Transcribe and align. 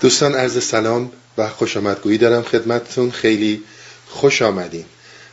دوستان 0.00 0.34
عرض 0.34 0.64
سلام 0.64 1.12
و 1.38 1.48
خوش 1.48 1.76
آمدگویی 1.76 2.18
دارم 2.18 2.42
خدمتتون. 2.42 3.10
خیلی 3.10 3.62
خوش 4.08 4.42
آمدین. 4.42 4.84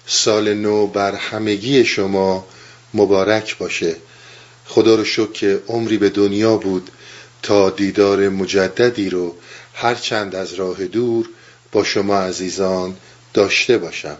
سال 0.05 0.53
نو 0.53 0.87
بر 0.87 1.15
همگی 1.15 1.85
شما 1.85 2.47
مبارک 2.93 3.57
باشه. 3.57 3.95
خدا 4.65 4.95
رو 4.95 5.03
شکر 5.03 5.31
که 5.31 5.59
عمری 5.67 5.97
به 5.97 6.09
دنیا 6.09 6.57
بود 6.57 6.91
تا 7.43 7.69
دیدار 7.69 8.29
مجددی 8.29 9.09
رو 9.09 9.35
هرچند 9.73 10.35
از 10.35 10.53
راه 10.53 10.85
دور 10.85 11.29
با 11.71 11.83
شما 11.83 12.17
عزیزان 12.17 12.95
داشته 13.33 13.77
باشم. 13.77 14.17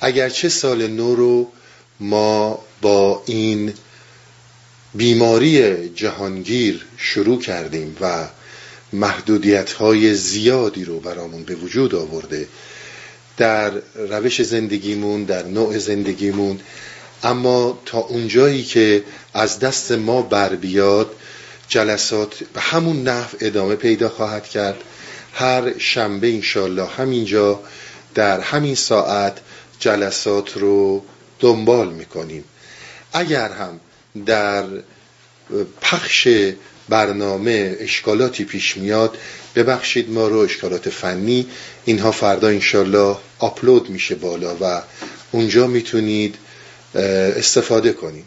اگرچه 0.00 0.48
سال 0.48 0.86
نو 0.86 1.14
رو 1.14 1.48
ما 2.00 2.58
با 2.82 3.22
این 3.26 3.74
بیماری 4.94 5.88
جهانگیر 5.88 6.86
شروع 6.96 7.40
کردیم 7.40 7.96
و 8.00 8.28
محدودیت 8.92 9.72
های 9.72 10.14
زیادی 10.14 10.84
رو 10.84 11.00
برامون 11.00 11.42
به 11.44 11.54
وجود 11.54 11.94
آورده 11.94 12.48
در 13.36 13.72
روش 13.94 14.42
زندگیمون 14.42 15.24
در 15.24 15.42
نوع 15.46 15.78
زندگیمون. 15.78 16.60
اما 17.22 17.78
تا 17.86 17.98
اونجایی 17.98 18.64
که 18.64 19.04
از 19.34 19.58
دست 19.58 19.92
ما 19.92 20.22
بر 20.22 20.54
بیاد 20.54 21.14
جلسات 21.68 22.44
به 22.54 22.60
همون 22.60 23.02
نحو 23.02 23.36
ادامه 23.40 23.76
پیدا 23.76 24.08
خواهد 24.08 24.48
کرد. 24.48 24.76
هر 25.34 25.78
شنبه 25.78 26.34
انشالله 26.34 26.86
همینجا 26.86 27.60
در 28.14 28.40
همین 28.40 28.74
ساعت 28.74 29.38
جلسات 29.80 30.56
رو 30.56 31.04
دنبال 31.40 31.92
می‌کنیم. 31.92 32.44
اگر 33.12 33.48
هم 33.52 33.80
در 34.26 34.64
پخش 35.80 36.28
برنامه 36.90 37.76
اشکالاتی 37.80 38.44
پیش 38.44 38.76
میاد 38.76 39.18
ببخشید 39.54 40.10
ما 40.10 40.28
رو 40.28 40.38
اشکالات 40.38 40.88
فنی 40.88 41.46
اینها 41.84 42.12
فردا 42.12 42.48
انشالله 42.48 43.16
آپلود 43.38 43.90
میشه 43.90 44.14
بالا 44.14 44.56
و 44.60 44.82
اونجا 45.32 45.66
می‌تونید 45.66 46.34
استفاده 46.94 47.92
کنید. 47.92 48.24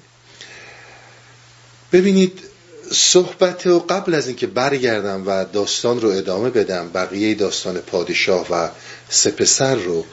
ببینید 1.91 2.39
صحبت 2.91 3.67
و 3.67 3.79
قبل 3.79 4.13
از 4.13 4.27
اینکه 4.27 4.47
برگردم 4.47 5.23
و 5.27 5.45
داستان 5.45 6.01
رو 6.01 6.09
ادامه 6.09 6.49
بدم 6.49 6.89
بقیه 6.93 7.33
داستان 7.33 7.77
پادشاه 7.77 8.47
و 8.51 8.69
سپسر 9.09 9.75
رو 9.75 10.05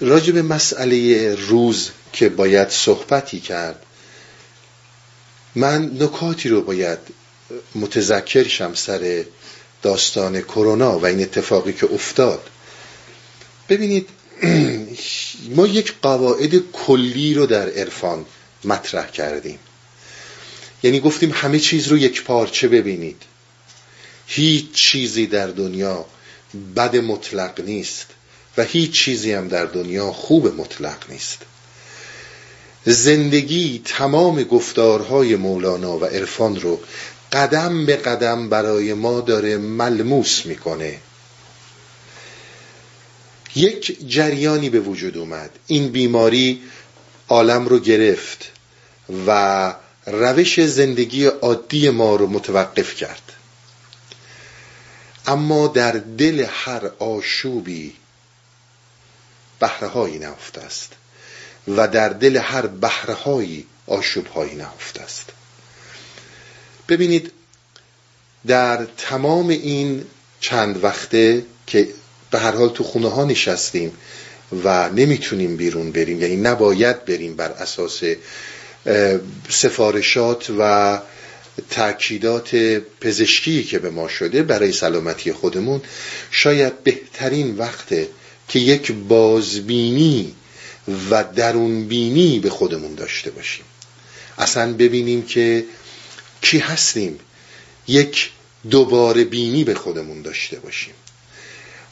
راجع 0.00 0.32
به 0.32 0.42
مسئله 0.42 1.34
روز 1.34 1.90
که 2.12 2.28
باید 2.28 2.68
صحبتی 2.68 3.40
کرد 3.40 3.86
من 5.54 6.02
نکاتی 6.02 6.48
رو 6.48 6.62
باید 6.62 6.98
متذکر 7.74 8.48
شم 8.48 8.74
سر 8.74 9.24
داستان 9.82 10.40
کرونا 10.40 10.98
و 10.98 11.06
این 11.06 11.22
اتفاقی 11.22 11.72
که 11.72 11.92
افتاد. 11.92 12.50
ببینید 13.68 14.08
ما 15.56 15.66
یک 15.66 15.94
قواعد 16.02 16.72
کلی 16.72 17.34
رو 17.34 17.46
در 17.46 17.68
عرفان 17.70 18.24
مطرح 18.64 19.06
کردیم. 19.10 19.58
یعنی 20.82 21.00
گفتیم 21.00 21.32
همه 21.34 21.58
چیز 21.58 21.88
رو 21.88 21.98
یک 21.98 22.24
پارچه 22.24 22.68
ببینید؟ 22.68 23.22
هیچ 24.26 24.72
چیزی 24.72 25.26
در 25.26 25.46
دنیا 25.46 26.06
بد 26.76 26.96
مطلق 26.96 27.60
نیست 27.60 28.06
و 28.56 28.64
هیچ 28.64 28.90
چیزی 28.90 29.32
هم 29.32 29.48
در 29.48 29.64
دنیا 29.64 30.12
خوب 30.12 30.60
مطلق 30.60 31.10
نیست. 31.10 31.38
زندگی 32.90 33.82
تمام 33.84 34.42
گفتارهای 34.42 35.36
مولانا 35.36 35.98
و 35.98 36.04
عرفان 36.04 36.60
رو 36.60 36.80
قدم 37.32 37.86
به 37.86 37.96
قدم 37.96 38.48
برای 38.48 38.94
ما 38.94 39.20
داره 39.20 39.56
ملموس 39.56 40.46
می‌کنه. 40.46 40.98
یک 43.56 44.08
جریانی 44.08 44.70
به 44.70 44.80
وجود 44.80 45.16
اومد. 45.16 45.50
این 45.66 45.88
بیماری 45.88 46.62
عالم 47.28 47.68
رو 47.68 47.78
گرفت 47.78 48.50
و 49.26 49.74
روش 50.06 50.60
زندگی 50.60 51.24
عادی 51.24 51.90
ما 51.90 52.16
رو 52.16 52.26
متوقف 52.26 52.94
کرد. 52.94 53.32
اما 55.26 55.66
در 55.66 55.92
دل 55.92 56.46
هر 56.50 56.86
آشوبی 56.98 57.94
بهرههایی 59.60 60.18
نهفته 60.18 60.60
است. 60.60 60.92
و 61.68 61.88
در 61.88 62.08
دل 62.08 62.36
هر 62.36 62.66
بهرههایی 62.66 63.66
آشوبهایی 63.86 64.54
نهفته 64.54 65.02
است. 65.02 65.30
ببینید 66.88 67.32
در 68.46 68.86
تمام 68.96 69.48
این 69.48 70.04
چند 70.40 70.84
وقته 70.84 71.42
که 71.66 71.88
به 72.30 72.38
هر 72.38 72.52
حال 72.52 72.68
تو 72.68 72.84
خونه 72.84 73.08
ها 73.08 73.24
نشستیم 73.24 73.92
و 74.64 74.90
نمی‌تونیم 74.90 75.56
بیرون 75.56 75.92
بریم 75.92 76.20
یعنی 76.20 76.36
نباید 76.36 77.04
بریم 77.04 77.36
بر 77.36 77.50
اساس 77.50 78.02
سفارشات 79.48 80.50
و 80.58 80.98
تاکیدات 81.70 82.54
پزشکی 83.00 83.64
که 83.64 83.78
به 83.78 83.90
ما 83.90 84.08
شده 84.08 84.42
برای 84.42 84.72
سلامتی 84.72 85.32
خودمون 85.32 85.80
شاید 86.30 86.84
بهترین 86.84 87.56
وقته 87.58 88.08
که 88.48 88.58
یک 88.58 88.92
بازبینی 88.92 90.34
و 91.10 91.24
درونبینی 91.24 92.38
به 92.38 92.50
خودمون 92.50 92.94
داشته 92.94 93.30
باشیم. 93.30 93.64
اصلا 94.38 94.72
ببینیم 94.72 95.26
که 95.26 95.64
کی 96.42 96.58
هستیم. 96.58 97.20
یک 97.88 98.30
دوباره 98.70 99.24
بینی 99.24 99.64
به 99.64 99.74
خودمون 99.74 100.22
داشته 100.22 100.58
باشیم. 100.58 100.94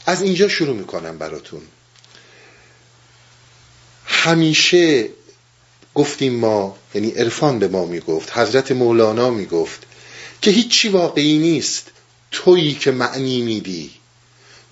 از 0.05 0.21
اینجا 0.21 0.47
شروع 0.47 0.75
می‌کنم 0.75 1.17
براتون. 1.17 1.61
همیشه 4.05 5.09
گفتیم 5.95 6.35
ما 6.35 6.77
یعنی 6.95 7.11
عرفان 7.11 7.59
به 7.59 7.67
ما 7.67 7.85
می‌گفت 7.85 8.37
حضرت 8.37 8.71
مولانا 8.71 9.29
می‌گفت 9.29 9.85
که 10.41 10.51
هیچی 10.51 10.89
واقعی 10.89 11.37
نیست. 11.37 11.91
تویی 12.31 12.73
که 12.73 12.91
معنی 12.91 13.41
میدی. 13.41 13.91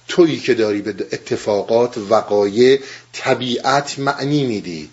تویی 0.08 0.40
که 0.40 0.54
داری 0.54 0.82
به 0.82 0.90
اتفاقات 1.12 1.98
وقایع 2.10 2.80
طبیعت 3.14 4.00
معنی 4.00 4.46
میدی. 4.46 4.90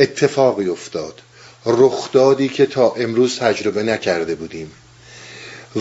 اتفاقی 0.00 0.68
افتاد. 0.68 1.20
رخدادی 1.66 2.48
که 2.48 2.66
تا 2.66 2.90
امروز 2.90 3.38
تجربه 3.38 3.82
نکرده 3.82 4.34
بودیم. 4.34 4.72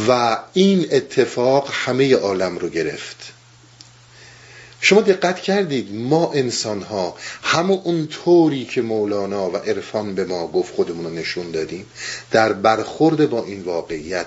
و 0.08 0.38
این 0.54 0.88
اتفاق 0.92 1.70
همه 1.72 2.16
عالم 2.16 2.58
رو 2.58 2.70
گرفت. 2.70 3.34
شما 4.82 5.02
دقت 5.02 5.40
کردید 5.40 5.94
ما 5.94 6.32
انسان 6.34 6.82
ها 6.82 7.16
همون 7.44 7.82
اون 7.84 8.08
طوری 8.08 8.66
که 8.66 8.82
مولانا 8.82 9.50
و 9.50 9.58
عرفان 9.58 10.16
به 10.16 10.26
ما 10.26 10.48
گفت 10.48 10.76
خودمون 10.76 11.06
رو 11.06 11.12
نشون 11.12 11.52
دادیم 11.52 11.86
در 12.32 12.54
برخورد 12.54 13.30
با 13.30 13.44
این 13.44 13.62
واقعیت 13.62 14.26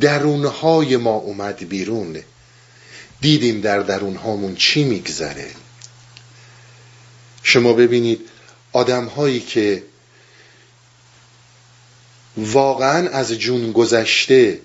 درونهای 0.00 0.96
ما 0.96 1.14
اومد 1.14 1.68
بیرون. 1.68 2.16
دیدیم 3.20 3.60
در 3.60 3.78
درونهامون 3.78 4.54
چی 4.54 4.84
میگذره. 4.84 5.50
شما 7.42 7.72
ببینید 7.72 8.28
آدم 8.72 9.04
هایی 9.04 9.40
که 9.40 9.82
واقعا 12.36 13.08
از 13.08 13.32
جون 13.32 13.72
گذشته 13.72 14.60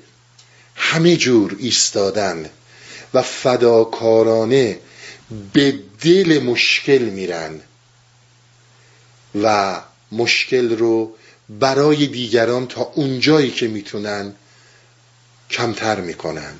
همه 0.75 1.17
جور 1.17 1.55
ایستادن 1.59 2.49
و 3.13 3.21
فداکارانه 3.21 4.79
به 5.53 5.79
دل 6.01 6.39
مشکل 6.43 6.97
میرن 7.01 7.59
و 9.43 9.81
مشکل 10.11 10.77
رو 10.77 11.15
برای 11.49 12.07
دیگران 12.07 12.67
تا 12.67 12.81
اونجایی 12.81 13.51
که 13.51 13.67
می‌تونن 13.67 14.33
کمتر 15.49 16.01
می‌کنن. 16.01 16.53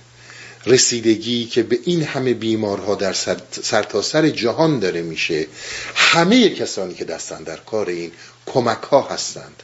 رسیدگی 0.66 1.46
که 1.46 1.64
به 1.64 1.80
این 1.86 2.04
همه 2.04 2.34
بیمارها 2.34 2.96
در 2.96 3.14
سرتاسر 3.14 4.02
سر 4.02 4.30
جهان 4.30 4.80
داره 4.80 5.02
میشه 5.02 5.48
همه 5.96 6.50
کسانی 6.50 6.94
که 6.94 7.06
دستن 7.06 7.44
در 7.44 7.58
کار 7.58 7.90
این 7.90 8.12
کمک 8.46 8.84
ها 8.84 9.02
هستند. 9.02 9.64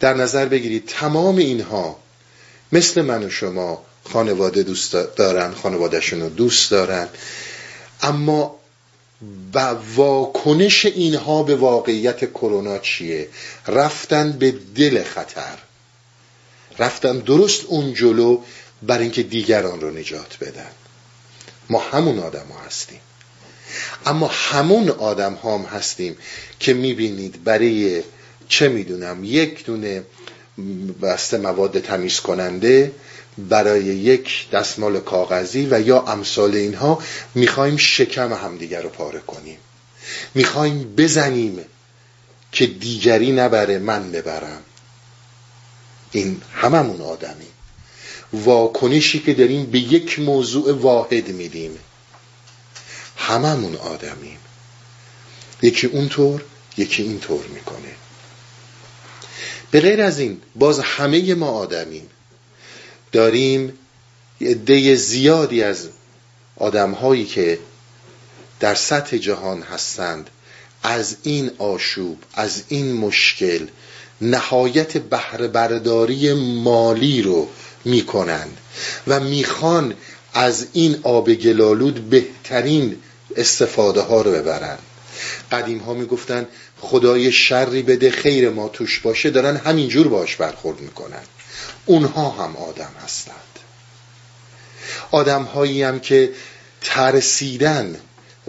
در 0.00 0.14
نظر 0.14 0.46
بگیرید 0.46 0.86
تمام 0.86 1.36
اینها 1.36 1.98
مثل 2.72 3.02
من 3.02 3.22
و 3.22 3.30
شما 3.30 3.84
خانواده 4.12 4.62
دوست 4.62 4.92
دارن 4.92 5.54
خانوادهشون 5.54 6.20
رو 6.20 6.28
دوست 6.28 6.70
دارن 6.70 7.08
اما 8.02 8.56
و 9.54 9.58
واکنش 9.94 10.86
اینها 10.86 11.42
به 11.42 11.56
واقعیت 11.56 12.30
کرونا 12.30 12.78
چیه؟ 12.78 13.28
رفتن 13.66 14.32
به 14.32 14.54
دل 14.76 15.02
خطر. 15.02 15.58
رفتن 16.78 17.18
درست 17.18 17.64
اون 17.64 17.94
جلو 17.94 18.40
بر 18.82 18.98
اینکه 18.98 19.22
دیگران 19.22 19.80
رو 19.80 19.90
نجات 19.90 20.38
بدن. 20.40 20.70
ما 21.70 21.78
همون 21.78 22.18
آدم 22.18 22.46
ها 22.46 22.60
هستیم. 22.66 23.00
اما 24.06 24.30
همون 24.32 24.88
آدم 24.88 25.34
هم 25.34 25.60
هستیم 25.60 26.16
که 26.60 26.74
می‌بینید 26.74 27.44
برای 27.44 28.02
چه 28.48 28.68
می‌دونم 28.68 29.24
یک 29.24 29.64
دونه 29.64 30.02
بسته 31.02 31.38
مواد 31.38 31.80
تمیز 31.80 32.20
کننده 32.20 32.92
برای 33.38 33.84
یک 33.84 34.50
دستمال 34.50 35.00
کاغذی 35.00 35.68
و 35.70 35.80
یا 35.80 36.00
امثال 36.00 36.54
اینها 36.54 37.02
می‌خوایم 37.34 37.76
شکم 37.76 38.32
همدیگر 38.32 38.82
رو 38.82 38.88
پاره 38.88 39.20
کنیم. 39.20 39.58
می‌خوایم 40.34 40.94
بزنیم 40.94 41.64
که 42.52 42.66
دیگری 42.66 43.32
نبره 43.32 43.78
من 43.78 44.12
ببرم. 44.12 44.62
این 46.12 46.42
هممون 46.54 47.00
آدمی 47.00 47.46
واکنشی 48.32 49.18
که 49.18 49.34
داریم 49.34 49.66
به 49.66 49.78
یک 49.78 50.18
موضوع 50.18 50.72
واحد 50.72 51.28
میدیم. 51.28 51.78
هممون 53.16 53.76
آدمیم. 53.76 54.38
یکی 55.62 55.86
اونطور 55.86 56.44
یکی 56.76 57.02
اینطور 57.02 57.46
می‌کنه. 57.46 57.94
به 59.70 59.80
غیر 59.80 60.02
از 60.02 60.18
این 60.18 60.40
باز 60.54 60.80
همه 60.80 61.34
ما 61.34 61.50
آدمیم. 61.50 62.08
داریم 63.12 63.78
عده 64.40 64.94
زیادی 64.94 65.62
از 65.62 65.88
آدمهایی 66.56 67.24
که 67.24 67.58
در 68.60 68.74
سطح 68.74 69.16
جهان 69.16 69.62
هستند. 69.62 70.30
از 70.82 71.16
این 71.22 71.50
آشوب 71.58 72.18
از 72.34 72.62
این 72.68 72.92
مشکل 72.92 73.66
نهایت 74.20 74.96
بهره 74.98 75.48
برداری 75.48 76.32
مالی 76.32 77.22
رو 77.22 77.48
می‌کنند. 77.84 78.58
و 79.06 79.20
می‌خوان 79.20 79.94
از 80.34 80.66
این 80.72 81.00
آب 81.02 81.34
گلالود 81.34 82.10
بهترین 82.10 82.96
استفاده 83.36 84.00
ها 84.00 84.22
رو 84.22 84.32
ببرن. 84.32 84.78
قدیم 85.52 85.78
ها 85.78 85.94
می‌گفتن 85.94 86.46
خدای 86.80 87.32
شری 87.32 87.82
بده 87.82 88.10
خیر 88.10 88.50
ما 88.50 88.68
توش 88.68 89.00
باشه. 89.00 89.30
دارن 89.30 89.56
همینجور 89.56 90.08
باش 90.08 90.36
برخورد 90.36 90.80
می‌کنن. 90.80 91.22
اونها 91.86 92.30
هم 92.30 92.56
آدم 92.56 92.92
هستند. 93.04 93.36
آدم 95.10 95.42
هایی 95.42 95.82
هم 95.82 96.00
که 96.00 96.30
ترسیدن 96.80 97.96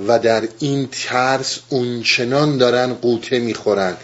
و 0.08 0.20
در 0.20 0.48
این 0.60 0.90
ترس 0.92 1.60
اونچنان 1.70 2.58
دارن 2.58 2.94
قوطه 2.94 3.40
می‌خورن 3.40 3.98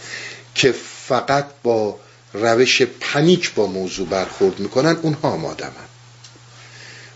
که 0.56 0.74
فقط 1.08 1.46
با 1.64 2.00
روش 2.34 2.82
پنیک 2.82 3.54
با 3.54 3.68
موضوع 3.68 4.08
برخورد 4.08 4.60
می‌کنن 4.60 4.98
اونها 5.02 5.34
هم 5.34 5.46
آدمن. 5.46 5.88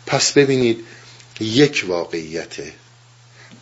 پس 0.05 0.31
ببینید 0.31 0.85
یک 1.39 1.85
واقعیته 1.87 2.73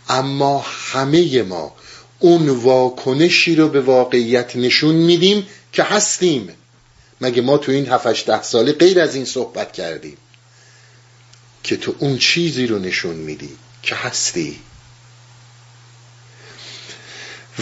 اما 0.10 0.66
همه 0.92 1.44
ما 1.44 1.76
اون 2.20 2.50
واکنشی 2.50 3.56
رو 3.56 3.70
به 3.70 3.82
واقعیت 3.82 4.56
نشون 4.56 4.96
میدیم 4.96 5.48
که 5.72 5.84
هستیم. 5.84 6.50
مگه 7.22 7.42
ما 7.42 7.58
تو 7.58 7.72
این 7.72 7.90
7 7.90 8.26
ده 8.26 8.44
ساله 8.44 8.72
غیر 8.72 9.00
از 9.00 9.16
این 9.16 9.26
صحبت 9.26 9.72
کردیم 9.72 10.18
که 11.64 11.78
تو 11.78 11.96
اون 12.00 12.18
چیزی 12.18 12.68
رو 12.68 12.80
نشون 12.80 13.16
میدی 13.16 13.58
که 13.84 13.96
هستی؟ 13.96 14.60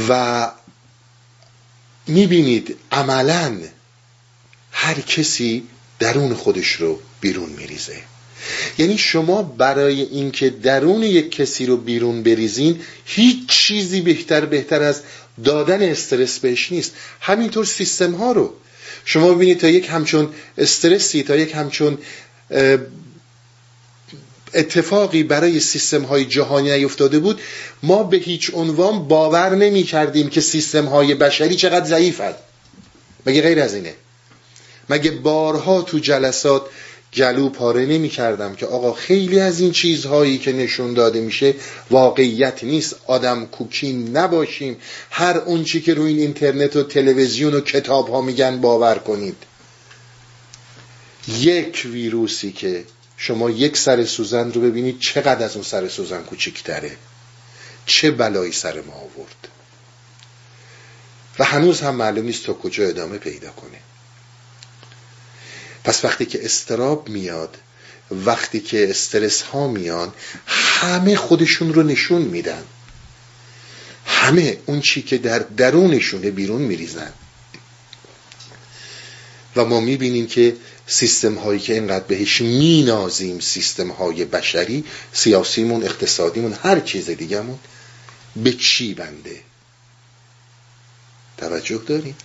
و 0.09 0.51
می‌بینید 2.07 2.77
عملا 2.91 3.59
هر 4.71 4.99
کسی 4.99 5.63
درون 5.99 6.33
خودش 6.33 6.71
رو 6.71 6.99
بیرون 7.21 7.49
میریزه. 7.49 7.95
یعنی 8.77 8.97
شما 8.97 9.41
برای 9.43 10.01
اینکه 10.01 10.49
درون 10.49 11.03
یک 11.03 11.31
کسی 11.31 11.65
رو 11.65 11.77
بیرون 11.77 12.23
بریزین 12.23 12.79
هیچ 13.05 13.47
چیزی 13.47 14.01
بهتر 14.01 14.45
بهتر 14.45 14.83
از 14.83 15.01
دادن 15.43 15.81
استرس 15.81 16.39
بهش 16.39 16.71
نیست. 16.71 16.91
همینطور 17.21 17.65
سیستم 17.65 18.11
ها 18.11 18.31
رو. 18.31 18.53
شما 19.05 19.33
ببینید 19.33 19.59
تا 19.59 19.67
یک 19.67 19.89
همچون 19.89 20.29
استرسی 20.57 21.23
تا 21.23 21.35
یک 21.35 21.55
همچون 21.55 21.97
اتفاقی 24.53 25.23
برای 25.23 25.59
سیستم 25.59 26.03
های 26.03 26.25
جهانی 26.25 26.71
نیفتاده 26.71 27.19
بود 27.19 27.41
ما 27.83 28.03
به 28.03 28.17
هیچ 28.17 28.51
عنوان 28.53 29.07
باور 29.07 29.55
نمی 29.55 29.83
کردیم 29.83 30.29
که 30.29 30.41
سیستم 30.41 30.85
های 30.85 31.15
بشری 31.15 31.55
چقدر 31.55 31.85
ضعیفند 31.85 32.35
مگه 33.25 33.41
غیر 33.41 33.59
از 33.59 33.75
اینه؟ 33.75 33.93
مگه 34.91 35.11
بارها 35.11 35.81
تو 35.81 35.99
جلسات 35.99 36.61
گلو 37.13 37.49
پاره 37.49 37.85
نمی 37.85 38.09
کردم 38.09 38.55
که 38.55 38.65
آقا 38.65 38.93
خیلی 38.93 39.39
از 39.39 39.59
این 39.59 39.71
چیزهایی 39.71 40.37
که 40.37 40.51
نشون 40.51 40.93
داده 40.93 41.21
میشه 41.21 41.55
واقعیت 41.89 42.63
نیست. 42.63 42.95
آدم 43.07 43.45
کوکیم 43.45 44.17
نباشیم. 44.17 44.77
هر 45.11 45.37
اون 45.37 45.63
چی 45.63 45.81
که 45.81 45.93
روی 45.93 46.09
این 46.09 46.19
اینترنت 46.19 46.75
و 46.75 46.83
تلویزیون 46.83 47.53
و 47.53 47.61
کتاب 47.61 48.09
ها 48.09 48.21
میگن 48.21 48.61
باور 48.61 48.95
کنید. 48.95 49.35
یک 51.27 51.81
ویروسی 51.85 52.51
که 52.51 52.83
شما 53.17 53.49
یک 53.49 53.77
سر 53.77 54.05
سوزن 54.05 54.51
رو 54.51 54.61
ببینید 54.61 54.99
چقدر 54.99 55.45
از 55.45 55.55
اون 55.55 55.63
سر 55.63 55.87
سوزن 55.87 56.23
کوچکتره. 56.23 56.91
چه 57.85 58.11
بلایی 58.11 58.51
سر 58.51 58.81
ما 58.81 58.93
آورد. 58.93 59.47
و 61.39 61.43
هنوز 61.43 61.81
هم 61.81 61.95
معلوم 61.95 62.25
نیست 62.25 62.45
تا 62.45 62.53
کجا 62.53 62.87
ادامه 62.87 63.17
پیدا 63.17 63.49
کنه. 63.49 63.77
پس 65.83 66.05
وقتی 66.05 66.25
که 66.25 66.45
استراب 66.45 67.09
میاد 67.09 67.57
وقتی 68.11 68.59
که 68.59 68.89
استرس 68.89 69.41
ها 69.41 69.67
میان 69.67 70.13
همه 70.47 71.15
خودشون 71.15 71.73
رو 71.73 71.83
نشون 71.83 72.21
میدن. 72.21 72.63
همه 74.05 74.57
اون 74.65 74.81
چی 74.81 75.01
که 75.01 75.17
در 75.17 75.39
درونشونه 75.39 76.31
بیرون 76.31 76.61
میریزن. 76.61 77.13
و 79.55 79.65
ما 79.65 79.79
می‌بینیم 79.79 80.27
که 80.27 80.55
سیستم 80.87 81.35
هایی 81.35 81.59
که 81.59 81.73
اینقدر 81.73 82.05
بهش 82.05 82.41
مینازیم 82.41 83.39
سیستم 83.39 83.89
های 83.89 84.25
بشری 84.25 84.83
سیاسیمون 85.13 85.83
اقتصادیمون 85.83 86.53
هر 86.63 86.79
چیز 86.79 87.09
دیگهمون 87.09 87.59
به 88.35 88.53
چی 88.53 88.93
بنده؟ 88.93 89.39
توجه 91.37 91.77
داریم؟ 91.87 92.15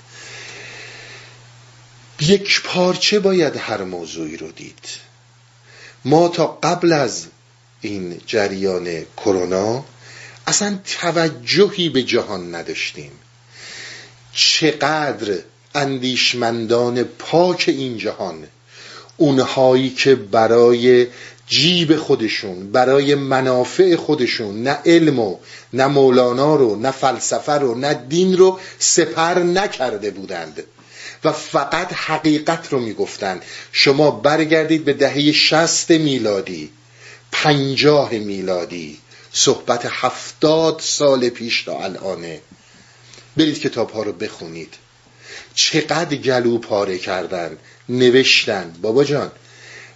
یک 2.21 2.63
پارچه 2.63 3.19
باید 3.19 3.57
هر 3.57 3.85
موضوعی 3.85 4.37
رو 4.37 4.53
دید. 4.53 4.89
ما 6.05 6.29
تا 6.29 6.47
قبل 6.47 6.93
از 6.93 7.27
این 7.81 8.21
جریان 8.27 9.05
کرونا 9.17 9.85
اصلا 10.47 10.79
توجهی 11.01 11.89
به 11.89 12.03
جهان 12.03 12.55
نداشتیم. 12.55 13.11
چقدر 14.33 15.39
اندیشمندان 15.75 17.03
پاک 17.03 17.65
این 17.69 17.99
جهان 17.99 18.47
اونهایی 19.17 19.91
که 19.91 20.15
برای 20.15 21.07
جیب 21.47 21.97
خودشون 21.97 22.73
برای 22.73 23.15
منافع 23.15 23.97
خودشون 23.97 24.63
نه 24.63 24.79
علم 24.87 25.19
و 25.19 25.39
نه 25.73 25.87
مولانا 25.87 26.57
رو 26.57 26.77
نه 26.77 26.91
فلسفه 26.91 27.53
رو 27.53 27.75
نه 27.75 27.95
دین 27.95 28.37
رو 28.37 28.61
سپر 28.79 29.39
نکرده 29.39 30.11
بودند. 30.11 30.63
و 31.27 31.33
فقط 31.33 31.93
حقیقت 31.93 32.73
رو 32.73 32.81
می‌گفتند 32.81 33.43
شما 33.73 34.11
برگردید 34.11 34.85
به 34.85 34.93
دهه 34.93 35.33
شست 35.33 35.91
میلادی 35.91 36.71
پنجاه 37.33 38.13
میلادی 38.13 38.99
صحبت 39.33 39.87
هفتاد 39.91 40.81
سال 40.83 41.29
پیش 41.29 41.63
تا 41.63 41.85
الانه. 41.85 42.41
برید 43.37 43.61
کتاب 43.61 43.91
ها 43.91 44.03
رو 44.03 44.13
بخونید. 44.13 44.75
چقدر 45.55 46.17
گلو 46.17 46.59
پاره 46.59 46.99
کردن 46.99 47.57
نوشتن. 47.89 48.75
بابا 48.83 49.05
جان 49.05 49.33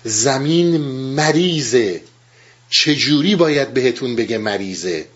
زمین 0.04 0.76
مریضه. 1.14 2.02
چجوری 2.70 3.36
باید 3.36 3.74
بهتون 3.74 4.16
بگه 4.16 4.38
مریضه؟ 4.38 5.06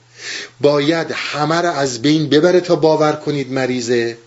باید 0.61 1.11
همه 1.11 1.61
را 1.61 1.73
از 1.73 2.03
بین 2.03 2.29
ببره 2.29 2.61
تا 2.61 2.77
باور 2.77 3.13
کنید 3.13 3.53
مریضه؟ 3.53 4.19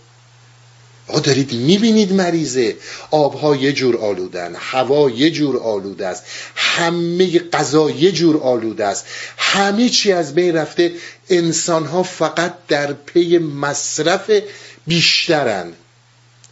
آقا 1.08 1.20
دارید 1.20 1.52
می‌بینید 1.52 2.12
مریضه. 2.12 2.76
آبها 3.10 3.56
یه 3.56 3.72
جور 3.72 3.96
آلودن 3.96 4.56
هوا 4.58 5.10
یه 5.10 5.30
جور 5.30 5.58
آلوده 5.58 6.06
است. 6.06 6.24
همه 6.56 7.38
غذا 7.38 7.90
یه 7.90 8.12
جور 8.12 8.42
آلوده 8.42 8.86
است. 8.86 9.06
همه 9.38 9.88
چی 9.88 10.12
از 10.12 10.34
بین 10.34 10.56
رفته 10.56 10.92
انسان 11.28 11.86
ها 11.86 12.02
فقط 12.02 12.54
در 12.68 12.92
پی 12.92 13.38
مصرف 13.38 14.30
بیشترن. 14.86 15.72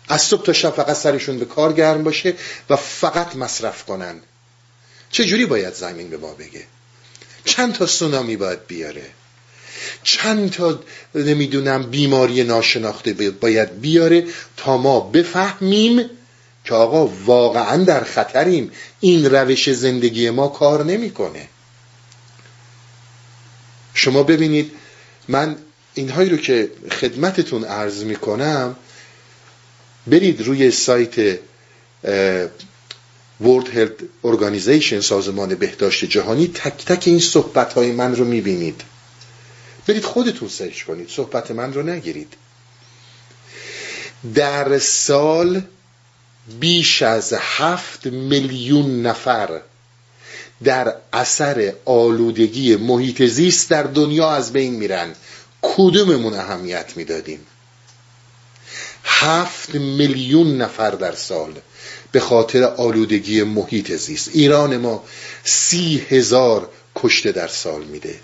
از 0.09 0.23
صبح 0.23 0.43
تا 0.43 0.53
شب 0.53 0.71
فقط 0.71 0.97
سرشون 0.97 1.39
به 1.39 1.45
کار 1.45 1.73
گرم 1.73 2.05
باشه 2.05 2.35
و 2.71 2.77
فقط 2.77 3.37
مصرف 3.37 3.85
کنن. 3.85 4.21
چه 5.11 5.25
جوری 5.25 5.47
باید 5.47 5.75
زمین 5.75 6.11
به 6.11 6.17
ما 6.17 6.35
بگه؟ 6.35 6.63
چند 7.45 7.75
تا 7.75 7.87
سونامی 7.87 8.37
باید 8.37 8.67
بیاره؟ 8.67 9.05
چند 10.03 10.51
تا 10.51 10.81
نمی‌دونم 11.15 11.83
بیماری 11.83 12.45
ناشناخته 12.45 13.31
باید 13.41 13.81
بیاره 13.81 14.25
تا 14.57 14.77
ما 14.77 15.01
بفهمیم 15.01 16.11
که 16.65 16.75
آقا 16.75 17.07
واقعا 17.07 17.85
در 17.85 18.05
خطریم. 18.05 18.73
این 19.01 19.25
روش 19.25 19.73
زندگی 19.73 20.31
ما 20.31 20.49
کار 20.49 20.85
نمی‌کنه. 20.85 21.49
شما 23.95 24.23
ببینید 24.23 24.73
من 25.29 25.57
اینهایی 25.95 26.31
رو 26.31 26.37
که 26.37 26.71
خدمتتون 26.91 27.65
عرض 27.65 28.03
می‌کنم 28.05 28.77
برید 30.07 30.43
روی 30.43 30.71
سایت 30.71 31.39
World 33.43 33.69
Health 33.77 34.01
Organization 34.25 35.01
سازمان 35.01 35.55
بهداشت 35.55 36.05
جهانی 36.05 36.49
تک 36.49 36.85
تک 36.85 37.03
این 37.07 37.19
صحبت 37.19 37.73
های 37.73 37.93
من 37.93 38.17
رو 38.17 38.25
می‌بینید. 38.25 38.81
برید 39.87 40.05
خودتون 40.05 40.49
سرچ 40.49 40.83
کنید. 40.83 41.09
صحبت 41.09 41.51
من 41.51 41.73
رو 41.73 41.83
نگیرید. 41.83 42.35
در 44.35 44.79
سال 44.79 45.63
بیش 46.61 47.03
از 47.03 47.35
هفت 47.39 48.07
میلیون 48.07 49.03
نفر 49.03 49.61
در 50.65 50.95
اثر 51.13 51.73
آلودگی 51.85 52.77
محیط 52.77 53.23
زیست 53.23 53.71
در 53.71 53.83
دنیا 53.83 54.31
از 54.31 54.53
بین 54.53 54.75
میرن. 54.75 55.15
کدوممون 55.63 56.35
اهمیت 56.35 56.97
می‌دادیم؟ 56.97 57.47
هفت 59.05 59.75
میلیون 59.75 60.57
نفر 60.57 60.91
در 60.91 61.15
سال 61.15 61.53
به 62.13 62.21
خاطر 62.21 62.63
آلودگی 62.63 63.43
محیط 63.43 63.93
زیست. 63.93 64.31
ایران 64.33 64.77
ما 64.77 65.05
سی 65.45 66.07
هزار 66.09 66.71
کشته 66.97 67.33
در 67.33 67.49
سال 67.49 67.85
میده. 67.85 68.21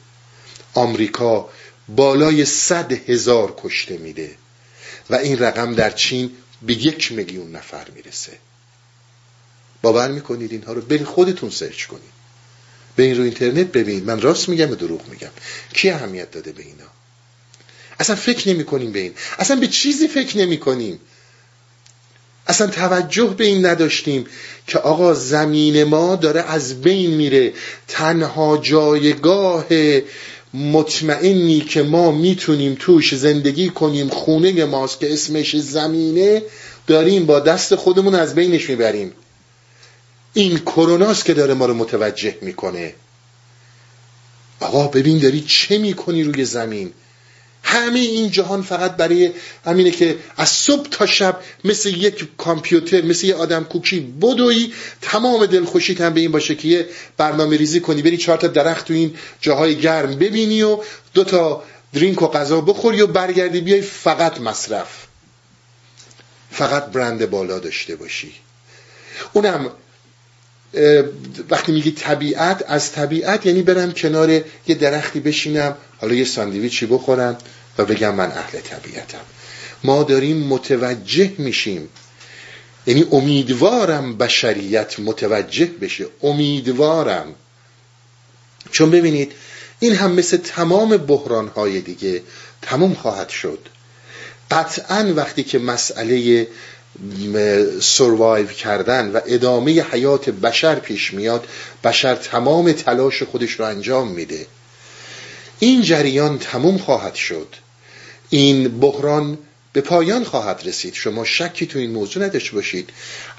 آمریکا 0.75 1.49
بالای 1.89 2.45
صد 2.45 2.93
هزار 2.93 3.55
کشته 3.57 3.97
میده 3.97 4.37
و 5.11 5.15
این 5.15 5.39
رقم 5.39 5.75
در 5.75 5.91
چین 5.91 6.31
به 6.63 6.73
یک 6.73 7.13
میلیون 7.13 7.57
نفر 7.57 7.87
می‌رسه. 7.95 8.33
باور 9.83 10.11
می‌کنید 10.11 10.53
اینها 10.53 10.73
رو 10.73 10.81
برید 10.81 11.05
خودتون 11.05 11.51
سرچ 11.51 11.87
کنید. 11.87 12.13
به 12.97 13.03
این 13.03 13.17
رو 13.17 13.23
اینترنت 13.23 13.67
ببینید. 13.67 14.05
من 14.05 14.21
راست 14.21 14.49
میگم 14.49 14.71
و 14.71 14.75
دروغ 14.75 15.09
میگم؟ 15.09 15.31
کی 15.75 15.91
اهمیت 15.91 16.31
داده 16.31 16.53
به 16.53 16.63
اینا؟ 16.63 16.85
اصلا 18.01 18.17
فکر 18.17 18.49
نمی 18.49 18.65
کنیم 18.65 18.93
به 18.93 18.99
این. 18.99 19.15
اصلا 19.39 19.57
به 19.57 19.67
چیزی 19.67 20.09
فکر 20.09 20.39
نمی 20.39 20.59
کنیم 20.59 21.01
اصلا 22.47 22.67
توجه 22.67 23.35
به 23.39 23.45
این 23.45 23.67
نداشتیم 23.67 24.27
که 24.67 24.79
آقا 24.79 25.15
زمین 25.15 25.85
ما 25.85 26.17
داره 26.17 26.41
از 26.41 26.81
بین 26.81 27.11
میره. 27.11 27.53
تنها 27.89 28.59
جایگاه 28.59 29.67
مطمئنی 30.55 31.61
که 31.61 31.83
ما 31.83 32.11
می‌تونیم 32.11 32.77
توش 32.81 33.15
زندگی 33.15 33.69
کنیم 33.69 34.09
خونه 34.09 34.65
ماست 34.65 35.01
که 35.01 35.13
اسمش 35.13 35.57
زمینه 35.57 36.43
داریم 36.87 37.27
با 37.27 37.41
دست 37.41 37.75
خودمون 37.75 38.15
از 38.15 38.35
بینش 38.35 38.71
می‌بریم. 38.71 39.13
این 40.35 40.59
کروناست 40.59 41.25
که 41.25 41.35
داره 41.35 41.55
ما 41.55 41.67
رو 41.67 41.75
متوجه 41.75 42.37
می‌کنه. 42.43 42.95
آقا 44.61 44.87
ببین 44.87 45.19
داری 45.19 45.45
چه 45.49 45.79
می‌کنی 45.79 46.23
روی 46.25 46.45
زمین؟ 46.45 46.93
همه 47.63 47.99
این 47.99 48.31
جهان 48.31 48.63
فقط 48.63 48.97
برای 48.97 49.31
همینه 49.65 49.91
که 49.91 50.19
از 50.37 50.49
صبح 50.49 50.89
تا 50.91 51.07
شب 51.07 51.41
مثل 51.65 51.89
یک 51.89 52.29
کامپیوتر 52.39 53.03
مثل 53.03 53.27
یک 53.27 53.35
آدم 53.35 53.65
کوکی 53.65 54.01
بدوی 54.01 54.73
تمام 55.01 55.47
دلخوشیت 55.47 56.01
هم 56.01 56.15
به 56.15 56.21
این 56.21 56.33
باشه 56.33 56.55
که 56.55 56.69
یه 56.69 56.87
برنامه 57.17 57.57
ریزی 57.57 57.81
کنی 57.81 58.03
بری 58.03 58.17
چهار 58.17 58.39
تا 58.39 58.47
درخت 58.47 58.87
تو 58.87 58.95
این 58.95 59.15
جاهای 59.41 59.77
گرم 59.77 60.15
ببینی 60.15 60.63
و 60.63 60.79
دو 61.15 61.25
تا 61.25 61.63
درینک 61.93 62.23
و 62.23 62.27
غذا 62.27 62.61
بخوری 62.61 63.03
و 63.03 63.07
برگردی 63.07 63.61
بیای 63.61 63.81
فقط 63.81 64.41
مصرف. 64.41 65.07
فقط 66.51 66.87
برند 66.87 67.31
بالا 67.31 67.59
داشته 67.59 67.97
باشی. 67.97 68.33
اونم 69.33 69.71
وقتی 71.51 71.73
میگی 71.73 71.91
طبیعت 71.91 72.65
از 72.69 72.93
طبیعت 72.93 73.47
یعنی 73.47 73.63
برم 73.63 73.93
کنار 73.93 74.31
یه 74.31 74.75
درختی 74.81 75.21
بشینم 75.21 75.77
حالا 76.01 76.15
یه 76.15 76.25
ساندویچی 76.25 76.87
بخورم 76.87 77.39
و 77.79 77.85
بگم 77.85 78.15
من 78.15 78.31
اهل 78.31 78.61
طبیعتم. 78.61 79.21
ما 79.85 80.03
داریم 80.03 80.37
متوجه 80.37 81.33
میشیم. 81.39 81.89
یعنی 82.87 83.07
امیدوارم 83.13 84.17
بشریت 84.17 85.01
متوجه 85.01 85.67
بشه. 85.67 86.07
امیدوارم. 86.23 87.35
چون 88.71 88.91
ببینید 88.91 89.33
این 89.81 89.95
هم 89.95 90.13
مثل 90.13 90.37
تمام 90.37 90.97
بحرانهای 90.97 91.81
دیگه 91.81 92.23
تموم 92.63 92.95
خواهد 92.95 93.29
شد. 93.29 93.59
قطعا 94.51 95.13
وقتی 95.17 95.43
که 95.43 95.59
مسئله 95.59 96.47
سروایو 97.81 98.47
کردن 98.47 99.11
و 99.13 99.21
ادامه 99.27 99.83
حیات 99.83 100.31
بشر 100.31 100.75
پیش 100.75 101.15
میاد 101.15 101.47
بشر 101.85 102.15
تمام 102.15 102.73
تلاش 102.73 103.23
خودش 103.23 103.53
رو 103.53 103.65
انجام 103.65 104.09
میده. 104.09 104.47
این 105.59 105.83
جریان 105.83 106.39
تموم 106.39 106.79
خواهد 106.79 107.15
شد. 107.15 107.49
این 108.31 108.81
بحران 108.81 109.39
به 109.73 109.81
پایان 109.81 110.25
خواهد 110.25 110.63
رسید. 110.65 110.95
شما 110.95 111.25
شکی 111.25 111.67
تو 111.67 111.79
این 111.79 111.91
موضوع 111.91 112.25
نداشته 112.25 112.53
باشید. 112.53 112.91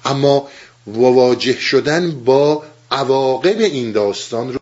اما 0.06 0.50
مواجه 0.88 1.60
شدن 1.60 2.12
با 2.12 2.64
عواقب 2.92 3.60
این 3.60 3.92
داستان 3.92 4.54
رو 4.54 4.60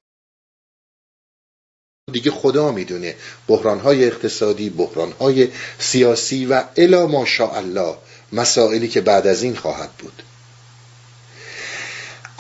دیگه 2.12 2.32
خدا 2.32 2.72
می‌دونه. 2.72 3.16
بحرانهای 3.48 4.06
اقتصادی 4.06 4.70
بحرانهای 4.70 5.48
سیاسی 5.80 6.46
و 6.46 6.64
الا 6.78 7.08
ماشاءالله. 7.08 7.96
مسائلی 8.34 8.88
که 8.88 9.02
بعد 9.02 9.28
از 9.28 9.44
این 9.44 9.56
خواهد 9.56 9.92
بود. 9.92 10.24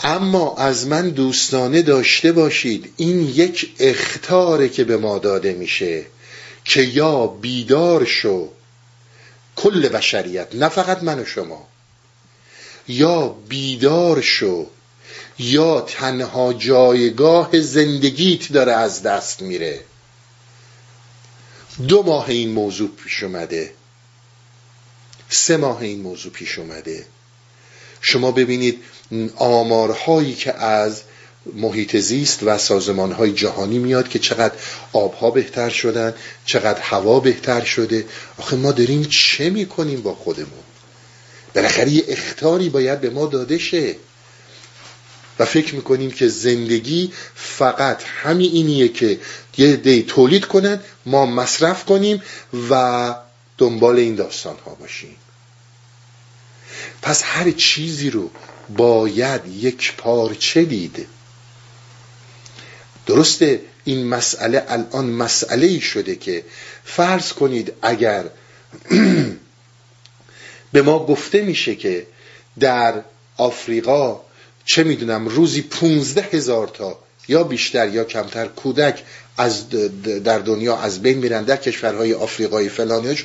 اما 0.03 0.55
از 0.57 0.87
من 0.87 1.09
دوستانه 1.09 1.81
داشته 1.81 2.31
باشید 2.31 2.93
این 2.97 3.21
یک 3.21 3.75
اختاره 3.79 4.69
که 4.69 4.83
به 4.83 4.97
ما 4.97 5.19
داده 5.19 5.53
میشه 5.53 6.05
که 6.65 6.81
یا 6.81 7.27
بیدار 7.27 8.05
شو 8.05 8.49
کل 9.55 9.89
بشریت 9.89 10.55
نه 10.55 10.69
فقط 10.69 11.03
من 11.03 11.19
و 11.19 11.25
شما 11.25 11.67
یا 12.87 13.27
بیدار 13.27 14.21
شو 14.21 14.67
یا 15.39 15.81
تنها 15.81 16.53
جایگاه 16.53 17.61
زندگیت 17.61 18.51
داره 18.51 18.71
از 18.71 19.03
دست 19.03 19.41
میره. 19.41 19.79
دو 21.87 22.03
ماه 22.03 22.29
این 22.29 22.51
موضوع 22.51 22.89
پیش 23.03 23.23
اومده. 23.23 23.73
سه 25.33 25.57
ماه 25.57 25.81
این 25.81 26.01
موضوع 26.01 26.31
پیش 26.31 26.59
اومده. 26.59 27.05
شما 28.01 28.31
ببینید 28.31 28.83
آمارهایی 29.35 30.35
که 30.35 30.53
از 30.53 31.01
محیط 31.53 31.97
زیست 31.97 32.39
و 32.43 32.57
سازمانهای 32.57 33.33
جهانی 33.33 33.77
میاد 33.77 34.09
که 34.09 34.19
چقدر 34.19 34.55
آبها 34.93 35.31
بهتر 35.31 35.69
شدن 35.69 36.13
چقدر 36.45 36.81
هوا 36.81 37.19
بهتر 37.19 37.63
شده. 37.63 38.05
آخه 38.37 38.55
ما 38.55 38.71
داریم 38.71 39.03
چه 39.03 39.49
می‌کنیم 39.49 40.01
با 40.01 40.15
خودمون؟ 40.15 40.63
بالاخره 41.55 41.89
یه 41.89 42.03
اختاری 42.07 42.69
باید 42.69 43.01
به 43.01 43.09
ما 43.09 43.25
داده 43.25 43.57
شه. 43.57 43.95
و 45.39 45.45
فکر 45.45 45.75
می‌کنیم 45.75 46.11
که 46.11 46.27
زندگی 46.27 47.11
فقط 47.35 48.03
همین 48.03 48.51
اینیه 48.51 48.87
که 48.87 49.19
یه 49.57 49.75
دی 49.75 50.03
تولید 50.03 50.45
کنن 50.45 50.79
ما 51.05 51.25
مصرف 51.25 51.85
کنیم 51.85 52.21
و 52.69 53.15
دنبال 53.57 53.97
این 53.97 54.15
داستان 54.15 54.55
ها 54.65 54.75
باشیم. 54.75 55.15
پس 57.01 57.21
هر 57.25 57.51
چیزی 57.51 58.09
رو 58.09 58.29
باید 58.69 59.41
یک 59.47 59.93
پارچه 59.97 60.63
دید 60.63 61.07
درسته 63.05 63.61
این 63.83 64.07
مسئله 64.07 64.65
الان 64.67 65.05
مسئله 65.05 65.67
ای 65.67 65.81
شده 65.81 66.15
که 66.15 66.43
فرض 66.83 67.33
کنید 67.33 67.73
اگر 67.81 68.25
به 70.73 70.81
ما 70.81 71.05
گفته 71.05 71.41
میشه 71.41 71.75
که 71.75 72.07
در 72.59 72.93
آفریقا 73.37 74.21
چه 74.65 74.83
می‌دونم 74.83 75.27
روزی 75.27 75.61
پونزده 75.61 76.21
هزار 76.21 76.67
تا 76.67 76.99
یا 77.27 77.43
بیشتر 77.43 77.89
یا 77.89 78.03
کمتر 78.03 78.45
کودک 78.45 79.03
از 79.37 79.69
در 80.23 80.39
دنیا 80.39 80.77
از 80.77 81.01
بین 81.01 81.17
میرن 81.17 81.43
در 81.43 81.57
کشورهای 81.57 82.13
آفریقایی 82.13 82.69
فلانی 82.69 83.17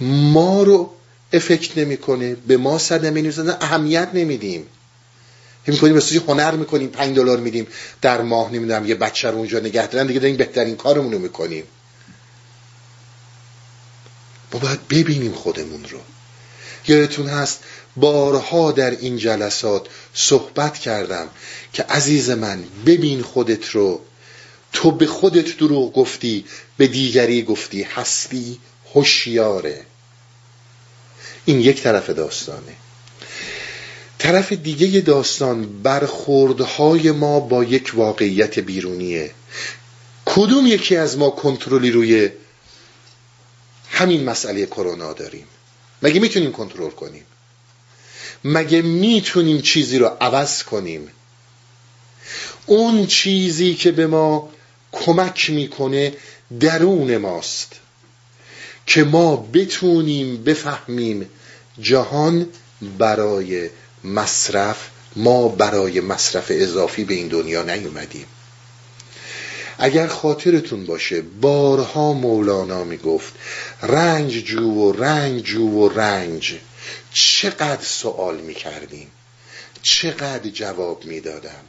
ما 0.00 0.62
رو 0.62 0.90
افکت 1.32 1.78
نمی‌کنه 1.78 2.34
به 2.34 2.56
ما 2.56 2.78
صدمه 2.78 3.20
نمی‌زنه 3.20 3.56
اهمیت 3.60 4.08
نمیدیم 4.14 4.66
می‌کنیم 5.66 5.96
مثل 5.96 6.20
هنر 6.28 6.50
می‌کنیم 6.50 6.88
پنج 6.88 7.16
دلار 7.16 7.38
میدیم 7.40 7.66
در 8.00 8.22
ماه 8.22 8.52
نمی‌دونم 8.52 8.86
یه 8.86 8.94
بچه 8.94 9.30
رو 9.30 9.36
اونجا 9.36 9.58
نگه 9.58 9.86
دارن 9.86 10.06
دیگه 10.06 10.20
داریم 10.20 10.36
بهترین 10.36 10.76
کارمون 10.76 11.12
رو 11.12 11.18
می‌کنیم 11.18 11.64
ما 14.52 14.60
باید 14.60 14.88
ببینیم 14.88 15.32
خودمون 15.32 15.84
رو. 15.84 15.98
یادتون 16.88 17.26
هست 17.26 17.60
بارها 17.96 18.72
در 18.72 18.90
این 18.90 19.16
جلسات 19.16 19.86
صحبت 20.14 20.78
کردم 20.78 21.28
که 21.72 21.82
عزیز 21.82 22.30
من 22.30 22.64
ببین 22.86 23.22
خودت 23.22 23.68
رو. 23.68 24.00
تو 24.72 24.90
به 24.90 25.06
خودت 25.06 25.58
دروغ 25.58 25.92
گفتی 25.92 26.44
به 26.76 26.86
دیگری 26.86 27.42
گفتی. 27.42 27.82
هستی 27.82 28.58
هوشیاره. 28.94 29.86
این 31.48 31.60
یک 31.60 31.82
طرف 31.82 32.10
داستانه. 32.10 32.76
طرف 34.18 34.52
دیگه 34.52 35.00
داستان 35.00 35.82
برخوردهای 35.82 37.10
ما 37.10 37.40
با 37.40 37.64
یک 37.64 37.92
واقعیت 37.94 38.58
بیرونیه. 38.58 39.30
کدوم 40.24 40.66
یکی 40.66 40.96
از 40.96 41.18
ما 41.18 41.30
کنترلی 41.30 41.90
روی 41.90 42.30
همین 43.90 44.24
مسئله 44.24 44.66
کرونا 44.66 45.12
داریم؟ 45.12 45.46
مگه 46.02 46.20
می‌تونیم 46.20 46.52
کنترل 46.52 46.90
کنیم؟ 46.90 47.24
مگه 48.44 48.82
می‌تونیم 48.82 49.60
چیزی 49.60 49.98
رو 49.98 50.06
عوض 50.20 50.62
کنیم؟ 50.62 51.08
اون 52.66 53.06
چیزی 53.06 53.74
که 53.74 53.92
به 53.92 54.06
ما 54.06 54.48
کمک 54.92 55.50
می‌کنه 55.50 56.12
درون 56.60 57.16
ماست. 57.16 57.72
که 58.86 59.04
ما 59.04 59.36
بتونیم 59.36 60.44
بفهمیم 60.44 61.30
جهان 61.80 62.46
برای 62.98 63.70
مصرف 64.04 64.88
ما 65.16 65.48
برای 65.48 66.00
مصرف 66.00 66.46
اضافی 66.50 67.04
به 67.04 67.14
این 67.14 67.28
دنیا 67.28 67.62
نیومدیم. 67.62 68.26
اگر 69.78 70.06
خاطرتون 70.06 70.86
باشه 70.86 71.22
بارها 71.22 72.12
مولانا 72.12 72.84
می‌گفت 72.84 73.32
رنج 73.82 74.32
جو 74.32 74.70
و 74.70 74.92
رنج 74.92 75.42
جو 75.42 75.68
و 75.68 75.88
رنج. 75.88 76.54
چقدر 77.12 77.84
سوال 77.84 78.36
می‌کردیم 78.36 79.10
چقدر 79.82 80.50
جواب 80.50 81.04
می‌دادم. 81.04 81.64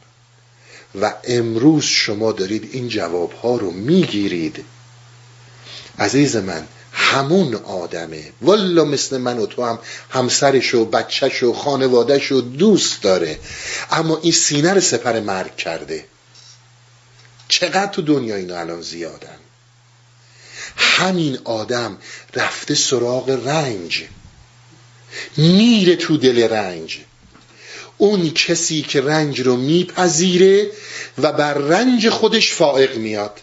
و 1.00 1.14
امروز 1.24 1.84
شما 1.84 2.32
دارید 2.32 2.68
این 2.72 2.88
جوابها 2.88 3.56
رو 3.56 3.70
می‌گیرید. 3.70 4.64
عزیز 5.98 6.36
من 6.36 6.66
همون 6.92 7.54
آدمه. 7.54 8.32
والا 8.42 8.84
مثل 8.84 9.18
من 9.18 9.38
و 9.38 9.46
تو 9.46 9.64
هم 9.64 9.78
همسرش 10.10 10.74
و 10.74 10.84
بچهش 10.84 11.42
و 11.42 11.52
خانوادهش 11.52 12.32
و 12.32 12.40
دوست 12.40 13.02
داره. 13.02 13.38
اما 13.90 14.18
این 14.22 14.32
سینه 14.32 14.72
رو 14.72 14.80
سپر 14.80 15.20
مرگ 15.20 15.56
کرده. 15.56 16.04
چقدر 17.48 17.86
تو 17.86 18.02
دنیا 18.02 18.36
اینو 18.36 18.54
الان 18.54 18.82
زیادن؟ 18.82 19.38
همین 20.76 21.38
آدم 21.44 21.98
رفته 22.34 22.74
سراغ 22.74 23.30
رنج. 23.46 24.04
میره 25.36 25.96
تو 25.96 26.16
دل 26.16 26.48
رنج. 26.48 26.98
اون 27.98 28.30
کسی 28.30 28.82
که 28.82 29.00
رنج 29.00 29.40
رو 29.40 29.56
میپذیره 29.56 30.70
و 31.18 31.32
بر 31.32 31.54
رنج 31.54 32.08
خودش 32.08 32.52
فائق 32.52 32.96
میاد. 32.96 33.40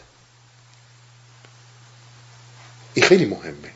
این 2.98 3.06
خیلی 3.06 3.26
مهمه 3.26 3.72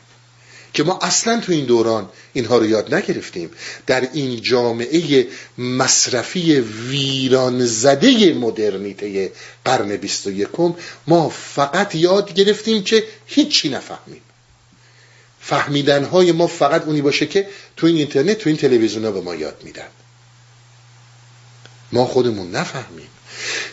که 0.74 0.82
ما 0.82 0.98
اصلا 1.02 1.40
تو 1.40 1.52
این 1.52 1.64
دوران 1.64 2.08
اینها 2.32 2.58
رو 2.58 2.66
یاد 2.66 2.94
نگرفتیم. 2.94 3.50
در 3.86 4.08
این 4.12 4.40
جامعه 4.40 5.26
مصرفی 5.58 6.60
ویران 6.60 7.66
زده 7.66 8.34
مدرنیته 8.34 9.32
قرن 9.64 9.96
بیست 9.96 10.26
و 10.26 10.30
یکم 10.30 10.74
ما 11.06 11.28
فقط 11.28 11.94
یاد 11.94 12.34
گرفتیم 12.34 12.84
که 12.84 13.04
هیچی 13.26 13.68
نفهمیم. 13.68 14.22
فهمیدن 15.40 16.04
های 16.04 16.32
ما 16.32 16.46
فقط 16.46 16.84
اونی 16.84 17.02
باشه 17.02 17.26
که 17.26 17.48
تو 17.76 17.86
این 17.86 17.96
اینترنت 17.96 18.38
تو 18.38 18.48
این 18.48 18.56
تلویزیون 18.56 19.10
به 19.10 19.20
ما 19.20 19.34
یاد 19.34 19.60
میدن. 19.64 19.88
ما 21.92 22.06
خودمون 22.06 22.50
نفهمیم. 22.50 23.08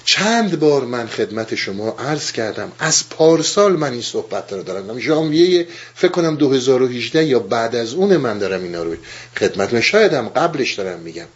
چند 0.05 0.59
بار 0.59 0.85
من 0.85 1.07
خدمت 1.07 1.55
شما 1.55 1.89
عرض 1.89 2.31
کردم. 2.31 2.71
از 2.79 3.09
پارسال 3.09 3.71
من 3.71 3.91
این 3.91 4.01
صحبت 4.01 4.53
رو 4.53 4.63
دارم. 4.63 4.99
ژانویه 4.99 5.67
فکر 5.95 6.11
کنم 6.11 6.35
2018 6.35 7.25
یا 7.25 7.39
بعد 7.39 7.75
از 7.75 7.93
اون 7.93 8.17
من 8.17 8.39
دارم 8.39 8.63
اینا 8.63 8.83
رو 8.83 8.95
خدمت 9.37 9.73
من 9.73 9.81
شایدم 9.81 10.29
قبلش 10.29 10.73
دارم 10.73 10.99
میگم. 10.99 11.27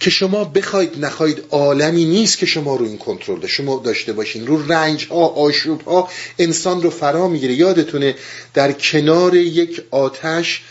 که 0.00 0.10
شما 0.10 0.44
بخواید 0.44 1.04
نخواید 1.04 1.44
عالمی 1.50 2.04
نیست 2.04 2.38
که 2.38 2.46
شما 2.46 2.76
رو 2.76 2.84
این 2.84 2.98
کنترل 2.98 3.46
شما 3.46 3.82
داشته 3.84 4.12
باشین. 4.12 4.46
رو 4.46 4.72
رنج 4.72 5.06
ها 5.08 5.26
آشوب 5.26 5.82
ها 5.82 6.08
انسان 6.38 6.82
رو 6.82 6.90
فرا 6.90 7.28
می‌گیره. 7.28 7.54
یادتونه 7.54 8.14
در 8.54 8.72
کنار 8.72 9.34
یک 9.34 9.82
آتش 9.90 10.62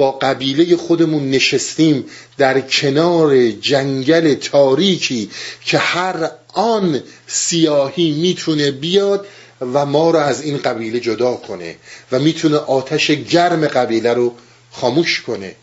با 0.00 0.12
قبیله 0.12 0.76
خودمون 0.76 1.30
نشستیم 1.30 2.04
در 2.38 2.60
کنار 2.60 3.50
جنگل 3.50 4.34
تاریکی 4.34 5.30
که 5.64 5.78
هر 5.78 6.30
آن 6.52 7.02
سیاهی 7.26 8.10
می‌تونه 8.10 8.70
بیاد 8.70 9.26
و 9.60 9.86
ما 9.86 10.10
رو 10.10 10.18
از 10.18 10.42
این 10.42 10.58
قبیله 10.58 11.00
جدا 11.00 11.34
کنه 11.34 11.76
و 12.12 12.18
می‌تونه 12.18 12.56
آتش 12.56 13.10
گرم 13.10 13.66
قبیله 13.66 14.12
رو 14.12 14.34
خاموش 14.72 15.20
کنه. 15.20 15.54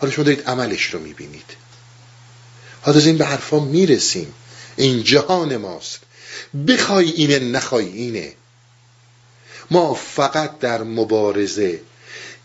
حالا 0.00 0.12
شما 0.12 0.24
دارید 0.24 0.42
عملش 0.48 0.84
رو 0.84 1.00
می‌بینید. 1.00 1.56
حالا 2.82 2.98
از 2.98 3.06
این 3.06 3.18
به 3.18 3.24
حرفا 3.24 3.60
می‌رسیم. 3.60 4.34
این 4.76 5.02
جهان 5.02 5.56
ماست. 5.56 6.00
بخوای 6.68 7.10
اینه 7.10 7.38
نخوای 7.38 7.86
اینه. 7.86 8.32
ما 9.70 9.94
فقط 9.94 10.58
در 10.58 10.82
مبارزه 10.82 11.80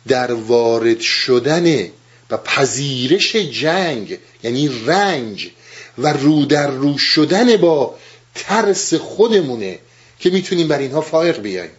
در 0.07 0.33
وارد 0.33 0.99
شدن 0.99 1.89
و 2.29 2.37
پذیرش 2.37 3.35
جنگ 3.35 4.17
یعنی 4.43 4.85
رنج 4.85 5.49
و 5.97 6.13
رو 6.13 6.45
در 6.45 6.67
رو 6.67 6.97
شدن 6.97 7.57
با 7.57 7.95
ترس 8.35 8.93
خودمونه 8.93 9.79
که 10.19 10.29
می‌تونیم 10.29 10.67
بر 10.67 10.77
اینها 10.77 11.01
فائق 11.01 11.41
بیایم 11.41 11.71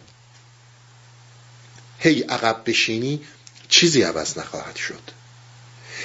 هی 1.99 2.21
عقب 2.21 2.61
بشینی 2.65 3.21
چیزی 3.69 4.01
عوض 4.01 4.37
نخواهد 4.37 4.75
شد. 4.75 5.01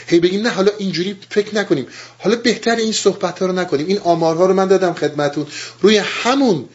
هی 0.06 0.20
بگیم 0.20 0.42
نه 0.42 0.48
حالا 0.48 0.72
اینجوری 0.78 1.16
فکر 1.30 1.54
نکنیم. 1.54 1.86
حالا 2.18 2.36
بهتر 2.36 2.76
این 2.76 2.92
صحبت 2.92 3.38
ها 3.38 3.46
رو 3.46 3.52
نکنیم. 3.52 3.86
این 3.86 3.98
آمارها 3.98 4.46
رو 4.46 4.54
من 4.54 4.68
دادم 4.68 4.94
خدمتون. 4.94 5.46
روی 5.80 5.96
همون 5.96 6.68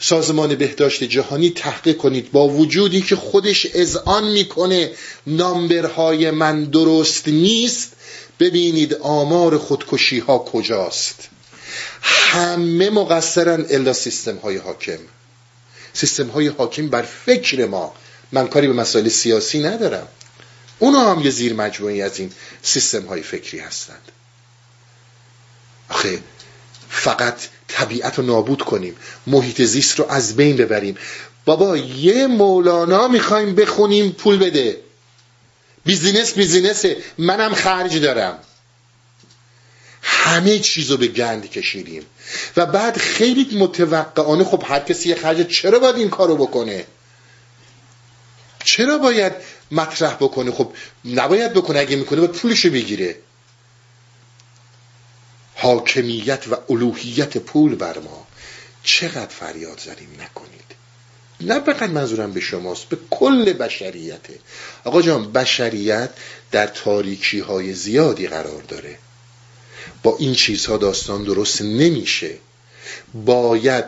سازمان 0.00 0.54
بهداشت 0.54 1.04
جهانی 1.04 1.50
تحقیق 1.50 1.96
کنید. 1.96 2.32
با 2.32 2.48
وجودی 2.48 3.00
که 3.00 3.16
خودش 3.16 3.66
اذعان 3.74 4.28
می‌کنه 4.28 4.90
نامبرهای 5.26 6.30
من 6.30 6.64
درست 6.64 7.28
نیست 7.28 7.92
ببینید 8.40 8.94
آمار 8.94 9.58
خودکشی 9.58 10.18
ها 10.18 10.38
کجاست. 10.38 11.28
همه 12.02 12.90
مقصرن 12.90 13.66
الا 13.70 13.92
سیستم 13.92 14.36
های 14.36 14.56
حاکم. 14.56 14.98
سیستم 15.92 16.26
های 16.26 16.46
حاکم 16.46 16.88
بر 16.88 17.02
فکر 17.02 17.66
ما. 17.66 17.94
من 18.32 18.48
کاری 18.48 18.66
به 18.66 18.72
مسائل 18.72 19.08
سیاسی 19.08 19.62
ندارم. 19.62 20.08
اونا 20.78 21.10
هم 21.10 21.22
یه 21.22 21.30
زیر 21.30 21.54
مجموعی 21.54 22.02
از 22.02 22.18
این 22.18 22.32
سیستم 22.62 23.06
های 23.06 23.22
فکری 23.22 23.58
هستند. 23.58 24.12
آخه 25.88 26.20
فقط 26.88 27.38
طبیعت 27.68 28.18
رو 28.18 28.24
نابود 28.24 28.62
کنیم. 28.62 28.96
محیط 29.26 29.62
زیست 29.62 29.98
رو 29.98 30.06
از 30.08 30.36
بین 30.36 30.56
ببریم. 30.56 30.96
بابا 31.44 31.76
یه 31.76 32.26
مولانا 32.26 33.08
می‌خوایم 33.08 33.54
بخونیم 33.54 34.12
پول 34.12 34.36
بده. 34.38 34.76
بیزینس 35.84 36.34
بیزینسه. 36.34 36.96
منم 37.18 37.54
خرج 37.54 37.96
دارم. 37.96 38.38
همه 40.02 40.58
چیز 40.58 40.90
رو 40.90 40.96
به 40.96 41.06
گند 41.06 41.50
کشیدیم. 41.50 42.02
و 42.56 42.66
بعد 42.66 42.96
خیلی 42.96 43.58
متوقعانه 43.58 44.44
خب 44.44 44.62
هر 44.66 44.80
کسی 44.80 45.08
یه 45.08 45.14
خرج 45.14 45.46
چرا 45.46 45.78
باید 45.78 45.96
این 45.96 46.10
کارو 46.10 46.36
بکنه؟ 46.36 46.84
چرا 48.64 48.98
باید 48.98 49.32
مطرح 49.70 50.14
بکنه؟ 50.14 50.50
خب 50.50 50.72
نباید 51.04 51.52
بکنه 51.52 51.78
اگه 51.78 51.96
می‌کنه 51.96 52.20
باید 52.20 52.32
پولشو 52.32 52.70
بگیره. 52.70 53.16
حاکمیت 55.56 56.44
و 56.50 56.56
الوهیت 56.70 57.38
پول 57.38 57.74
بر 57.74 57.98
ما. 57.98 58.26
چقدر 58.82 59.26
فریاد 59.26 59.80
زدیم 59.80 60.08
نکنید. 60.20 60.76
نه 61.40 61.60
فقط 61.60 61.90
منظورم 61.90 62.32
به 62.32 62.40
شماست 62.40 62.88
به 62.88 62.98
کل 63.10 63.52
بشریته 63.52 64.38
آقا 64.84 65.02
جان 65.02 65.32
بشریت 65.32 66.10
در 66.50 66.66
تاریکی 66.66 67.40
های 67.40 67.74
زیادی 67.74 68.26
قرار 68.26 68.62
داره. 68.62 68.98
با 70.02 70.16
این 70.18 70.34
چیزها 70.34 70.76
داستان 70.76 71.24
درست 71.24 71.62
نمیشه. 71.62 72.34
باید 73.14 73.84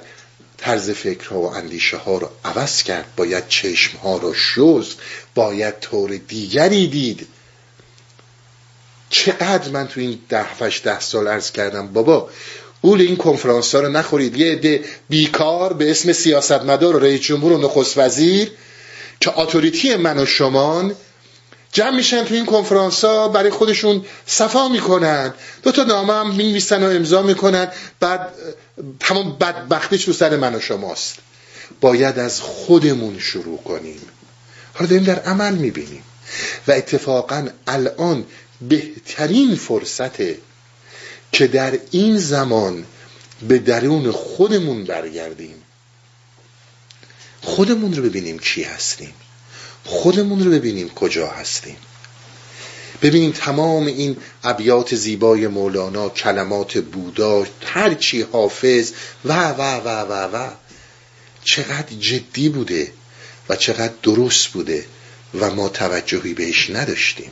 طرز 0.59 0.91
فکرها 0.91 1.41
و 1.41 1.55
اندیشه 1.55 1.97
ها 1.97 2.19
رو 2.19 2.31
عوض 2.45 2.83
کرد 2.83 3.13
باید 3.17 3.49
چشم 3.49 3.99
ها 3.99 4.17
رو 4.17 4.35
شست 4.35 4.99
باید 5.35 5.81
طور 5.81 6.17
دیگری 6.17 6.87
دید. 6.89 7.27
چقدر 9.11 9.69
من 9.69 9.89
تو 9.89 10.01
این 10.01 10.19
ده 10.29 10.55
فش 10.55 10.81
ده 10.85 11.01
سال 11.01 11.29
عرض 11.29 11.51
کردم 11.51 11.87
بابا 11.87 12.31
قول 12.83 13.01
این 13.01 13.17
کنفرانس 13.17 13.75
ها 13.75 13.81
رو 13.81 13.89
نخورید. 13.89 14.37
یه 14.37 14.53
عده 14.53 14.85
بیکار 15.09 15.73
به 15.73 15.91
اسم 15.91 16.13
سیاستمدار 16.13 16.97
و 16.97 16.99
رئیس 16.99 17.21
جمهور 17.21 17.53
و 17.53 17.59
نخست 17.59 17.99
وزیر 17.99 18.51
که 19.21 19.39
اتوریتی 19.39 19.97
من 19.97 20.19
و 20.19 20.27
شمان 20.27 20.95
جمع 21.73 21.97
میشن 21.97 22.25
تو 22.25 22.35
این 22.35 22.47
کنفرانس 22.47 23.05
ها 23.05 23.29
برای 23.29 23.51
خودشون 23.51 24.05
صفا 24.27 24.69
می‌کنن. 24.69 25.35
دو 25.63 25.73
تا 25.73 25.85
نامه 25.85 26.13
هم 26.13 26.35
می‌نویسن 26.35 26.83
و 26.83 26.87
امضا 26.87 27.23
می‌کنن. 27.23 27.69
بعد 28.01 28.33
تمام 29.01 29.37
بدبختیش 29.41 30.05
رو 30.05 30.13
سر 30.13 30.37
من 30.37 30.55
و 30.55 30.61
شماست. 30.61 31.19
باید 31.81 32.19
از 32.19 32.41
خودمون 32.41 33.19
شروع 33.19 33.59
کنیم. 33.63 34.01
حالا 34.75 34.91
داریم 34.91 35.05
در 35.05 35.19
عمل 35.19 35.55
می‌بینیم. 35.55 36.03
و 36.69 36.73
اتفاقا 36.73 37.49
الان 37.67 38.25
بهترین 38.61 39.57
فرصته 39.57 40.39
که 41.33 41.47
در 41.47 41.79
این 41.91 42.19
زمان 42.19 42.85
به 43.49 43.59
درون 43.59 44.13
خودمون 44.13 44.85
برگردیم. 44.85 45.63
خودمون 47.43 47.95
رو 47.95 48.03
ببینیم 48.03 48.39
کی 48.39 48.63
هستیم. 48.63 49.13
خودمون 49.85 50.45
رو 50.45 50.51
ببینیم 50.51 50.89
کجا 50.89 51.27
هستیم. 51.29 51.77
ببینیم 53.03 53.33
تمام 53.33 53.87
این 53.87 54.17
ابیات 54.45 54.95
زیبای 54.95 55.49
مولانا 55.49 56.09
کلمات 56.09 56.79
بودا 56.79 57.47
هرچی 57.65 58.23
حافظ 58.23 58.93
و 59.25 59.49
و 59.51 59.63
و 59.77 59.89
و 59.89 60.37
و. 60.37 60.51
چقدر 61.45 61.97
جدی 62.01 62.49
بوده 62.49 62.93
و 63.49 63.57
چقدر 63.57 63.95
درست 64.03 64.47
بوده 64.49 64.87
و 65.41 65.51
ما 65.55 65.69
توجهی 65.69 66.35
بهش 66.35 66.71
نداشتیم. 66.71 67.31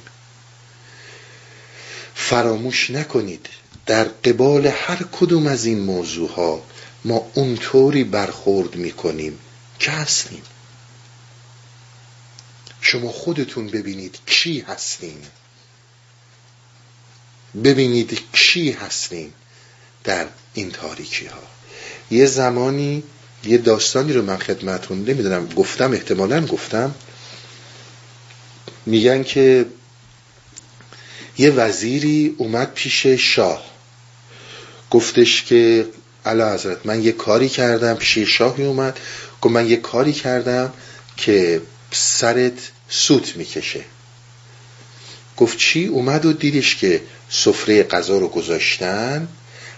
فراموش 2.29 2.91
نکنید. 2.91 3.49
در 3.87 4.05
قبال 4.05 4.67
هر 4.67 5.05
کدوم 5.13 5.47
از 5.47 5.65
این 5.65 5.81
موضوع 5.81 6.31
ها 6.31 6.63
ما 7.05 7.31
اونطوری 7.35 8.05
برخورد 8.05 8.77
می‌کنیم 8.77 9.39
که 9.79 9.91
هستیم. 9.91 10.43
شما 12.81 13.13
خودتون 13.13 13.67
ببینید 13.67 14.19
کی 14.27 14.65
هستین. 14.69 15.23
ببینید 17.65 18.21
کی 18.33 18.71
هستین 18.71 19.33
در 20.05 20.27
این 20.55 20.71
تاریکی 20.71 21.27
ها 21.27 21.43
یه 22.11 22.27
زمانی 22.27 23.03
یه 23.45 23.59
داستانی 23.59 24.13
رو 24.13 24.23
من 24.23 24.37
خدمتون 24.37 24.99
نمی‌دونم 24.99 25.47
گفتم 25.47 25.93
احتمالا 25.93 26.47
گفتم. 26.47 26.95
میگن 28.87 29.23
که 29.23 29.67
یه 31.39 31.51
وزیری 31.51 32.35
اومد 32.39 32.73
پیش 32.73 33.07
شاه. 33.07 33.65
گفتش 34.91 35.43
که 35.43 35.87
علا 36.27 36.55
حضرت 36.55 36.87
من 36.87 37.03
یه 37.03 37.13
کاری 37.13 37.49
کردم 37.49 37.95
پیش 37.95 38.19
شاهی 38.19 38.65
اومد 38.65 39.01
گفت 39.43 39.55
من 39.55 39.69
یه 39.69 39.77
کاری 39.77 40.13
کردم 40.13 40.73
که 41.17 41.63
سرت 41.93 42.71
سوت 42.89 43.37
می‌کشه. 43.37 43.85
گفت 45.37 45.59
چی؟ 45.59 45.87
اومد 45.87 46.27
و 46.27 46.33
دیدش 46.33 46.77
که 46.77 47.03
سفره 47.31 47.83
غذا 47.83 48.19
رو 48.19 48.29
گذاشتن 48.29 49.29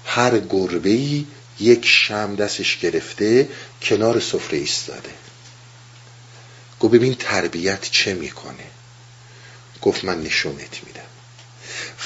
هر 0.04 0.38
گربه 0.38 0.90
ای 0.90 1.26
یک 1.60 1.86
شم 1.86 2.36
دستش 2.36 2.78
گرفته 2.78 3.48
کنار 3.82 4.20
سفره 4.20 4.58
ایستاده. 4.58 5.10
گفت 6.80 6.94
ببین 6.94 7.14
تربیت 7.14 7.82
چه 7.90 8.14
می‌کنه؟ 8.14 8.64
گفت 9.82 10.04
من 10.04 10.22
نشونت 10.22 10.84
میدم. 10.86 11.07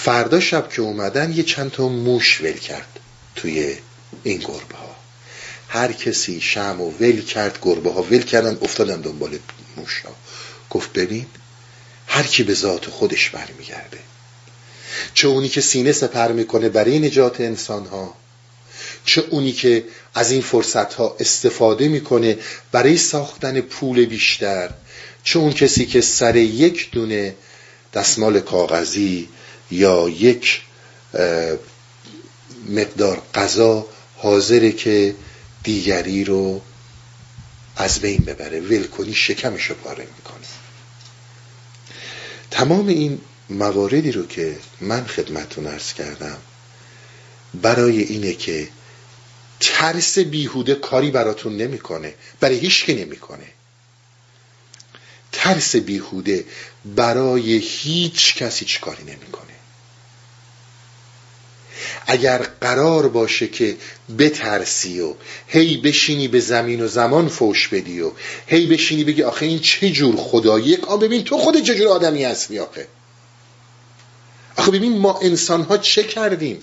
فردا 0.05 0.41
شب 0.41 0.69
که 0.69 0.83
اومدن 0.83 1.33
یه 1.33 1.43
چند 1.43 1.71
تا 1.71 1.89
موش 1.89 2.41
ول 2.41 2.53
کرد 2.53 2.99
توی 3.35 3.77
این 4.23 4.39
گربه 4.39 4.77
ها. 4.77 4.97
هر 5.69 5.93
کسی 5.93 6.41
شم 6.41 6.81
و 6.81 6.91
ول 6.91 7.21
کرد 7.21 7.59
گربه 7.63 7.93
ها 7.93 8.03
ول 8.03 8.23
کردن 8.23 8.59
افتادن 8.63 9.01
دنبال 9.01 9.39
موش 9.77 10.01
ها. 10.01 10.15
گفت 10.71 10.93
ببین 10.93 11.27
هر 12.07 12.23
کی 12.23 12.43
به 12.43 12.55
ذات 12.55 12.87
خودش 12.87 13.31
برمیگرده. 13.31 13.99
چه 15.15 15.29
اونی 15.29 15.49
که 15.49 15.61
سینه 15.61 15.93
سپر 15.93 16.33
می‌کنه 16.33 16.69
برای 16.69 16.99
نجات 16.99 17.41
انسان 17.41 17.87
ها 17.87 18.15
چه 19.05 19.25
اونی 19.31 19.53
که 19.53 19.85
از 20.15 20.31
این 20.31 20.43
فرصت 20.43 20.95
ها 20.95 21.17
استفاده 21.21 21.89
می‌کنه 21.89 22.39
برای 22.73 22.97
ساختن 22.97 23.61
پول 23.61 24.05
بیشتر 24.05 24.71
چه 25.25 25.39
اون 25.39 25.53
کسی 25.53 25.87
که 25.87 26.01
سر 26.01 26.37
یک 26.37 26.91
دونه 26.91 27.35
دستمال 27.95 28.41
کاغذی 28.41 29.29
یا 29.73 30.09
یک 30.09 30.63
مقدار 32.69 33.23
غذا 33.35 33.87
حاضره 34.17 34.73
که 34.73 35.15
دیگری 35.63 36.25
رو 36.25 36.63
از 37.77 38.01
بین 38.01 38.19
ببره. 38.25 38.61
ولکنی 38.61 39.15
شکمش 39.15 39.65
رو 39.65 39.75
پاره 39.75 40.07
می‌کنه 40.17 40.47
تمام 42.51 42.89
این 42.89 43.21
مواردی 43.51 44.13
رو 44.13 44.27
که 44.27 44.59
من 44.81 45.07
خدمتون 45.07 45.67
ارز 45.67 45.93
کردم 45.93 46.39
برای 47.55 48.03
اینه 48.03 48.33
که 48.33 48.69
ترس 49.61 50.19
بیهوده 50.19 50.75
کاری 50.75 51.11
براتون 51.11 51.57
نمی‌کنه. 51.57 52.15
برای 52.41 52.59
هیچ 52.59 52.85
کی 52.85 52.95
نمی‌کنه. 52.95 53.47
ترس 55.33 55.77
بیهوده 55.77 56.45
برای 56.85 57.57
هیچ 57.57 58.37
کسی 58.37 58.65
چی 58.65 58.79
کاری 58.81 59.05
نمی‌کنه. 59.05 59.52
اگر 62.07 62.47
قرار 62.61 63.09
باشه 63.09 63.49
که 63.49 63.77
بترسی 64.19 65.01
و 65.01 65.15
هی 65.47 65.77
بشینی 65.77 66.29
به 66.29 66.41
زمین 66.41 66.81
و 66.81 66.89
زمان 66.89 67.29
فوش 67.29 67.69
بدی 67.69 68.01
و 68.01 68.11
هی 68.47 68.67
بشینی 68.67 69.05
بگی 69.05 69.23
آخه 69.23 69.47
این 69.47 69.59
چه 69.59 69.91
جور 69.91 70.17
خداییه 70.17 70.79
آ 70.87 70.97
ببین 70.97 71.25
تو 71.25 71.39
خود 71.39 71.63
چه 71.63 71.75
جور 71.75 71.89
آدمی 71.89 72.25
هستی 72.25 72.59
آخه؟ 72.59 72.87
آخه 74.57 74.71
ببین 74.71 74.99
ما 74.99 75.19
انسان 75.23 75.63
ها 75.63 75.79
چه 75.79 76.03
کردیم؟ 76.03 76.63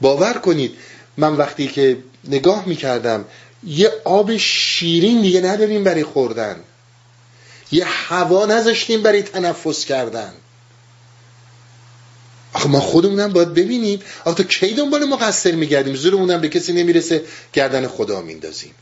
باور 0.00 0.32
کنید 0.32 0.76
من 1.16 1.36
وقتی 1.36 1.68
که 1.68 1.98
نگاه 2.24 2.68
می‌کردم 2.68 3.24
یه 3.64 3.92
آب 4.04 4.36
شیرین 4.36 5.22
دیگه 5.22 5.40
نداریم 5.40 5.84
برای 5.84 6.04
خوردن. 6.04 6.56
یه 7.72 7.84
هوا 7.84 8.46
نذاشتیم 8.46 9.02
برای 9.02 9.22
تنفس 9.22 9.84
کردن. 9.84 10.32
آخه 12.52 12.68
ما 12.68 12.80
خودمونم 12.80 13.32
باید 13.32 13.54
ببینیم. 13.54 14.00
آخه 14.24 14.36
تو 14.36 14.42
کی 14.42 14.74
دنبال 14.74 15.04
مقصر 15.04 15.52
میگردیم؟ 15.52 15.94
زورمونم 15.94 16.40
به 16.40 16.48
کسی 16.48 16.72
نمی‌رسه 16.72 17.24
گردن 17.52 17.86
خدا 17.86 18.20
میندازیم. 18.20 18.74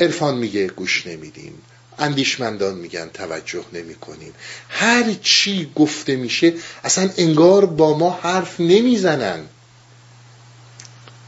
عرفان 0.00 0.36
میگه 0.36 0.66
گوش 0.66 1.06
نمیدیم. 1.06 1.62
اندیشمندان 1.98 2.74
میگن 2.74 3.10
توجه 3.14 3.64
نمی 3.72 3.94
کنیم 3.94 4.34
هر 4.68 5.14
چی 5.22 5.72
گفته 5.76 6.16
میشه 6.16 6.52
اصلا 6.84 7.10
انگار 7.16 7.66
با 7.66 7.98
ما 7.98 8.10
حرف 8.22 8.60
نمی‌زنن. 8.60 9.40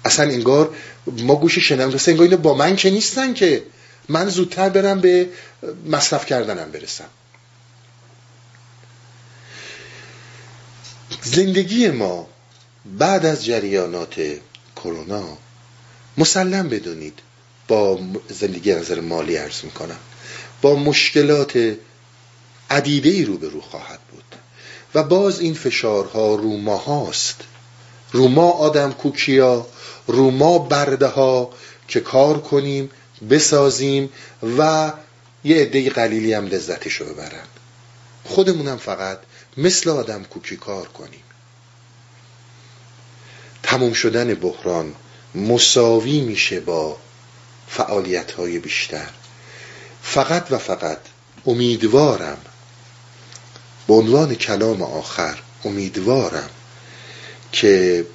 اصلا 0.04 0.30
انگار 0.30 0.74
ما 1.06 1.36
گوش 1.36 1.58
شنم 1.58 1.90
رسه 1.90 2.10
انگار 2.10 2.24
اینو 2.24 2.36
با 2.36 2.54
من 2.54 2.76
که 2.76 2.90
نیستن 2.90 3.34
که. 3.34 3.62
من 4.08 4.28
زودتر 4.28 4.68
برم 4.68 5.00
به 5.00 5.28
مصرف 5.86 6.26
کردنم 6.26 6.70
برسم. 6.70 7.04
زندگی 11.34 11.88
ما 11.88 12.26
بعد 12.84 13.26
از 13.26 13.44
جریانات 13.44 14.14
کرونا. 14.76 15.38
مسلم 16.18 16.68
بدونید 16.68 17.18
با 17.68 18.00
زندگی 18.28 18.74
نظر 18.74 19.00
مالی 19.00 19.36
عرض 19.36 19.64
می‌کنم 19.64 19.98
با 20.62 20.74
مشکلات 20.74 21.76
عدیده 22.70 23.08
ای 23.08 23.24
رو 23.24 23.60
خواهد 23.60 24.00
بود. 24.12 24.24
و 24.94 25.02
باز 25.02 25.40
این 25.40 25.54
فشارها 25.54 26.34
رو 26.34 26.56
ما 26.56 26.76
هاست 26.76 27.36
رو 28.12 28.28
ما 28.28 28.50
آدم 28.50 28.92
کوکیا 28.92 29.66
رو 30.06 30.30
ما 30.30 30.58
برده 30.58 31.06
ها 31.06 31.50
که 31.88 32.00
کار 32.00 32.40
کنیم 32.40 32.90
بسازیم 33.30 34.10
و 34.58 34.92
یه 35.44 35.56
عده 35.56 35.90
قلیلی 35.90 36.32
هم 36.32 36.46
لذتش 36.46 36.94
رو 36.94 37.06
ببرن. 37.06 37.46
خودمونم 38.24 38.76
فقط 38.76 39.18
مثل 39.56 39.90
آدم 39.90 40.22
کوکی 40.22 40.56
کار 40.56 40.88
کنیم. 40.88 41.22
تموم 43.62 43.92
شدن 43.92 44.34
بحران 44.34 44.94
مساوی 45.34 46.20
میشه 46.20 46.60
با 46.60 46.96
فعالیت 47.68 48.32
های 48.32 48.58
بیشتر. 48.58 49.08
فقط 50.02 50.46
و 50.52 50.58
فقط 50.58 50.98
امیدوارم 51.46 52.38
به 53.88 53.94
عنوان 53.94 54.34
کلام 54.34 54.82
آخر 54.82 55.38
امیدوارم 55.64 56.50
که 57.52 58.06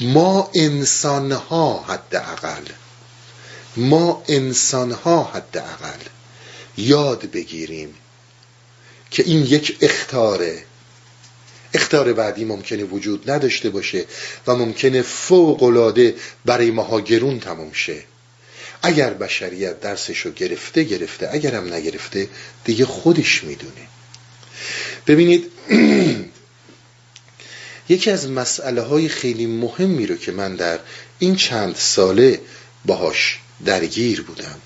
ما 0.00 0.50
انسان 0.54 1.32
ها 1.32 1.82
حداقل 1.82 2.64
ما 3.76 4.22
انسان 4.28 4.92
ها 4.92 5.24
حداقل 5.24 5.98
یاد 6.76 7.30
بگیریم 7.30 7.94
که 9.12 9.22
این 9.22 9.46
یک 9.46 9.76
اختاره. 9.80 10.64
اختار 11.74 12.12
بعدی 12.12 12.44
ممکنه 12.44 12.84
وجود 12.84 13.30
نداشته 13.30 13.70
باشه 13.70 14.04
و 14.46 14.54
ممکنه 14.54 15.02
فوق 15.02 15.62
برای 16.44 16.70
ماها 16.70 17.00
گرون 17.00 17.40
تموم 17.40 17.72
شه. 17.72 18.04
اگر 18.82 19.14
بشریت 19.14 19.80
درسشو 19.80 20.32
گرفته 20.32 20.82
گرفته. 20.82 21.28
اگرم 21.32 21.74
نگرفته 21.74 22.28
دیگه 22.64 22.84
خودش 22.86 23.44
می‌دونه. 23.44 23.88
ببینید 25.06 25.50
یکی 27.88 28.10
از 28.10 28.28
مسئله 28.28 28.80
های 28.80 29.08
خیلی 29.08 29.46
مهمی 29.46 30.06
رو 30.06 30.16
که 30.16 30.32
من 30.32 30.56
در 30.56 30.78
این 31.18 31.36
چند 31.36 31.76
ساله 31.76 32.40
باهاش 32.84 33.38
درگیر 33.64 34.22
بودم 34.22 34.60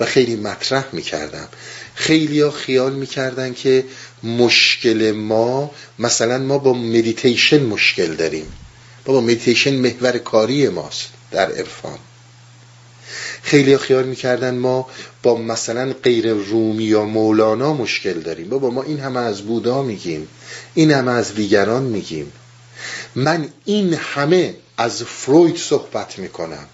و 0.00 0.06
خیلی 0.06 0.36
مطرح 0.36 0.84
می‌کردم 0.92 1.48
خیلی 1.94 2.40
ها 2.40 2.50
خیال 2.50 2.92
می‌کردن 2.92 3.54
که 3.54 3.84
مشکل 4.22 5.12
ما 5.12 5.70
مثلا 5.98 6.38
ما 6.38 6.58
با 6.58 6.72
مدیتیشن 6.72 7.62
مشکل 7.62 8.14
داریم. 8.14 8.52
با 9.04 9.20
مدیتیشن 9.20 9.74
محور 9.74 10.18
کاری 10.18 10.68
ماست 10.68 11.08
در 11.30 11.52
عرفان. 11.52 11.98
خیلی 13.42 13.76
خیال 13.76 14.04
می‌کردن 14.04 14.54
ما 14.54 14.86
با 15.22 15.36
مثلا 15.36 15.94
غیر 16.02 16.32
رومی 16.32 16.84
یا 16.84 17.04
مولانا 17.04 17.72
مشکل 17.72 18.20
داریم. 18.20 18.48
بابا 18.48 18.70
ما 18.70 18.82
این 18.82 19.00
همه 19.00 19.20
از 19.20 19.42
بودا 19.42 19.82
میگیم 19.82 20.28
این 20.74 20.90
همه 20.90 21.12
از 21.12 21.34
دیگران 21.34 21.82
میگیم. 21.82 22.32
من 23.14 23.48
این 23.64 23.94
همه 23.94 24.54
از 24.76 25.02
فروید 25.02 25.56
صحبت 25.56 26.18
می‌کنم. 26.18 26.66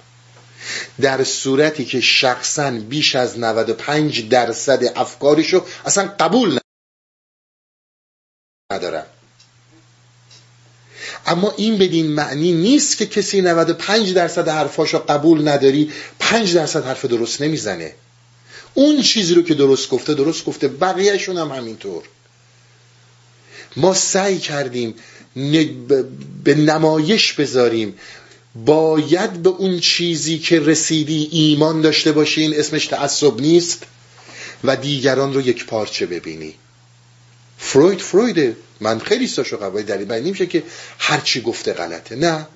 در 1.01 1.25
صورتی 1.25 1.85
که 1.85 2.01
شخصا 2.01 2.71
بیش 2.71 3.17
از 3.17 3.39
95 3.39 4.29
درصد 4.29 4.93
افکارشو 4.97 5.65
اصلا 5.85 6.15
قبول 6.21 6.59
ندارم. 8.73 9.07
اما 11.27 11.55
این 11.57 11.79
بدین 11.79 12.07
معنی 12.07 12.53
نیست 12.53 12.97
که 12.97 13.07
کسی 13.07 13.41
95 13.41 14.15
درصد 14.15 14.49
حرفاشو 14.49 14.99
قبول 14.99 15.49
نداری 15.49 15.93
5 16.19 16.55
درصد 16.55 16.85
حرف 16.85 17.05
درست 17.05 17.43
نمی‌زنه. 17.43 17.95
اون 18.75 19.03
چیزی 19.03 19.35
رو 19.35 19.43
که 19.43 19.55
درست 19.55 19.91
گفته 19.91 20.15
درست 20.15 20.45
گفته 20.45 20.69
بقیهشون 20.69 21.39
هم 21.39 21.49
همینطور. 21.53 22.03
ما 23.77 23.95
سعی 23.95 24.39
کردیم 24.39 24.95
به 26.45 26.55
نمایش 26.55 27.33
بذاریم. 27.33 27.99
باید 28.55 29.33
به 29.43 29.49
اون 29.49 29.81
چیزی 29.81 30.39
که 30.39 30.61
رسیدی 30.61 31.29
ایمان 31.33 31.81
داشته 31.81 32.13
باشی 32.13 32.41
این 32.41 32.55
اسمش 32.59 32.87
تعصب 32.87 33.41
نیست 33.41 33.83
و 34.65 34.77
دیگران 34.77 35.35
رو 35.35 35.41
یک 35.41 35.67
پارچه 35.67 36.07
ببینی. 36.07 36.55
فروید 37.59 38.01
فرویده. 38.01 38.57
من 38.81 38.99
خیلی 38.99 39.27
ساشو 39.27 39.57
قبول 39.57 39.83
دلیل 39.83 40.13
نمیشه 40.13 40.47
که 40.47 40.63
هرچی 40.99 41.41
گفته 41.41 41.73
غلطه. 41.73 42.17
نه. 42.17 42.47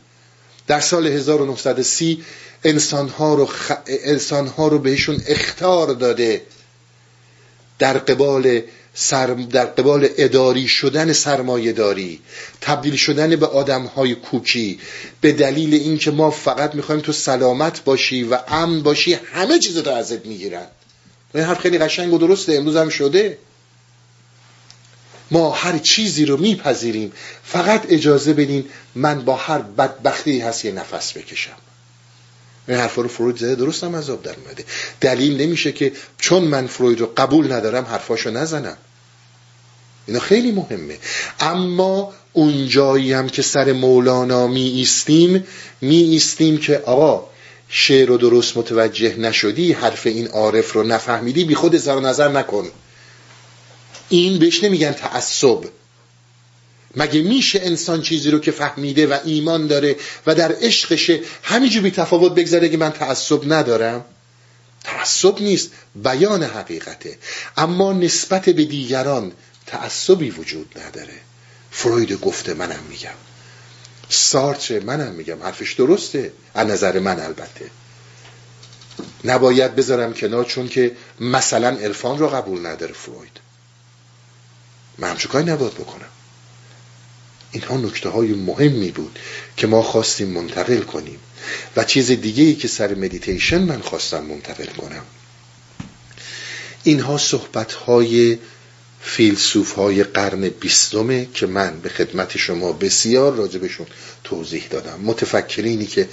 در 0.66 0.80
سال 0.80 1.06
1930 1.06 2.24
انسانها 2.64 3.34
رو, 3.34 3.46
خ... 3.46 3.72
انسانها 3.86 4.68
رو 4.68 4.78
بهشون 4.78 5.22
اختار 5.26 5.94
داده. 5.94 6.42
در 7.78 7.98
قبال 7.98 8.62
سر... 8.94 9.26
در 9.26 9.64
قبال 9.64 10.08
اداری 10.16 10.68
شدن 10.68 11.12
سرمایه 11.12 11.72
داری 11.72 12.20
تبدیل 12.60 12.96
شدن 12.96 13.36
به 13.36 13.46
آدم 13.46 13.82
های 13.82 14.14
کوکی 14.14 14.80
به 15.20 15.32
دلیل 15.32 15.74
اینکه 15.74 16.10
ما 16.10 16.30
فقط 16.30 16.74
می‌خوایم 16.74 17.00
تو 17.00 17.12
سلامت 17.12 17.84
باشی 17.84 18.24
و 18.24 18.38
امن 18.48 18.82
باشی 18.82 19.14
همه 19.14 19.58
چیز 19.58 19.76
رو 19.76 19.92
ازت 19.92 20.26
می‌گیرن. 20.26 20.66
این 21.34 21.44
حرف 21.44 21.58
خیلی 21.58 21.78
قشنگ 21.78 22.12
و 22.12 22.18
درسته 22.18 22.54
امروز 22.54 22.76
هم 22.76 22.88
شده. 22.88 23.38
ما 25.30 25.50
هر 25.50 25.78
چیزی 25.78 26.24
رو 26.24 26.36
میپذیریم. 26.36 27.12
فقط 27.44 27.86
اجازه 27.88 28.32
بدین 28.32 28.64
من 28.94 29.24
با 29.24 29.36
هر 29.36 29.58
بدبختی 29.58 30.40
هست 30.40 30.64
یه 30.64 30.72
نفس 30.72 31.16
بکشم. 31.16 31.56
این 32.68 32.76
حرفا 32.76 33.02
رو 33.02 33.08
فروید 33.08 33.36
زده. 33.36 33.54
درست 33.54 33.84
هم 33.84 33.96
عذاب 33.96 34.22
در 34.22 34.34
اومده. 34.44 34.64
دلیل 35.00 35.40
نمیشه 35.40 35.72
که 35.72 35.92
چون 36.18 36.42
من 36.44 36.66
فروید 36.66 37.00
رو 37.00 37.12
قبول 37.16 37.52
ندارم 37.52 37.84
حرفاشو 37.84 38.30
نزنم. 38.30 38.76
اینا 40.06 40.20
خیلی 40.20 40.52
مهمه. 40.52 40.98
اما 41.40 42.12
اون 42.32 42.68
جایی 42.68 43.12
هم 43.12 43.28
که 43.28 43.42
سر 43.42 43.72
مولانا 43.72 44.46
می 44.46 44.68
ایستیم 44.68 45.46
می 45.80 45.96
ایستیم 45.96 46.58
که 46.58 46.78
آقا 46.78 47.28
شعر 47.68 48.08
رو 48.08 48.16
درست 48.16 48.56
متوجه 48.56 49.16
نشدی 49.16 49.72
حرف 49.72 50.06
این 50.06 50.26
عارف 50.26 50.72
رو 50.72 50.82
نفهمیدی 50.82 51.44
بی 51.44 51.54
خود 51.54 51.76
زر 51.76 52.00
نظر 52.00 52.28
نکن. 52.28 52.68
این 54.08 54.38
بهش 54.38 54.64
نمیگن 54.64 54.92
تعصب. 54.92 55.64
مگه 56.96 57.22
میشه 57.22 57.60
انسان 57.62 58.02
چیزی 58.02 58.30
رو 58.30 58.38
که 58.38 58.50
فهمیده 58.50 59.06
و 59.06 59.18
ایمان 59.24 59.66
داره 59.66 59.96
و 60.26 60.34
در 60.34 60.52
عشقشه 60.60 61.20
همینجور 61.42 61.82
بی 61.82 61.90
تفاوت 61.90 62.34
بگذاره 62.34 62.68
که 62.68 62.76
من 62.76 62.90
تعصب 62.90 63.52
ندارم؟ 63.52 64.04
تعصب 64.84 65.42
نیست 65.42 65.70
بیان 65.94 66.42
حقیقته. 66.42 67.18
اما 67.56 67.92
نسبت 67.92 68.48
به 68.48 68.64
دیگران 68.64 69.32
تعصبی 69.66 70.30
وجود 70.30 70.78
نداره. 70.86 71.14
فروید 71.70 72.12
گفته 72.12 72.54
منم 72.54 72.82
میگم. 72.90 73.14
سارچه 74.08 74.80
منم 74.80 75.12
میگم. 75.12 75.42
حرفش 75.42 75.72
درسته. 75.72 76.32
از 76.54 76.68
نظر 76.68 76.98
من 76.98 77.20
البته. 77.20 77.70
نباید 79.24 79.74
بذارم 79.74 80.14
کنار 80.14 80.44
چون 80.44 80.68
که 80.68 80.96
مثلا 81.20 81.68
عرفان 81.68 82.18
رو 82.18 82.28
قبول 82.28 82.66
نداره 82.66 82.92
فروید. 82.92 83.40
من 84.98 85.10
همچه 85.10 85.28
کاری 85.28 85.44
نباید 85.44 85.74
بکنم. 85.74 86.08
اینها 87.52 87.76
نکته 87.76 88.08
های 88.08 88.28
مهمی 88.28 88.90
بود 88.90 89.18
که 89.56 89.66
ما 89.66 89.82
خواستیم 89.82 90.28
منتقل 90.28 90.80
کنیم 90.80 91.18
و 91.76 91.84
چیز 91.84 92.10
دیگه 92.10 92.42
ای 92.42 92.54
که 92.54 92.68
سر 92.68 92.94
مدیتیشن 92.94 93.62
من 93.62 93.80
خواستم 93.80 94.24
منتقل 94.24 94.66
کنم. 94.66 95.02
اینها 96.84 97.18
صحبت 97.18 97.72
های 97.72 98.38
فیلسوف 99.00 99.72
های 99.72 100.04
قرن 100.04 100.48
بیستمه 100.48 101.28
که 101.34 101.46
من 101.46 101.80
به 101.80 101.88
خدمت 101.88 102.36
شما 102.36 102.72
بسیار 102.72 103.34
راجبشون 103.34 103.86
توضیح 104.24 104.66
دادم. 104.70 105.00
متفکرینی 105.02 105.86
که 105.86 106.08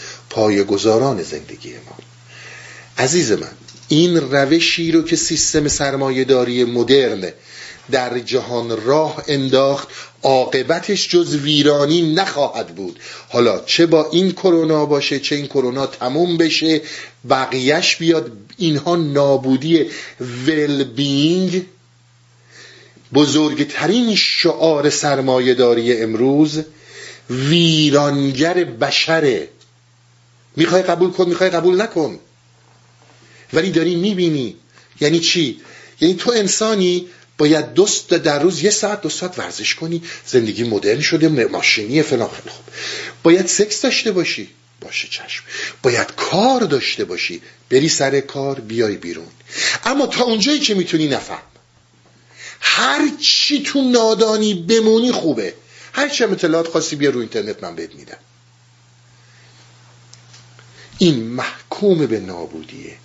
گذاران 0.68 1.24
زندگی 1.24 1.74
ما. 1.74 1.98
عزیز 2.98 3.32
من 3.32 3.52
این 3.88 4.18
روشی 4.18 4.92
رو 4.92 5.02
که 5.02 5.16
سیستم 5.16 5.68
سرمایهداری 5.68 6.64
مدرن 6.64 7.32
در 7.92 8.20
جهان 8.20 8.86
راه 8.86 9.24
انداخت 9.28 9.88
عاقبتش 10.24 11.10
جز 11.10 11.36
ویرانی 11.36 12.14
نخواهد 12.14 12.76
بود. 12.76 13.00
حالا 13.30 13.60
چه 13.66 13.86
با 13.86 14.10
این 14.12 14.32
کرونا 14.32 14.86
باشه 14.86 15.20
چه 15.20 15.36
این 15.36 15.48
کرونا 15.48 15.88
تموم 15.88 16.38
بشه 16.38 16.82
بقیهش 17.30 17.96
بیاد 17.96 18.32
اینها 18.58 18.96
نابودی 18.96 19.86
ول 20.48 20.84
بینگ 20.84 21.66
بزرگترین 23.14 24.16
شعار 24.16 24.90
سرمایهداری 24.90 26.02
امروز 26.02 26.64
ویرانگر 27.30 28.64
بشره. 28.64 29.48
می‌خوای 30.56 30.82
قبول 30.82 31.12
کن 31.12 31.30
می‌خوای 31.30 31.50
قبول 31.50 31.82
نکن. 31.82 32.20
ولی 33.54 33.72
داری 33.72 33.96
می‌بینی. 33.96 34.56
یعنی 35.02 35.20
چی؟ 35.20 35.60
یعنی 36.02 36.14
تو 36.14 36.32
انسانی 36.32 37.08
باید 37.40 37.74
دوست 37.74 38.10
در 38.10 38.40
روز 38.40 38.64
یه 38.64 38.70
ساعت 38.70 39.02
دو 39.02 39.10
ساعت 39.10 39.40
ورزش 39.40 39.76
کنی. 39.76 40.04
زندگی 40.26 40.64
مدرن 40.64 41.02
شده 41.02 41.28
ماشینی 41.48 42.02
فلان. 42.02 42.28
خوب 42.28 42.66
باید 43.24 43.48
سکس 43.48 43.82
داشته 43.82 44.12
باشی. 44.12 44.50
باشه 44.82 45.08
چشم. 45.08 45.44
باید 45.84 46.16
کار 46.16 46.62
داشته 46.62 47.06
باشی. 47.06 47.42
بری 47.70 47.90
سر 47.90 48.20
کار 48.20 48.60
بیای 48.60 48.98
بیرون. 48.98 49.28
اما 49.84 50.08
تا 50.08 50.24
اونجایی 50.24 50.60
که 50.60 50.74
می‌تونی 50.74 51.08
نفهم. 51.08 51.42
هر 52.62 53.10
چی 53.22 53.64
تو 53.64 53.82
نادانی 53.82 54.54
بمونی 54.54 55.12
خوبه. 55.12 55.54
هر 55.94 56.10
چی 56.10 56.24
اطلاعات 56.24 56.68
خاصی 56.68 56.96
بیا 56.96 57.10
رو 57.10 57.20
اینترنت 57.20 57.64
من 57.64 57.76
بهت 57.76 57.96
میدم. 57.96 58.18
این 60.98 61.24
محکوم 61.24 62.06
به 62.06 62.20
نابودیه. 62.20 62.98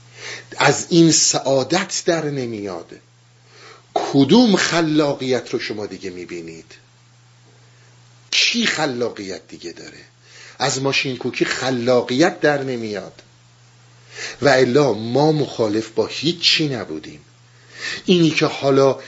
از 0.57 0.87
این 0.91 1.13
سعادت 1.13 2.03
در 2.07 2.25
نمیاد. 2.25 3.01
کدوم 3.95 4.57
خلاقیت 4.57 5.51
رو 5.51 5.59
شما 5.59 5.87
دیگه 5.87 6.11
می‌بینید؟ 6.11 6.75
کی 8.31 8.67
خلاقیت 8.67 9.41
دیگه 9.49 9.73
داره؟ 9.73 10.01
از 10.59 10.83
ماشین 10.83 11.17
کوکی 11.17 11.45
خلاقیت 11.45 12.41
در 12.41 12.63
نمیاد. 12.63 13.23
و 14.43 14.49
الا 14.49 14.93
ما 14.93 15.33
مخالف 15.33 15.89
با 15.89 16.07
هیچی 16.07 16.69
نبودیم. 16.69 17.21
اینی 18.05 18.31
که 18.31 18.47
حالا 18.47 18.99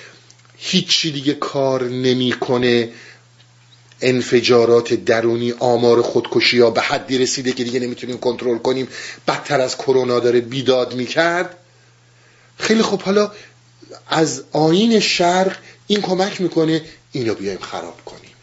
هیچی 0.57 1.12
دیگه 1.12 1.35
کار 1.35 1.85
نمی‌کنه 1.85 2.92
انفجارات 4.01 4.94
درونی 4.94 5.53
آمار 5.53 6.03
خودکشی 6.03 6.61
ها 6.61 6.70
به 6.70 6.81
حدی 6.81 7.18
رسیده 7.18 7.53
که 7.53 7.64
دیگه 7.64 7.81
نمی‌تونیم 7.81 8.18
کنترل 8.18 8.59
کنیم 8.59 8.88
بدتر 9.29 9.61
از 9.61 9.77
کرونا 9.77 10.20
داره 10.20 10.40
بیداد 10.40 10.94
می‌کرد. 10.94 11.57
خیلی 12.59 12.83
خوب 12.83 13.03
حالا 13.03 13.33
از 14.09 14.42
آین 14.53 15.01
شرق 15.01 15.57
این 15.87 16.01
کمک 16.01 16.40
می‌کنه 16.40 16.83
اینو 17.12 17.35
بیایم 17.35 17.59
خراب 17.59 18.05
کنیم. 18.05 18.37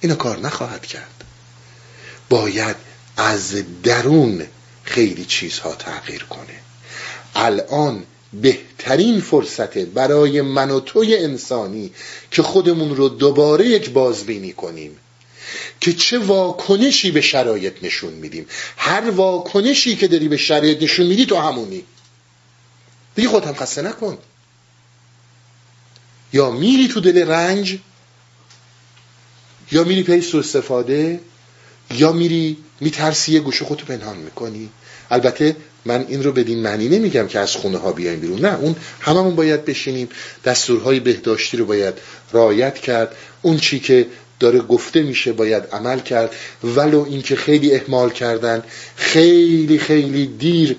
اینو 0.00 0.14
کار 0.14 0.38
نخواهد 0.38 0.86
کرد. 0.86 1.24
باید 2.28 2.76
از 3.16 3.62
درون 3.82 4.46
خیلی 4.82 5.24
چیزها 5.24 5.74
تغییر 5.74 6.24
کنه. 6.24 6.60
الان 7.34 8.04
بهترین 8.32 9.20
فرصته 9.20 9.84
برای 9.84 10.42
من 10.42 10.70
و 10.70 10.80
توی 10.80 11.16
انسانی 11.16 11.90
که 12.30 12.42
خودمون 12.42 12.96
رو 12.96 13.08
دوباره 13.08 13.66
یک 13.66 13.90
بازبینی 13.90 14.52
کنیم. 14.52 14.96
که 15.80 15.92
چه 15.92 16.18
واکنشی 16.18 17.10
به 17.10 17.20
شرایط 17.20 17.74
نشون 17.82 18.12
میدیم. 18.12 18.46
هر 18.76 19.10
واکنشی 19.10 19.96
که 19.96 20.08
داری 20.08 20.28
به 20.28 20.36
شرایط 20.36 20.82
نشون 20.82 21.06
میدی 21.06 21.26
تو 21.26 21.36
همونی. 21.36 21.84
دیگه 23.18 23.28
خودت 23.28 23.46
هم 23.46 23.54
خسته 23.54 23.82
نکن. 23.82 24.18
یا 26.32 26.50
میری 26.50 26.88
تو 26.88 27.00
دل 27.00 27.28
رنج 27.28 27.78
یا 29.72 29.84
میری 29.84 30.02
پی 30.02 30.20
سو 30.20 30.38
استفاده 30.38 31.20
یا 31.90 32.12
میری 32.12 32.56
میترسی 32.80 33.32
یه 33.32 33.40
گوشه 33.40 33.64
خودتو 33.64 33.86
پنهان 33.86 34.16
می‌کنی. 34.16 34.70
البته 35.10 35.56
من 35.84 36.04
این 36.08 36.22
رو 36.22 36.32
بدین 36.32 36.62
معنی 36.62 36.88
نمیگم 36.88 37.26
که 37.26 37.38
از 37.38 37.52
خونه 37.52 37.78
ها 37.78 37.92
بیایم 37.92 38.20
بیرون. 38.20 38.40
نه 38.40 38.58
اون 38.58 38.76
هممون 39.00 39.36
باید 39.36 39.64
بشینیم. 39.64 40.08
دستورهای 40.44 41.00
بهداشتی 41.00 41.56
رو 41.56 41.66
باید 41.66 41.94
رعایت 42.32 42.74
کرد. 42.74 43.16
اون 43.42 43.56
چی 43.58 43.80
که 43.80 44.06
داره 44.40 44.58
گفته 44.58 45.02
میشه 45.02 45.32
باید 45.32 45.64
عمل 45.72 46.00
کرد. 46.00 46.34
ولو 46.64 47.04
اینکه 47.08 47.36
خیلی 47.36 47.74
اهمال 47.74 48.10
کردن 48.10 48.62
خیلی 48.96 49.78
خیلی 49.78 50.26
دیر 50.26 50.76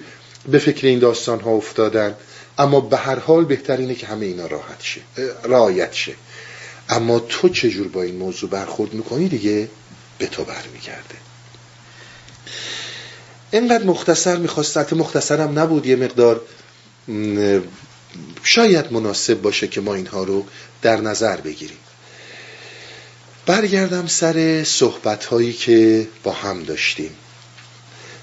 به 0.52 0.60
فکر 0.60 0.88
این 0.88 1.00
داستان 1.00 1.40
ها 1.40 1.52
افتادن. 1.52 2.16
اما 2.60 2.80
به 2.80 2.98
هر 2.98 3.20
حال 3.20 3.46
بهترینه 3.46 3.96
که 3.96 4.08
همه 4.08 4.26
اینا 4.26 4.48
راحت 4.48 4.82
شه 4.82 5.02
رعایت 5.44 5.94
شه. 5.94 6.14
اما 6.90 7.20
تو 7.20 7.50
چجور 7.50 7.88
با 7.88 8.02
این 8.02 8.16
موضوع 8.16 8.50
برخورد 8.50 8.94
می‌کنی 8.94 9.30
دیگه؟ 9.30 9.70
به 10.18 10.28
تو 10.28 10.44
برمیگرده. 10.44 11.16
اینقدر 13.52 13.84
مختصر 13.84 14.38
می‌خواست 14.38 14.94
مختصرم 14.94 15.60
نبود 15.60 15.86
یه 15.86 15.96
مقدار 15.96 16.42
شاید 18.44 18.94
مناسب 18.94 19.42
باشه 19.42 19.68
که 19.68 19.82
ما 19.82 19.96
اینها 19.96 20.24
رو 20.24 20.46
در 20.82 21.02
نظر 21.02 21.38
بگیریم. 21.38 21.78
برگردم 23.46 24.08
سر 24.08 24.64
صحبت 24.64 25.26
هایی 25.26 25.54
که 25.54 26.08
با 26.24 26.32
هم 26.32 26.64
داشتیم. 26.64 27.12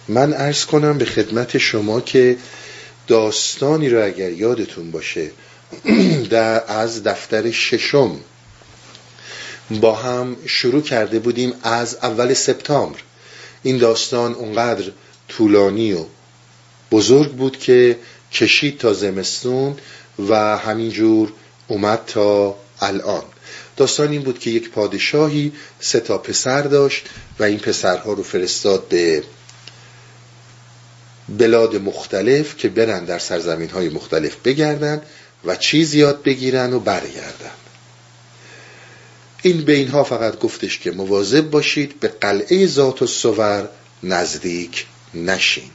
من 0.08 0.32
ارز 0.34 0.64
کنم 0.64 0.98
به 0.98 1.04
خدمت 1.04 1.58
شما 1.58 2.00
که 2.00 2.36
داستانی 3.06 3.88
رو 3.88 4.04
اگر 4.04 4.32
یادتون 4.32 4.90
باشه 4.90 5.30
در 6.30 6.64
از 6.68 7.02
دفتر 7.02 7.50
ششم 7.50 8.20
با 9.70 9.94
هم 9.94 10.36
شروع 10.46 10.82
کرده 10.82 11.18
بودیم 11.18 11.52
از 11.62 11.96
اول 12.02 12.34
سپتامبر. 12.34 12.98
این 13.62 13.78
داستان 13.78 14.34
اونقدر 14.34 14.84
طولانی 15.28 15.92
و 15.92 16.04
بزرگ 16.90 17.32
بود 17.32 17.58
که 17.58 17.98
کشید 18.32 18.78
تا 18.78 18.92
زمستون 18.92 19.76
و 20.28 20.56
همینجور 20.56 21.32
اومد 21.68 22.02
تا 22.06 22.56
الان. 22.80 23.22
داستان 23.76 24.10
این 24.10 24.22
بود 24.22 24.38
که 24.38 24.50
یک 24.50 24.70
پادشاهی 24.70 25.52
سه 25.80 26.00
تا 26.00 26.18
پسر 26.18 26.62
داشت 26.62 27.04
و 27.38 27.44
این 27.44 27.58
پسرها 27.58 28.12
رو 28.12 28.22
فرستاد 28.22 28.88
به 28.88 29.22
بلاد 31.28 31.76
مختلف 31.76 32.56
که 32.56 32.68
برن 32.68 33.04
در 33.04 33.18
سرزمین 33.18 33.70
های 33.70 33.88
مختلف 33.88 34.36
بگردن 34.44 35.02
و 35.44 35.56
چیز 35.56 35.94
یاد 35.94 36.22
بگیرن 36.22 36.72
و 36.72 36.80
برگردن. 36.80 37.50
این 39.42 39.64
به 39.64 39.72
اینها 39.72 40.04
فقط 40.04 40.38
گفتش 40.38 40.78
که 40.78 40.90
مواظب 40.90 41.50
باشید 41.50 42.00
به 42.00 42.08
قلعه 42.08 42.66
ذات 42.66 43.02
و 43.02 43.06
سور 43.06 43.68
نزدیک 44.02 44.86
نشین. 45.14 45.70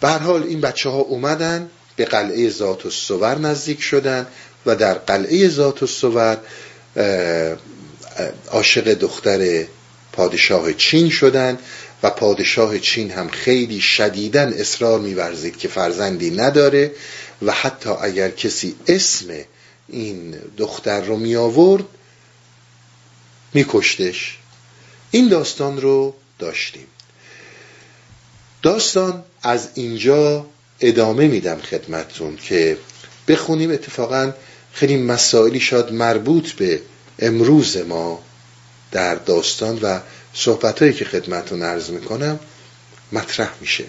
به 0.00 0.08
حال 0.08 0.42
این 0.42 0.60
بچه 0.60 0.88
ها 0.88 0.98
اومدن 0.98 1.70
به 1.96 2.04
قلعه 2.04 2.50
ذات 2.50 2.86
و 2.86 2.90
سور 2.90 3.38
نزدیک 3.38 3.80
شدن 3.80 4.26
و 4.66 4.76
در 4.76 4.94
قلعه 4.94 5.48
ذات 5.48 5.82
و 5.82 5.86
سور 5.86 6.38
عاشق 8.50 8.94
دختر 8.94 9.66
پادشاه 10.12 10.72
چین 10.72 11.10
شدن 11.10 11.58
و 12.02 12.10
پادشاه 12.10 12.78
چین 12.78 13.10
هم 13.10 13.28
خیلی 13.28 13.80
شدیدن 13.80 14.52
اصرار 14.52 15.00
میورزید 15.00 15.56
که 15.56 15.68
فرزندی 15.68 16.30
نداره 16.30 16.92
و 17.42 17.52
حتی 17.52 17.90
اگر 17.90 18.30
کسی 18.30 18.76
اسم 18.86 19.26
این 19.88 20.36
دختر 20.56 21.00
رو 21.00 21.16
می 21.16 21.36
آورد 21.36 21.84
میکشتش. 23.54 24.38
این 25.10 25.28
داستان 25.28 25.80
رو 25.80 26.14
داشتیم. 26.38 26.86
داستان 28.62 29.24
از 29.42 29.68
اینجا 29.74 30.46
ادامه 30.80 31.26
میدم 31.26 31.58
خدمتتون 31.58 32.36
که 32.36 32.78
بخونیم. 33.28 33.70
اتفاقا 33.70 34.32
خیلی 34.72 34.96
مسائلی 34.96 35.60
شاد 35.60 35.92
مربوط 35.92 36.52
به 36.52 36.80
امروز 37.18 37.76
ما 37.76 38.22
در 38.92 39.14
داستان 39.14 39.78
و 39.82 40.00
صحبتهایی 40.34 40.94
که 40.94 41.04
خدمتتون 41.04 41.62
عرض 41.62 41.90
می‌کنم 41.90 42.40
مطرح 43.12 43.50
میشه. 43.60 43.84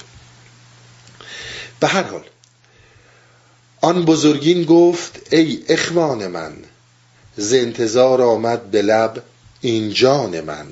به 1.80 1.88
هر 1.88 2.04
حال 2.04 2.24
آن 3.82 4.06
بزرگین 4.06 4.64
گفت 4.64 5.34
ای 5.34 5.64
اخوان 5.70 6.28
من 6.28 6.54
ز 7.38 7.54
انتظار 7.54 8.22
آمد 8.22 8.72
به 8.72 8.82
لب 8.82 9.24
این 9.62 9.94
جان 9.94 10.42
من. 10.42 10.68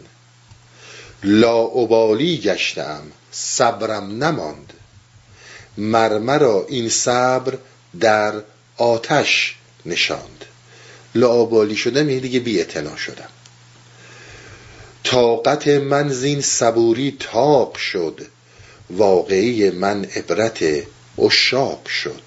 لاعبالی 1.23 2.38
گشتم 2.38 3.01
صبرم 3.32 4.23
نماند. 4.23 4.73
مرمرا 5.77 6.65
این 6.69 6.89
صبر 6.89 7.58
در 7.99 8.34
آتش 8.77 9.56
نشاند. 9.86 10.45
لاعبالی 11.15 11.75
شدم 11.75 12.10
یعنی 12.10 12.19
دیگه 12.19 12.39
بی 12.39 12.65
شدم. 12.97 13.30
طاقت 15.10 15.67
من 15.67 16.10
زین 16.10 16.41
صبوری 16.41 17.17
تاق 17.20 17.78
شد. 17.78 18.28
واقعی 18.89 19.70
من 19.70 20.06
عبرت 20.06 20.63
اشاق 21.17 21.88
شد. 21.88 22.22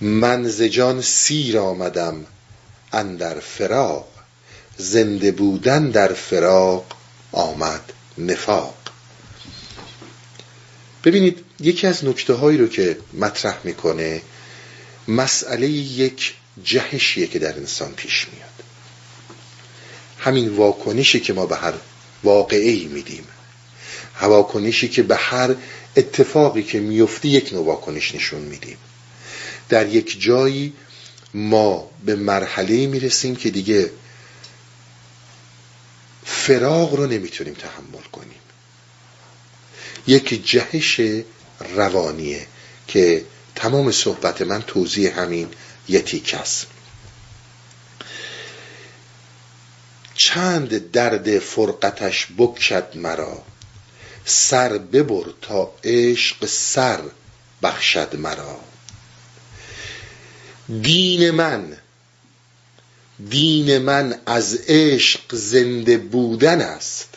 من 0.00 0.48
ز 0.48 0.62
جان 0.62 1.02
سیر 1.02 1.58
آمدم 1.58 2.26
اندر 2.92 3.40
فراق. 3.40 4.08
زنده 4.76 5.32
بودن 5.32 5.90
در 5.90 6.12
فراق 6.12 6.84
آمد 7.32 7.92
نفاق. 8.18 8.74
ببینید 11.04 11.44
یکی 11.60 11.86
از 11.86 12.04
نکته 12.04 12.34
هایی 12.34 12.58
رو 12.58 12.68
که 12.68 12.98
مطرح 13.12 13.58
می‌کنه 13.64 14.22
مسئله 15.08 15.68
یک 15.68 16.34
جهشیه 16.64 17.26
که 17.26 17.38
در 17.38 17.56
انسان 17.56 17.92
پیش 17.92 18.28
میاد. 18.32 18.51
همین 20.22 20.48
واکنشی 20.48 21.20
که 21.20 21.32
ما 21.32 21.46
به 21.46 21.56
هر 21.56 21.72
واقعی 22.22 22.84
میدیم. 22.84 23.24
واکنشی 24.22 24.88
که 24.88 25.02
به 25.02 25.16
هر 25.16 25.54
اتفاقی 25.96 26.62
که 26.62 26.80
میفتی 26.80 27.28
یک 27.28 27.52
نوع 27.52 27.66
واکنش 27.66 28.14
نشون 28.14 28.40
میدیم. 28.40 28.76
در 29.68 29.88
یک 29.88 30.20
جایی 30.20 30.72
ما 31.34 31.90
به 32.04 32.16
مرحله 32.16 32.86
می‌رسیم 32.86 33.36
که 33.36 33.50
دیگه 33.50 33.90
فراغ 36.24 36.94
رو 36.94 37.06
نمی‌تونیم 37.06 37.54
تحمل 37.54 38.02
کنیم. 38.12 38.40
یک 40.06 40.46
جهش 40.46 41.00
روانیه 41.76 42.46
که 42.88 43.24
تمام 43.54 43.92
صحبت 43.92 44.42
من 44.42 44.62
توضیح 44.62 45.20
همین 45.20 45.48
یتیک 45.88 46.34
است. 46.34 46.66
چند 50.14 50.90
درد 50.92 51.38
فرقتش 51.38 52.26
بکشد 52.38 52.88
مرا. 52.94 53.42
سر 54.24 54.78
ببر 54.78 55.24
تا 55.42 55.74
عشق 55.84 56.46
سر 56.46 57.00
بخشد 57.62 58.16
مرا. 58.16 58.60
دین 60.82 61.30
من 61.30 61.76
دین 63.30 63.78
من 63.78 64.20
از 64.26 64.58
عشق 64.68 65.34
زنده 65.34 65.98
بودن 65.98 66.60
است. 66.60 67.08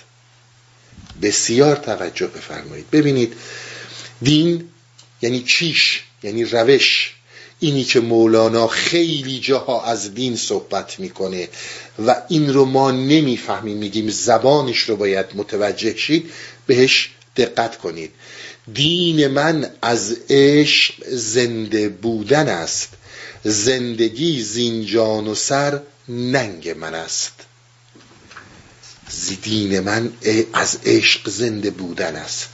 بسیار 1.21 1.75
توجه 1.75 2.27
بفرمایید. 2.27 2.89
ببینید 2.91 3.33
دین 4.21 4.69
یعنی 5.21 5.43
چیش؟ 5.43 6.03
یعنی 6.23 6.45
روش. 6.45 7.15
اینی 7.59 7.83
که 7.83 7.99
مولانا 7.99 8.67
خیلی 8.67 9.39
جاها 9.39 9.83
از 9.85 10.13
دین 10.13 10.35
صحبت 10.35 10.99
می‌کنه 10.99 11.49
و 12.07 12.21
این 12.29 12.53
رو 12.53 12.65
ما 12.65 12.91
نمی‌فهمیم 12.91 13.77
میگیم 13.77 14.09
زبانش 14.09 14.79
رو 14.79 14.95
باید 14.95 15.25
متوجه 15.35 15.95
شید 15.95 16.31
بهش 16.67 17.09
دقت 17.35 17.77
کنید. 17.77 18.11
دین 18.73 19.27
من 19.27 19.71
از 19.81 20.17
عشق 20.29 20.93
زنده 21.09 21.89
بودن 21.89 22.49
است. 22.49 22.89
زندگی 23.43 24.41
زینجان 24.41 25.27
و 25.27 25.35
سر 25.35 25.81
ننگ 26.09 26.69
من 26.69 26.93
است. 26.93 27.33
دین 29.41 29.79
من 29.79 30.13
از 30.53 30.77
عشق 30.85 31.29
زنده 31.29 31.69
بودن 31.69 32.15
است. 32.15 32.49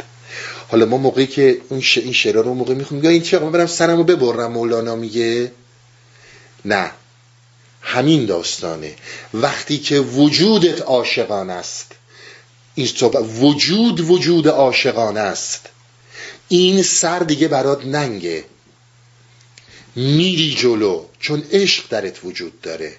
حالا 0.72 0.86
ما 0.86 0.98
موقعی 0.98 1.28
که 1.28 1.62
اون 1.70 1.82
ش... 1.82 1.98
این 1.98 2.14
شعرها 2.14 2.42
رو 2.42 2.54
موقع 2.54 2.74
می‌خونیم 2.74 3.04
یا 3.04 3.10
این 3.10 3.22
چه 3.22 3.40
برم 3.40 3.66
سرمو 3.66 4.04
ببرم 4.04 4.52
مولانا 4.52 4.96
میگه. 4.96 5.52
نه. 6.66 6.92
همین 7.82 8.26
داستانه. 8.26 8.96
وقتی 9.34 9.78
که 9.78 10.00
وجودت 10.00 10.82
عاشقان 10.82 11.50
است 11.50 11.92
این 12.76 12.90
وجود 13.42 14.00
وجود 14.00 14.48
عاشقان 14.48 15.18
است. 15.18 15.70
این 16.48 16.84
سر 16.84 17.20
دیگه 17.20 17.48
برات 17.48 17.86
ننگه. 17.86 18.46
میری 19.96 20.56
جلو 20.58 21.06
چون 21.20 21.44
عشق 21.52 21.90
درت 21.90 22.26
وجود 22.26 22.62
داره. 22.62 22.94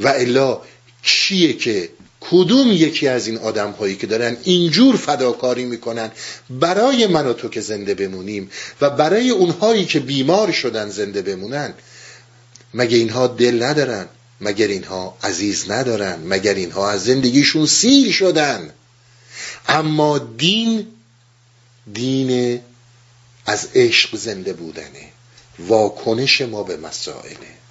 و 0.00 0.08
الا 0.08 0.60
کیه 1.02 1.52
که 1.52 1.88
کدوم 2.30 2.72
یکی 2.72 3.08
از 3.08 3.26
این 3.26 3.38
آدم 3.38 3.70
هایی 3.70 3.96
که 3.96 4.06
دارن 4.06 4.36
اینجور 4.44 4.96
فداکاری 4.96 5.64
می‌کنن 5.64 6.10
برای 6.50 7.06
من 7.06 7.26
و 7.26 7.32
تو 7.32 7.48
که 7.48 7.60
زنده 7.60 7.94
بمونیم 7.94 8.50
و 8.80 8.90
برای 8.90 9.30
اونهایی 9.30 9.84
که 9.84 10.00
بیمار 10.00 10.52
شدن 10.52 10.90
زنده 10.90 11.22
بمونن؟ 11.22 11.74
مگه 12.74 12.96
اینها 12.96 13.26
دل 13.26 13.62
ندارن؟ 13.62 14.08
مگر 14.40 14.66
اینها 14.66 15.16
عزیز 15.22 15.70
ندارن؟ 15.70 16.20
مگر 16.26 16.54
اینها 16.54 16.90
از 16.90 17.04
زندگیشون 17.04 17.66
سیر 17.66 18.12
شدن؟ 18.12 18.70
اما 19.68 20.18
دین 20.18 20.86
دین 21.92 22.60
از 23.46 23.68
عشق 23.74 24.16
زنده 24.16 24.52
بودنه. 24.52 25.08
واکنش 25.58 26.40
ما 26.40 26.62
به 26.62 26.76
مسائله. 26.76 27.63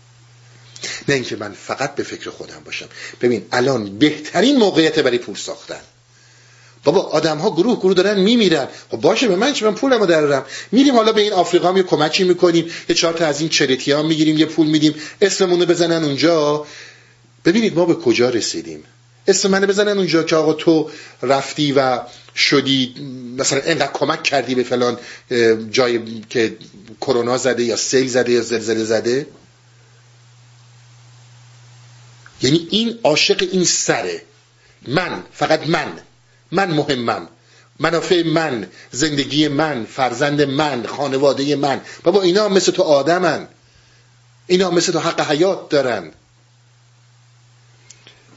نه 1.07 1.15
اینکه 1.15 1.35
من 1.35 1.51
فقط 1.51 1.95
به 1.95 2.03
فکر 2.03 2.29
خودم 2.29 2.61
باشم. 2.65 2.85
ببین 3.21 3.45
الان 3.51 3.97
بهترین 3.99 4.57
موقعیت 4.57 4.99
برای 4.99 5.17
پول 5.17 5.35
ساختن. 5.35 5.81
بابا 6.83 7.01
آدم 7.01 7.37
ها 7.37 7.51
گروه 7.51 7.79
گروه 7.79 7.93
دارن 7.93 8.19
میمیرن. 8.19 8.67
خب 8.91 8.97
باشه 8.97 9.27
به 9.27 9.35
من 9.35 9.53
چه 9.53 9.65
من 9.65 9.75
پولمو 9.75 10.05
درارم 10.05 10.45
میریم 10.71 10.95
حالا 10.95 11.11
به 11.11 11.21
این 11.21 11.33
آفریقا 11.33 11.73
یه 11.77 11.83
کمکی 11.83 12.23
می‌کنیم. 12.23 12.71
یه 12.89 12.95
چهار 12.95 13.13
تا 13.13 13.25
از 13.25 13.39
این 13.39 13.49
چریتی 13.49 13.91
ها 13.91 14.03
می‌گیریم 14.03 14.37
یه 14.37 14.45
پول 14.45 14.67
میدیم. 14.67 14.95
اسممون 15.21 15.59
رو 15.59 15.65
بزنن 15.65 16.03
اونجا. 16.03 16.65
ببینید 17.45 17.75
ما 17.75 17.85
به 17.85 17.93
کجا 17.93 18.29
رسیدیم. 18.29 18.83
اسم 19.27 19.49
منو 19.49 19.67
بزنن 19.67 19.97
اونجا 19.97 20.23
که 20.23 20.35
آقا 20.35 20.53
تو 20.53 20.89
رفتی 21.21 21.71
و 21.71 21.99
شدی 22.35 22.95
مثلا 23.37 23.61
اینقدر 23.61 23.91
کمک 23.93 24.23
کردی 24.23 24.55
به 24.55 24.63
فلان 24.63 24.97
جایی 25.71 26.23
که 26.29 26.57
کرونا 27.01 27.37
زده 27.37 27.63
یا 27.63 27.75
سیل 27.75 28.07
زده 28.07 28.31
یا 28.31 28.41
زلزله 28.41 28.83
زده؟ 28.83 29.27
یعنی 32.43 32.67
این 32.69 32.99
عاشق 33.03 33.47
این 33.51 33.65
سره. 33.65 34.21
من 34.87 35.23
فقط 35.33 35.67
من. 35.67 35.99
من 36.51 36.71
مهمم 36.71 37.27
منافع 37.79 38.23
من 38.23 38.67
زندگی 38.91 39.47
من 39.47 39.85
فرزند 39.85 40.41
من 40.41 40.85
خانواده 40.85 41.55
من. 41.55 41.81
بابا 42.03 42.21
اینا 42.21 42.49
مثل 42.49 42.71
تو 42.71 42.83
آدمن. 42.83 43.47
اینا 44.47 44.71
مثل 44.71 44.91
تو 44.91 44.99
حق 44.99 45.21
حیات 45.31 45.69
دارن. 45.69 46.11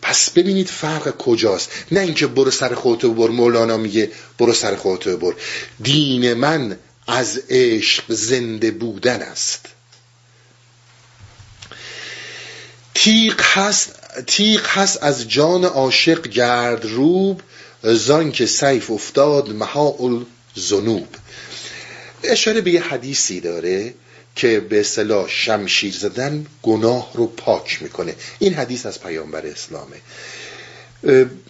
پس 0.02 0.30
ببینید 0.30 0.68
فرق 0.68 1.16
کجاست. 1.16 1.70
نه 1.92 2.00
اینکه 2.00 2.26
برو 2.26 2.50
سر 2.50 2.74
خودتو 2.74 3.14
بر 3.14 3.28
مولانا 3.28 3.76
میگه 3.76 4.10
برو 4.38 4.52
سر 4.52 4.76
خودتو 4.76 5.16
بر. 5.16 5.34
دین 5.82 6.34
من 6.34 6.78
از 7.06 7.42
عشق 7.50 8.04
زنده 8.08 8.70
بودن 8.70 9.22
است. 9.22 9.68
تیق 12.98 13.40
هست 13.40 13.92
تیق 14.26 14.66
هست 14.66 15.02
از 15.02 15.28
جان 15.28 15.64
عاشق 15.64 16.28
گرد 16.28 16.84
روب 16.84 17.40
زان 17.82 18.32
که 18.32 18.46
سیف 18.46 18.90
افتاد 18.90 19.52
محاول 19.52 20.24
زنوب 20.54 21.08
اشاره 22.22 22.60
به 22.60 22.70
یه 22.70 22.82
حدیثی 22.82 23.40
داره 23.40 23.94
که 24.36 24.60
به 24.60 24.80
اصطلاح 24.80 25.28
شمشیر 25.28 25.94
زدن 25.94 26.46
گناه 26.62 27.10
رو 27.14 27.26
پاک 27.26 27.82
می‌کنه. 27.82 28.14
این 28.38 28.54
حدیث 28.54 28.86
از 28.86 29.00
پیامبر 29.00 29.46
اسلامه. 29.46 29.96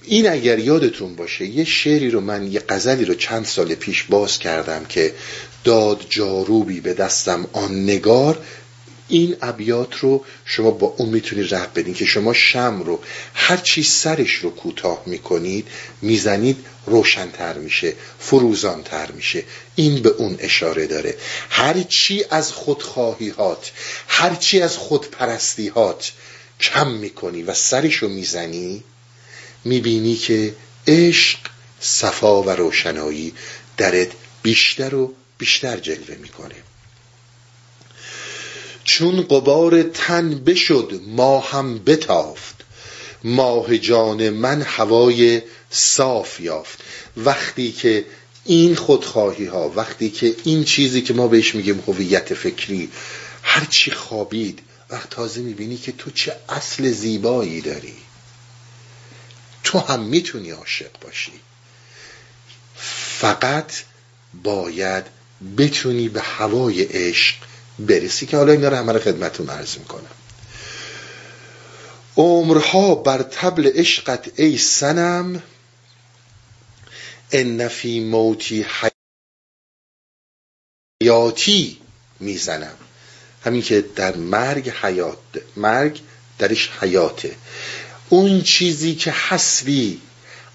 این 0.03 0.29
اگر 0.29 0.59
یادتون 0.59 1.15
باشه 1.15 1.47
یه 1.47 1.65
شعری 1.65 2.11
رو 2.11 2.21
من 2.21 2.53
یه 2.53 2.63
غزلی 2.69 3.05
رو 3.05 3.15
چند 3.15 3.45
سال 3.45 3.75
پیش 3.75 4.03
باز 4.03 4.39
کردم 4.39 4.85
که 4.85 5.15
داد 5.65 6.07
جاروبی 6.09 6.81
به 6.81 6.95
دستم 6.95 7.47
آن 7.53 7.83
نگار 7.83 8.39
این 9.09 9.37
ابیات 9.43 9.95
رو 9.95 10.25
شما 10.45 10.71
با 10.71 10.95
اون 10.99 11.09
می‌تونید 11.09 11.55
رب 11.55 11.71
بدین 11.75 11.95
که 11.95 12.05
شما 12.05 12.33
شم 12.33 12.83
رو 12.83 13.01
هر 13.35 13.57
چی 13.57 13.83
سرش 13.83 14.35
رو 14.35 14.51
کوتاه 14.51 15.03
می‌کنید 15.07 15.69
می‌زنید 16.03 16.67
روشنتر 16.87 17.59
میشه 17.59 17.95
فروزانتر 18.19 19.11
میشه. 19.11 19.45
این 19.75 20.03
به 20.03 20.09
اون 20.09 20.37
اشاره 20.41 20.87
داره. 20.87 21.17
هر 21.51 21.83
چی 21.83 22.25
از 22.31 22.53
خودخواهیات 22.53 23.73
هر 24.09 24.35
چی 24.35 24.61
از 24.61 24.77
خودپرستیهات 24.77 26.13
کم 26.61 26.91
می‌کنی 26.91 27.43
و 27.43 27.55
سرش 27.55 27.95
رو 27.95 28.09
می‌زنی 28.09 28.85
می‌بینی 29.65 30.17
که 30.17 30.55
عشق 30.87 31.39
صفا 31.81 32.43
و 32.43 32.51
روشنایی 32.51 33.33
درت 33.77 34.09
بیشتر 34.43 34.95
و 34.95 35.15
بیشتر 35.39 35.77
جلوه 35.77 36.15
می‌کنه. 36.15 36.55
چون 38.87 39.23
قبار 39.23 39.83
تن 39.83 40.35
بشد 40.35 41.01
ما 41.07 41.41
هم 41.41 41.79
بتافت. 41.79 42.55
ماه 43.25 43.79
جان 43.79 44.31
من 44.31 44.63
هوای 44.63 45.43
صاف 45.71 46.41
یافت. 46.41 46.79
وقتی 47.17 47.73
که 47.73 48.05
این 48.45 48.75
خودخواهی 48.75 49.45
ها 49.45 49.73
وقتی 49.77 50.11
که 50.11 50.37
این 50.45 50.65
چیزی 50.65 51.03
که 51.03 51.15
ما 51.15 51.29
بهش 51.29 51.55
میگیم 51.55 51.83
هویت 51.87 52.35
فکری 52.35 52.91
هرچی 53.43 53.91
خوابید 53.91 54.63
وقت 54.91 55.11
تازه 55.11 55.41
می‌بینی 55.41 55.77
که 55.77 55.93
تو 55.93 56.11
چه 56.11 56.37
اصل 56.49 56.91
زیبایی 56.91 57.61
داری. 57.61 57.95
تو 59.65 59.79
هم 59.79 60.01
می‌تونی 60.01 60.51
عاشق 60.51 60.91
باشی. 61.01 61.33
فقط 63.19 63.73
باید 64.43 65.05
بتونی 65.59 66.09
به 66.09 66.21
هوای 66.21 66.83
عشق 66.83 67.37
برسی 67.79 68.27
که 68.27 68.37
حالا 68.37 68.53
اینا 68.53 68.69
رو 68.69 68.77
همه 68.77 68.99
خدمتون 68.99 69.51
عرض 69.51 69.79
می‌کنم. 69.79 70.11
عمرها 72.17 72.95
بر 72.95 73.23
تبل 73.23 73.67
عشقت 73.75 74.41
ای 74.41 74.59
سنم 74.59 75.43
ان 77.33 77.69
فی 77.69 78.01
موتی 78.01 78.67
حیاتی 81.03 81.79
می‌زنم. 82.21 82.77
همین 83.45 83.63
که 83.63 83.85
در 83.97 84.17
مرگ 84.17 84.71
حیات 84.71 85.19
مرگ 85.57 86.01
درش 86.39 86.71
حیاته. 86.81 87.37
اون 88.09 88.43
چیزی 88.43 88.95
که 88.95 89.11
حسبی 89.11 90.01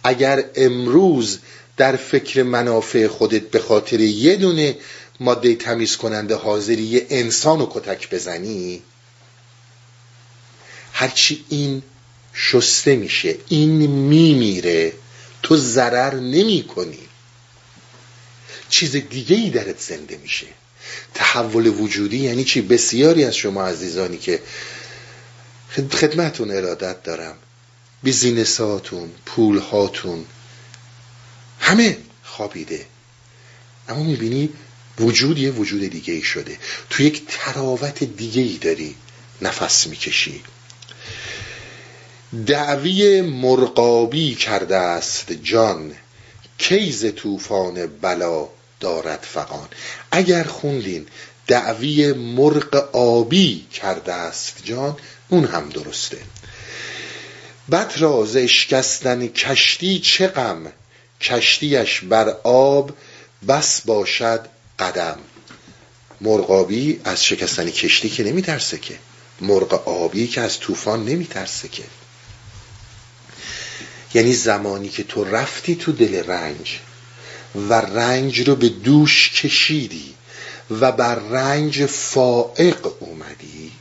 اگر 0.04 0.46
امروز 0.56 1.40
در 1.78 1.96
فکر 1.96 2.44
منافع 2.44 3.08
خودت 3.08 3.42
به 3.42 3.60
خاطر 3.60 4.00
یه 4.00 4.36
دونه 4.36 4.76
ماده 5.22 5.56
تمیز 5.56 5.98
کننده 5.98 6.36
حاضری 6.36 6.84
یه 6.84 7.08
انسان 7.10 7.60
رو 7.60 7.70
کتک 7.74 8.10
بزنی 8.10 8.82
هرچی 10.94 11.46
این 11.50 11.84
شسته 12.34 12.96
میشه 12.96 13.36
این 13.48 13.72
میمیره 13.88 14.94
تو 15.44 15.58
ضرر 15.58 16.16
نمی 16.16 16.64
کنی 16.76 17.00
چیز 18.70 18.92
دیگه 18.96 19.36
ای 19.36 19.50
درت 19.50 19.80
زنده 19.80 20.18
میشه. 20.18 20.48
تحول 21.14 21.68
وجودی 21.68 22.18
یعنی 22.18 22.44
چی؟ 22.44 22.62
بسیاری 22.62 23.24
از 23.24 23.36
شما 23.36 23.64
عزیزانی 23.64 24.18
که 24.18 24.42
خدمتون 25.92 26.52
ارادت 26.52 27.04
دارم 27.04 27.36
بیزینساتون 28.04 29.12
پولهاتون 29.26 30.26
همه 31.60 31.98
خوابیده. 32.24 32.86
اما 33.90 34.04
می‌بینی 34.04 34.50
وجود 35.02 35.38
یه 35.38 35.52
وجود 35.52 35.82
دیگه 35.82 36.14
ای 36.14 36.22
شده. 36.22 36.58
تو 36.90 37.04
یک 37.04 37.22
تراوت 37.28 38.04
دیگه 38.04 38.42
ای 38.42 38.58
داری 38.58 38.96
نفس 39.42 39.88
می‌کشی. 39.88 40.42
دعوی 42.46 43.22
مرقابی 43.22 44.36
کرده 44.36 44.76
است 44.76 45.32
جان. 45.32 45.92
کیز 46.58 47.16
طوفان 47.16 47.88
بلا 47.88 48.50
دارد 48.80 49.28
فقان 49.32 49.68
اگر 50.12 50.44
خوندین 50.44 51.08
دعوی 51.48 52.14
مرق 52.14 52.90
آبی 52.96 53.66
کرده 53.74 54.14
است 54.14 54.56
جان 54.64 54.98
اون 55.30 55.46
هم 55.46 55.70
درسته. 55.70 56.18
بد 57.72 57.94
را 57.98 58.28
اشکستن 58.36 59.28
کشتی 59.28 60.00
چه 60.00 60.28
غم؟ 60.28 60.72
کشتیش 61.22 62.00
بر 62.00 62.30
آب 62.44 62.92
بس 63.48 63.82
باشد 63.82 64.46
قدم. 64.82 65.20
مرغابی 66.22 67.02
از 67.04 67.26
شکستن 67.26 67.70
کشتی 67.70 68.10
که 68.10 68.24
نمیترسه 68.24 68.78
که. 68.78 69.00
مرغ 69.42 69.88
آبی 69.88 70.28
که 70.28 70.42
از 70.42 70.60
طوفان 70.60 71.06
نمیترسه 71.06 71.68
که. 71.68 71.84
یعنی 74.14 74.34
زمانی 74.34 74.90
که 74.90 75.04
تو 75.04 75.24
رفتی 75.24 75.76
تو 75.76 75.92
دل 75.92 76.24
رنج 76.24 76.80
و 77.56 77.74
رنج 77.74 78.50
رو 78.50 78.56
به 78.56 78.70
دوش 78.70 79.32
کشیدی 79.32 80.14
و 80.72 80.92
بر 80.92 81.16
رنج 81.16 81.86
فائق 81.86 82.88
اومدی 83.00 83.72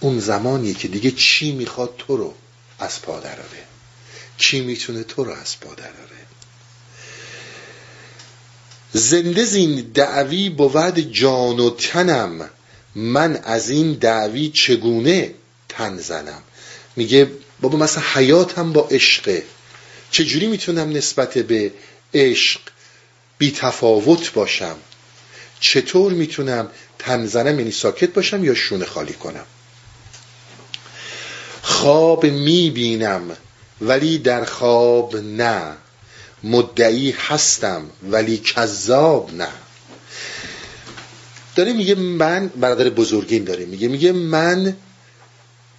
اون 0.00 0.20
زمانی 0.20 0.74
که 0.74 0.88
دیگه 0.88 1.10
چی 1.10 1.52
می‌خواد 1.52 1.94
تو 1.98 2.16
رو 2.16 2.34
از 2.78 3.02
پا 3.02 3.20
دراره 3.20 3.64
چی 4.36 4.60
می‌تونه 4.60 5.02
تو 5.02 5.24
رو 5.24 5.32
از 5.32 5.60
پا 5.60 5.74
دراره 5.74 6.17
زنده 8.92 9.44
زین 9.44 9.90
دعوی 9.94 10.48
بود 10.48 10.98
جان 10.98 11.60
و 11.60 11.70
تنم. 11.70 12.50
من 12.94 13.36
از 13.36 13.70
این 13.70 13.92
دعوی 13.92 14.48
چگونه 14.48 15.34
تن 15.68 15.96
زنم؟ 15.96 16.42
میگه 16.96 17.30
بابا 17.60 17.78
مثلا 17.78 18.02
حیاتم 18.14 18.72
با 18.72 18.88
عشقه. 18.90 19.42
چجوری 20.10 20.46
می‌تونم 20.46 20.90
نسبت 20.90 21.38
به 21.38 21.72
عشق 22.14 22.60
بی 23.38 23.50
تفاوت 23.50 24.32
باشم؟ 24.32 24.76
چطور 25.60 26.12
می‌تونم 26.12 26.70
تنزنم 26.98 27.58
یعنی 27.58 27.70
ساکت 27.70 28.12
باشم 28.12 28.44
یا 28.44 28.54
شونه 28.54 28.84
خالی 28.84 29.12
کنم؟ 29.12 29.46
خواب 31.62 32.26
می‌بینم 32.26 33.36
ولی 33.80 34.18
در 34.18 34.44
خواب 34.44 35.16
نه. 35.16 35.76
مدعی 36.44 37.14
هستم 37.18 37.90
ولی 38.10 38.38
کذاب 38.38 39.34
نه. 39.34 39.48
داره 41.56 41.72
میگه 41.72 41.94
من 41.94 42.48
برادر 42.48 42.88
بزرگین 42.88 43.44
داره 43.44 43.64
میگه 43.64 43.88
میگه 43.88 44.12
من 44.12 44.76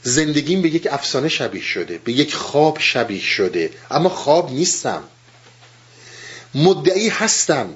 زندگیم 0.03 0.62
به 0.62 0.70
یک 0.70 0.88
افسانه 0.91 1.30
شبیه 1.30 1.62
شده 1.62 1.99
به 2.03 2.12
یک 2.12 2.36
خواب 2.36 2.78
شبیه 2.80 3.22
شده 3.22 3.70
اما 3.91 4.10
خواب 4.10 4.51
نیستم. 4.51 5.03
مدعی 6.55 7.10
هستم 7.10 7.70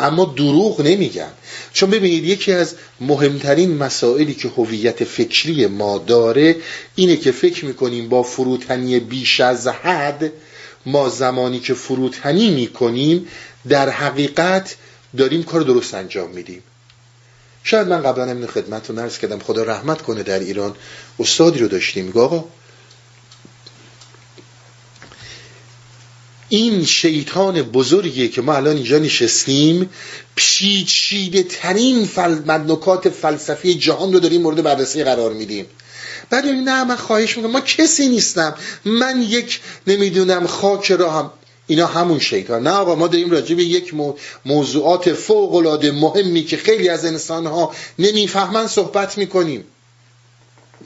اما 0.00 0.24
دروغ 0.24 0.80
نمیگم. 0.80 1.30
چون 1.72 1.90
ببینید 1.90 2.24
یکی 2.24 2.52
از 2.52 2.74
مهمترین 3.00 3.76
مسائلی 3.76 4.34
که 4.34 4.48
هویت 4.48 5.04
فکری 5.04 5.66
ما 5.66 5.98
داره 5.98 6.56
اینه 6.94 7.16
که 7.16 7.32
فکر 7.32 7.64
می‌کنیم 7.64 8.08
با 8.08 8.22
فروتنی 8.22 9.00
بیش 9.00 9.40
از 9.40 9.68
حد 9.68 10.32
ما 10.86 11.08
زمانی 11.08 11.60
که 11.60 11.74
فروتنی 11.74 12.50
می‌کنیم 12.50 13.26
در 13.68 13.88
حقیقت 13.90 14.76
داریم 15.16 15.42
کار 15.42 15.60
درست 15.60 15.94
انجام 15.94 16.30
میدیم. 16.30 16.62
شاید 17.64 17.88
من 17.88 18.02
قبلا 18.02 18.30
همین 18.30 18.46
خدمت 18.46 18.90
رو 18.90 18.96
نرس 18.96 19.18
کردم 19.18 19.38
خدا 19.38 19.62
رحمت 19.62 20.02
کنه 20.02 20.22
در 20.22 20.38
ایران 20.38 20.76
استادی 21.18 21.58
رو 21.58 21.68
داشتیم. 21.68 22.04
میگه 22.04 22.44
این 26.48 26.84
شیطان 26.84 27.62
بزرگیه 27.62 28.28
که 28.28 28.42
ما 28.42 28.54
الان 28.54 28.76
اینجا 28.76 28.98
نشستیم 28.98 29.90
پیچیده 30.34 31.42
ترین 31.42 32.04
فل... 32.04 32.50
نکات 32.50 33.08
فلسفی 33.08 33.74
جهان 33.74 34.12
رو 34.12 34.20
داریم 34.20 34.42
مورد 34.42 34.62
بررسی 34.62 35.04
قرار 35.04 35.32
میدیم. 35.32 35.66
بعد 36.30 36.46
نه 36.46 36.84
من 36.84 36.96
خواهش 36.96 37.36
می‌کنم. 37.36 37.52
ما 37.52 37.60
کسی 37.60 38.08
نیستم. 38.08 38.54
من 38.84 39.22
یک 39.22 39.60
نمی‌دونم 39.86 40.46
خاک 40.46 40.92
را 40.92 41.10
هم 41.10 41.30
اینا 41.66 41.86
همون 41.86 42.18
شیطان. 42.18 42.62
نه 42.62 42.70
آقا 42.70 42.94
ما 42.94 43.06
داریم 43.06 43.30
راجع 43.30 43.54
به 43.54 43.64
یک 43.64 43.94
موضوعات 44.46 45.12
فوق 45.12 45.54
العاده 45.54 45.92
مهمی 45.92 46.44
که 46.44 46.56
خیلی 46.56 46.88
از 46.88 47.04
انسان 47.04 47.46
ها 47.46 47.74
نمی‌فهمن 47.98 48.66
صحبت 48.66 49.18
می‌کنیم. 49.18 49.64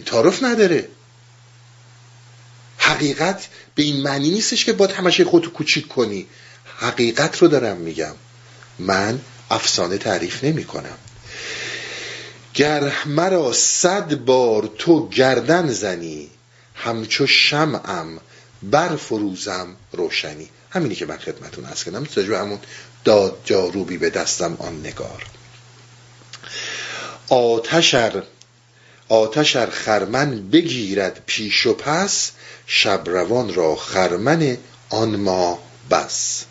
تعارف 0.06 0.42
نداره. 0.42 0.88
حقیقت 2.76 3.48
به 3.74 3.82
این 3.82 4.02
معنی 4.02 4.30
نیستش 4.30 4.64
که 4.64 4.72
باید 4.72 4.90
همشه 4.90 5.24
خودتو 5.24 5.50
کوچیک 5.50 5.88
کنی. 5.88 6.26
حقیقت 6.78 7.38
رو 7.38 7.48
دارم 7.48 7.76
میگم. 7.76 8.14
من 8.78 9.20
افسانه 9.50 9.98
تعریف 9.98 10.44
نمی 10.44 10.64
کنم 10.64 10.98
گر 12.54 12.92
مرا 13.06 13.52
صد 13.52 14.14
بار 14.14 14.70
تو 14.78 15.08
گردن 15.08 15.68
زنی 15.68 16.30
همچو 16.74 17.26
شمعم 17.26 18.20
برفروزم 18.62 19.76
روشنی. 19.92 20.48
همینی 20.70 20.94
که 20.94 21.06
من 21.06 21.18
خدمتون 21.18 21.64
هست 21.64 21.84
کردم 21.84 22.04
به 22.28 22.38
همون 22.38 22.58
داد 23.04 23.38
جاروبی 23.44 23.98
به 23.98 24.10
دستم 24.10 24.56
آن 24.58 24.80
نگار. 24.80 25.26
آتشر 27.28 28.22
آتشر 29.08 29.70
خرمن 29.70 30.48
بگیرد 30.50 31.22
پیش 31.26 31.66
و 31.66 31.74
پس 31.74 32.30
شبروان 32.66 33.54
را 33.54 33.76
خرمن 33.76 34.56
آن 34.90 35.16
ما 35.16 35.58
بس. 35.90 36.44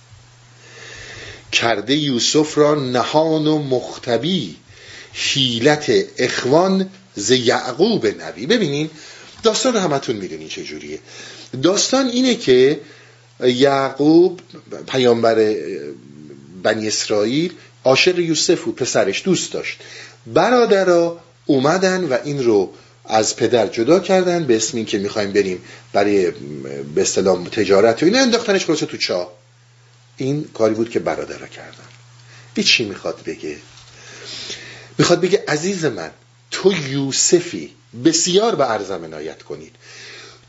کرده 1.52 1.96
یوسف 1.96 2.58
را 2.58 2.76
نهان 2.76 3.48
و 3.48 3.58
مختبی 3.58 4.58
حیلت 5.14 5.92
اخوان 6.18 6.90
ز 7.16 7.32
یعقوب 7.32 8.22
نبی. 8.22 8.46
ببینین 8.46 8.90
داستان 9.44 9.76
همتون 9.76 10.16
می‌دونین 10.16 10.48
چجوریه 10.48 11.00
داستان 11.64 12.08
اینه 12.08 12.36
که 12.36 12.80
یعقوب 13.40 14.40
پیامبر 14.88 15.56
بنی 16.64 16.88
اسرائیل 16.88 17.54
عاشق 17.84 18.20
یوسف 18.20 18.62
بود 18.62 18.76
پسرش 18.76 19.24
دوست 19.26 19.52
داشت. 19.52 19.80
برادرها 20.28 21.20
اومدن 21.46 22.04
و 22.04 22.18
این 22.24 22.44
رو 22.44 22.74
از 23.06 23.36
پدر 23.36 23.68
جدا 23.68 24.00
کردن 24.00 24.44
به 24.44 24.56
اسم 24.56 24.78
این 24.78 24.86
که 24.86 24.98
می‌خوایم 24.98 25.32
بریم 25.32 25.62
برای 25.94 26.32
به 26.96 27.02
اصطلاح 27.02 27.48
تجارت 27.50 28.04
و 28.04 28.06
اینا 28.06 28.20
انداختنش 28.20 28.66
خلاصه 28.66 28.86
تو 28.86 28.98
چاه. 28.98 29.32
این 30.18 30.46
کاری 30.54 30.76
بود 30.76 30.90
که 30.90 31.00
برادرها 31.00 31.48
کردن. 31.48 31.84
این 32.56 32.66
چی 32.66 32.86
می‌خواد 32.86 33.20
بگه. 33.26 33.56
می‌خواد 34.98 35.22
بگه 35.22 35.44
عزیز 35.48 35.86
من 35.86 36.12
تو 36.52 36.74
یوسفی 36.74 37.72
بسیار 38.06 38.56
به 38.56 38.72
ارزم 38.72 39.04
عنایت 39.04 39.44
کنید. 39.44 39.76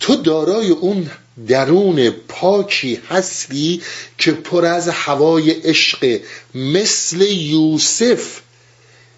تو 0.00 0.16
دارای 0.16 0.70
اون 0.70 1.10
درون 1.48 2.10
پاکی 2.10 3.00
هستی 3.08 3.82
که 4.18 4.32
پر 4.32 4.64
از 4.64 4.88
هوای 4.88 5.50
عشق 5.50 6.20
مثل 6.54 7.20
یوسف 7.22 8.40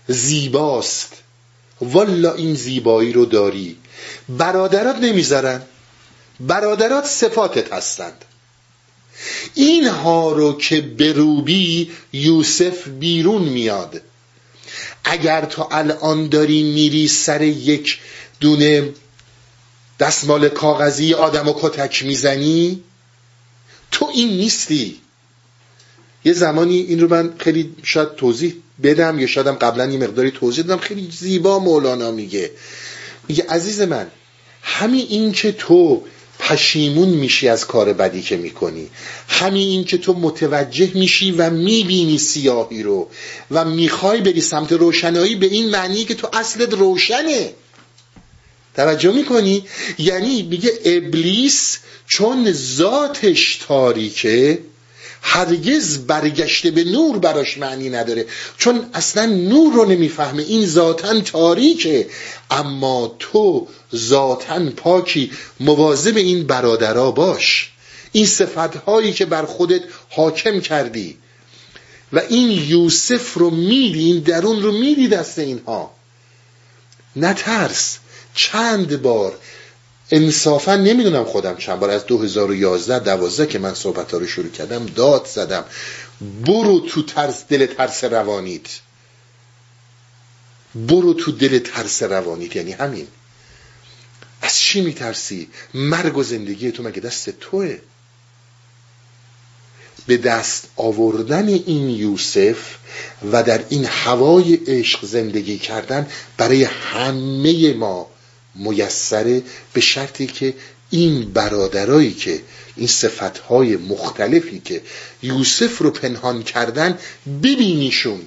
زیباست. 0.09 1.13
والا 1.81 2.35
این 2.35 2.55
زیبایی 2.55 3.13
رو 3.13 3.25
داری. 3.25 3.77
برادرات 4.29 4.97
نمی‌ذارن. 4.97 5.63
برادرات 6.41 7.05
صفاتت 7.05 7.73
هستند. 7.73 8.25
اینها 9.55 10.33
رو 10.33 10.53
که 10.53 10.81
بروبی 10.81 11.91
یوسف 12.13 12.89
بیرون 12.89 13.43
میاد. 13.43 14.03
اگر 15.05 15.45
تو 15.45 15.69
الان 15.71 16.29
داری 16.29 16.63
میری 16.63 17.09
سر 17.09 17.43
یک 17.43 17.99
دونه 18.41 18.89
دستمال 20.01 20.49
کاغذی 20.49 21.15
آدم 21.15 21.49
و 21.49 21.55
کتک 21.57 22.05
می‌زنی 22.05 22.83
تو 23.91 24.11
این 24.15 24.29
نیستی. 24.29 25.01
یه 26.25 26.33
زمانی 26.33 26.77
این 26.77 27.01
رو 27.01 27.09
من 27.09 27.35
خیلی 27.39 27.77
شاید 27.83 28.15
توضیح 28.15 28.55
بدم 28.83 29.19
یا 29.19 29.27
شایدم 29.27 29.55
قبلا 29.55 29.87
یه 29.87 29.99
مقداری 29.99 30.31
توضیح 30.31 30.65
دادم. 30.65 30.81
خیلی 30.81 31.11
زیبا 31.11 31.59
مولانا 31.59 32.11
میگه. 32.11 32.51
میگه 33.29 33.45
عزیز 33.49 33.81
من 33.81 34.07
همین 34.63 35.07
این 35.09 35.33
که 35.33 35.53
تو 35.53 36.03
پشیمون 36.39 37.09
میشی 37.09 37.49
از 37.49 37.67
کار 37.67 37.93
بدی 37.93 38.23
که 38.23 38.37
می‌کنی. 38.37 38.91
همین 39.29 39.85
که 39.85 39.99
تو 39.99 40.13
متوجه 40.13 40.91
میشی 40.95 41.31
و 41.33 41.51
می‌بینی 41.51 42.19
سیاهی 42.19 42.83
رو 42.83 43.09
و 43.51 43.65
می‌خوای 43.65 44.21
بری 44.21 44.41
سمت 44.41 44.73
روشنایی 44.73 45.35
به 45.35 45.47
این 45.47 45.71
معنی 45.71 46.05
که 46.05 46.15
تو 46.15 46.29
اصلت 46.33 46.73
روشنه. 46.73 47.53
توجه 48.77 49.13
می‌کنی؟ 49.13 49.67
یعنی 49.99 50.43
میگه 50.43 50.73
ابلیس 50.85 51.79
چون 52.07 52.53
ذاتش 52.53 53.57
تاریکه 53.57 54.59
هرگز 55.27 55.99
برگشته 55.99 56.71
به 56.71 56.85
نور 56.85 57.19
براش 57.19 57.59
معنی 57.59 57.91
نداره. 57.91 58.27
چون 58.59 58.87
اصلا 58.95 59.27
نور 59.27 59.75
رو 59.75 59.85
نمی‌فهمه. 59.85 60.43
این 60.43 60.67
ذاتا 60.67 61.21
تاریکه. 61.21 62.09
اما 62.51 63.17
تو 63.19 63.69
ذاتا 63.95 64.71
پاکی. 64.77 65.31
مواظب 65.61 66.17
این 66.17 66.47
برادرها 66.47 67.11
باش. 67.11 67.71
این 68.13 68.27
صفتهایی 68.27 69.13
که 69.13 69.25
بر 69.25 69.45
خودت 69.45 69.83
حاکم 70.11 70.61
کردی. 70.61 71.19
و 72.13 72.19
این 72.29 72.51
یوسف 72.51 73.35
رو 73.35 73.51
میدی 73.51 74.05
این 74.05 74.21
درون 74.21 74.63
رو 74.63 74.73
میدی 74.73 75.09
دست 75.09 75.39
اینها. 75.39 75.91
نترس. 77.17 77.99
چند 78.35 79.03
بار 79.03 79.39
انصافا 80.15 80.77
نمی‌دونم 80.77 81.25
خودم 81.25 81.57
چند 81.57 81.81
بار. 81.81 81.91
از 81.91 82.07
2011 82.07 82.99
دوازده 82.99 83.47
که 83.47 83.59
من 83.59 83.75
صحبت 83.75 84.15
رو 84.15 84.27
شروع 84.27 84.49
کردم 84.51 84.87
داد 84.87 85.27
زدم. 85.27 85.65
برو 86.47 86.81
تو 86.81 87.03
ترس 87.03 87.45
دل 87.49 87.67
ترس 87.67 88.05
روانیت. 88.05 88.81
برو 90.75 91.15
تو 91.15 91.33
دل 91.33 91.59
ترس 91.59 92.03
روانیت. 92.03 92.57
یعنی 92.57 92.73
همین. 92.73 93.07
از 94.43 94.59
چی 94.59 94.81
میترسی؟ 94.81 95.49
مرگ 95.75 96.17
و 96.17 96.23
زندگی 96.23 96.73
تو 96.73 96.83
مگه 96.83 97.01
دست 97.01 97.31
توه؟ 97.31 97.79
به 100.07 100.17
دست 100.17 100.69
آوردن 100.77 101.49
این 101.49 101.91
یوسف 101.91 102.77
و 103.33 103.43
در 103.43 103.65
این 103.69 103.85
هوای 103.85 104.55
عشق 104.55 105.05
زندگی 105.05 105.59
کردن 105.59 106.07
برای 106.37 106.65
همه 106.65 107.73
ما 107.73 108.11
میسره 108.55 109.43
به 109.73 109.81
شرطی 109.81 110.27
که 110.27 110.55
این 110.91 111.33
برادرایی 111.33 112.15
که 112.15 112.43
این 112.77 112.87
صفتهای 112.87 113.77
مختلفی 113.77 114.59
که 114.59 114.83
یوسف 115.23 115.79
رو 115.79 115.91
پنهان 115.91 116.43
کردن 116.43 116.99
ببینیشون. 117.43 118.27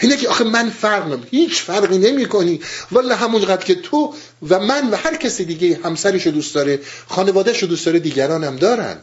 اینه 0.00 0.16
که 0.16 0.28
آخه 0.28 0.44
من 0.44 0.70
فرق 0.70 1.26
هیچ 1.30 1.62
فرقی 1.62 1.98
نمی 1.98 2.26
کنی 2.26 2.60
ولی 2.92 3.10
همونقدر 3.12 3.64
که 3.64 3.74
تو 3.74 4.14
و 4.48 4.58
من 4.60 4.90
و 4.90 4.96
هر 4.96 5.16
کسی 5.16 5.44
دیگه 5.44 5.80
همسرش 5.84 6.26
رو 6.26 6.32
دوست 6.32 6.54
داره 6.54 6.80
خانوادهش 7.08 7.62
رو 7.62 7.68
دوست 7.68 7.86
داره 7.86 7.98
دیگران 7.98 8.44
هم 8.44 8.56
دارن. 8.56 8.98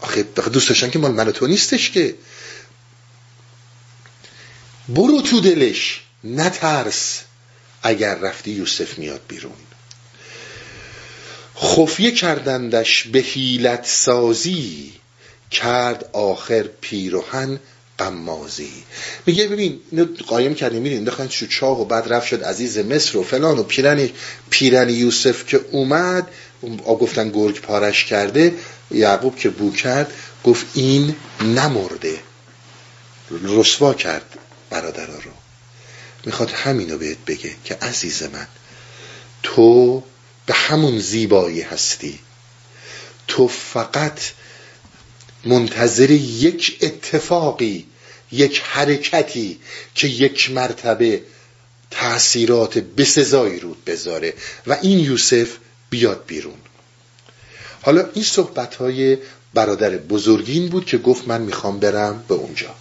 آخه 0.00 0.22
دوست 0.22 0.68
داشتن 0.68 0.90
که 0.90 0.98
مال 0.98 1.12
من 1.12 1.32
تو 1.32 1.46
نیستش 1.46 1.90
که. 1.90 2.14
برو 4.88 5.22
تو 5.22 5.40
دلش 5.40 6.02
نترس. 6.24 7.20
اگر 7.82 8.14
رفتی 8.14 8.50
یوسف 8.50 8.98
میاد 8.98 9.20
بیرون. 9.28 9.52
خفیه 11.56 12.10
کردندش 12.10 13.06
به 13.06 13.18
حیلت 13.18 13.86
سازی 13.86 14.92
کرد 15.50 16.10
آخر 16.12 16.62
پیروهن 16.80 17.60
قمازی 17.98 18.72
میگه 19.26 19.48
ببین 19.48 19.80
اینو 19.90 20.06
قایم 20.26 20.54
کردیم 20.54 20.82
میرین 20.82 20.98
انداختن 20.98 21.28
شو 21.28 21.46
چاه 21.46 21.80
و 21.80 21.84
بعد 21.84 22.12
رفت 22.12 22.26
شد 22.26 22.44
عزیز 22.44 22.78
مصر 22.78 23.18
و 23.18 23.22
فلان 23.22 23.58
و 23.58 23.62
پیرن 23.62 24.08
پیرن 24.50 24.88
یوسف 24.88 25.46
که 25.46 25.60
اومد 25.70 26.28
گفتن 26.86 27.28
گرگ 27.30 27.60
پارش 27.60 28.04
کرده 28.04 28.54
یعقوب 28.90 29.36
که 29.36 29.50
بو 29.50 29.72
کرد 29.72 30.12
گفت 30.44 30.66
این 30.74 31.16
نمرده. 31.40 32.18
رسوا 33.30 33.94
کرد 33.94 34.38
برادرها 34.70 35.18
رو. 35.18 35.30
می‌خواد 36.24 36.50
همینو 36.50 36.98
بهت 36.98 37.18
بگه 37.26 37.54
که 37.64 37.74
عزیز 37.74 38.22
من 38.22 38.48
تو 39.42 40.02
به 40.46 40.54
همون 40.54 40.98
زیبایی 40.98 41.60
هستی. 41.60 42.18
تو 43.28 43.48
فقط 43.48 44.20
منتظر 45.44 46.10
یک 46.10 46.78
اتفاقی 46.82 47.86
یک 48.32 48.62
حرکتی 48.64 49.60
که 49.94 50.08
یک 50.08 50.50
مرتبه 50.50 51.22
تأثیرات 51.90 52.78
بسزایی 52.78 53.60
رود 53.60 53.84
بذاره 53.84 54.34
و 54.66 54.78
این 54.82 54.98
یوسف 54.98 55.56
بیاد 55.90 56.24
بیرون. 56.26 56.58
حالا 57.82 58.08
این 58.14 58.24
صحبت 58.24 58.74
های 58.74 59.18
برادر 59.54 59.90
بزرگین 59.96 60.68
بود 60.68 60.86
که 60.86 60.98
گفت 60.98 61.28
من 61.28 61.40
می‌خوام 61.42 61.80
برم 61.80 62.24
به 62.28 62.34
اونجا. 62.34 62.74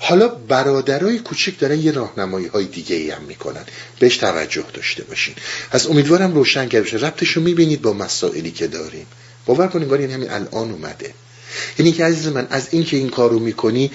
حالا 0.00 0.28
برادرای 0.28 1.18
کوچیک 1.18 1.58
دارن 1.58 1.78
یه 1.78 1.92
راهنمایی 1.92 2.46
های 2.46 2.64
دیگه 2.64 2.96
ای 2.96 3.10
هم 3.10 3.22
می‌کنن. 3.22 3.64
بهش 3.98 4.16
توجه 4.16 4.64
داشته 4.74 5.04
باشین. 5.04 5.34
از 5.70 5.86
امیدوارم 5.86 6.34
روشن 6.34 6.68
بشه 6.68 6.96
ربطش 6.96 7.30
رو 7.30 7.42
می‌بینید 7.42 7.82
با 7.82 7.92
مسائلی 7.92 8.50
که 8.50 8.66
داریم. 8.66 9.06
باور 9.46 9.66
کنیم 9.66 9.88
باری 9.88 10.04
همین 10.04 10.30
الان 10.30 10.70
اومده. 10.70 11.14
یعنی 11.78 11.92
که 11.92 12.04
عزیز 12.04 12.26
من 12.26 12.46
از 12.50 12.68
این 12.70 12.84
که 12.84 12.96
این 12.96 13.10
کارو 13.10 13.38
می‌کنی 13.38 13.90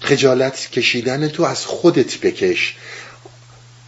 خجالت 0.00 0.70
کشیدن 0.70 1.28
تو 1.28 1.42
از 1.42 1.66
خودت 1.66 2.18
بکش. 2.18 2.76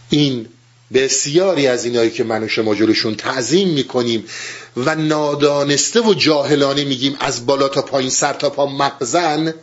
این 0.09 0.47
بسیاری 0.93 1.67
از 1.67 1.85
اینایی 1.85 2.09
که 2.09 2.23
من 2.23 2.43
و 2.43 2.47
شما 2.47 2.75
جلوشون 2.75 3.15
تعظیم 3.15 3.69
می‌کنیم 3.69 4.25
و 4.77 4.95
نادانسته 4.95 6.01
و 6.01 6.13
جاهلانه 6.13 6.83
میگیم 6.83 7.15
از 7.19 7.45
بالا 7.45 7.67
تا 7.67 7.81
پایین 7.81 8.09
سر 8.09 8.33
تا 8.33 8.49
پا 8.49 8.65
مغزن 8.65 9.53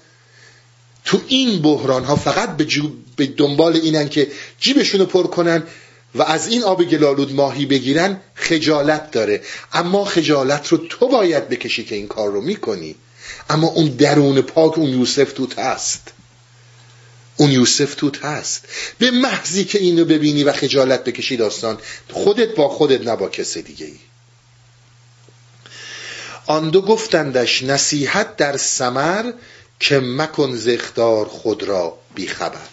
تو 1.04 1.20
این 1.28 1.62
بحران 1.62 2.04
ها 2.04 2.16
فقط 2.16 2.56
به, 2.56 2.66
به 3.16 3.26
دنبال 3.26 3.76
اینن 3.76 4.08
که 4.08 4.28
جیبشونو 4.60 5.04
پر 5.04 5.26
کنن 5.26 5.62
و 6.14 6.22
از 6.22 6.48
این 6.48 6.62
آب 6.62 6.84
گلالود 6.84 7.34
ماهی 7.34 7.66
بگیرن 7.66 8.20
خجالت 8.34 9.10
داره. 9.10 9.42
اما 9.72 10.04
خجالت 10.04 10.68
رو 10.68 10.78
تو 10.78 11.08
باید 11.08 11.48
بکشی 11.48 11.84
که 11.84 11.94
این 11.94 12.08
کار 12.08 12.30
رو 12.30 12.40
می‌کنی. 12.40 12.94
اما 13.50 13.68
اون 13.68 13.88
درون 13.88 14.40
پاک 14.40 14.78
اون 14.78 14.90
یوسف 14.90 15.32
توت 15.32 15.58
هست. 15.58 16.12
اون 17.36 17.50
یوسف 17.50 17.94
توت 17.94 18.24
هست. 18.24 18.64
به 18.98 19.10
محضی 19.10 19.64
که 19.64 19.78
اینو 19.78 20.04
ببینی 20.04 20.44
و 20.44 20.52
خجالت 20.52 21.04
بکشی 21.04 21.36
داستان 21.36 21.78
خودت 22.12 22.54
با 22.54 22.68
خودت 22.68 23.06
نبا 23.06 23.28
کس 23.28 23.58
دیگه 23.58 23.86
ای 23.86 23.98
آن 26.46 26.70
دو 26.70 26.82
گفتندش 26.82 27.62
نصیحت 27.62 28.36
در 28.36 28.56
سمر 28.56 29.32
که 29.82 30.00
مکن 30.00 30.56
زختار 30.56 31.26
خود 31.26 31.62
را 31.62 31.98
بیخبر 32.14 32.68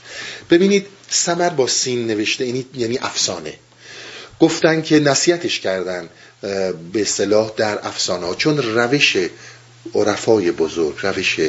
ببینید 0.50 0.88
سمر 1.10 1.50
با 1.50 1.68
سین 1.68 2.08
نوشته 2.08 2.46
یعنی, 2.46 2.66
یعنی 2.74 2.98
افسانه. 2.98 3.54
گفتن 4.40 4.82
که 4.82 5.00
نصیحتش 5.00 5.60
کردن 5.60 6.10
به 6.94 7.04
صلاح 7.06 7.52
در 7.58 7.88
افسانه 7.88 8.26
ها. 8.26 8.36
چون 8.36 8.58
روش 8.58 9.18
عرفای 9.96 10.52
بزرگ 10.52 10.96
روش 11.04 11.40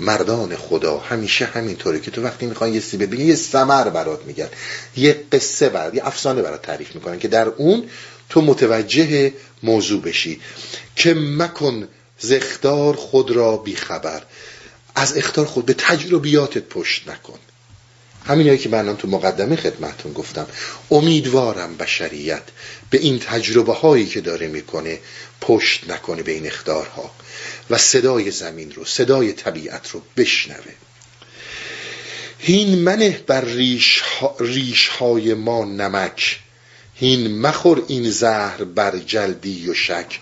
مردان 0.00 0.56
خدا 0.56 0.98
همیشه 0.98 1.44
همینطوره 1.44 2.00
که 2.00 2.10
تو 2.10 2.22
وقتی 2.22 2.46
می‌خوان 2.46 2.74
یه 2.74 2.80
سی 2.80 2.96
ببینی 2.96 3.24
یه 3.24 3.34
سمر 3.34 3.88
برات 3.88 4.24
میگن. 4.24 4.48
یه 4.96 5.24
قصه 5.32 5.68
برات 5.68 5.94
یه 5.94 6.06
افسانه 6.06 6.42
برات 6.42 6.62
تعریف 6.62 6.94
می‌کنن 6.94 7.18
که 7.18 7.28
در 7.28 7.48
اون 7.48 7.84
تو 8.28 8.40
متوجه 8.40 9.32
موضوع 9.62 10.02
بشی. 10.02 10.40
که 10.96 11.14
مکن 11.14 11.88
زختار 12.18 12.96
خود 12.96 13.30
را 13.30 13.56
بیخبر 13.56 14.22
از 14.94 15.16
اختار 15.16 15.46
خود 15.46 15.66
به 15.66 15.74
تجربیاتت 15.74 16.62
پشت 16.62 17.08
نکن. 17.08 17.38
همین 18.26 18.56
که 18.56 18.68
من 18.68 18.96
تو 18.96 19.08
مقدمه 19.08 19.56
خدمتون 19.56 20.12
گفتم. 20.12 20.46
امیدوارم 20.90 21.76
بشریت 21.76 22.42
به 22.90 22.98
این 22.98 23.18
تجربه 23.18 23.72
هایی 23.72 24.06
که 24.06 24.20
داره 24.20 24.46
می‌کنه 24.46 24.98
پشت 25.40 25.90
نکنه 25.90 26.22
به 26.22 26.32
این 26.32 26.46
اختارها 26.46 27.10
و 27.70 27.78
صدای 27.78 28.30
زمین 28.30 28.72
رو 28.72 28.84
صدای 28.84 29.32
طبیعت 29.32 29.90
رو 29.90 30.02
بشنوه. 30.16 30.72
هین 32.38 32.78
منه 32.78 33.20
بر 33.26 33.44
ریش, 33.44 34.02
ریش 34.40 34.88
های 34.88 35.34
ما 35.34 35.64
نمک. 35.64 36.40
هین 36.94 37.40
مخور 37.40 37.84
این 37.88 38.10
زهر 38.10 38.64
بر 38.64 38.98
جلدی 38.98 39.70
و 39.70 39.74
شک. 39.74 40.20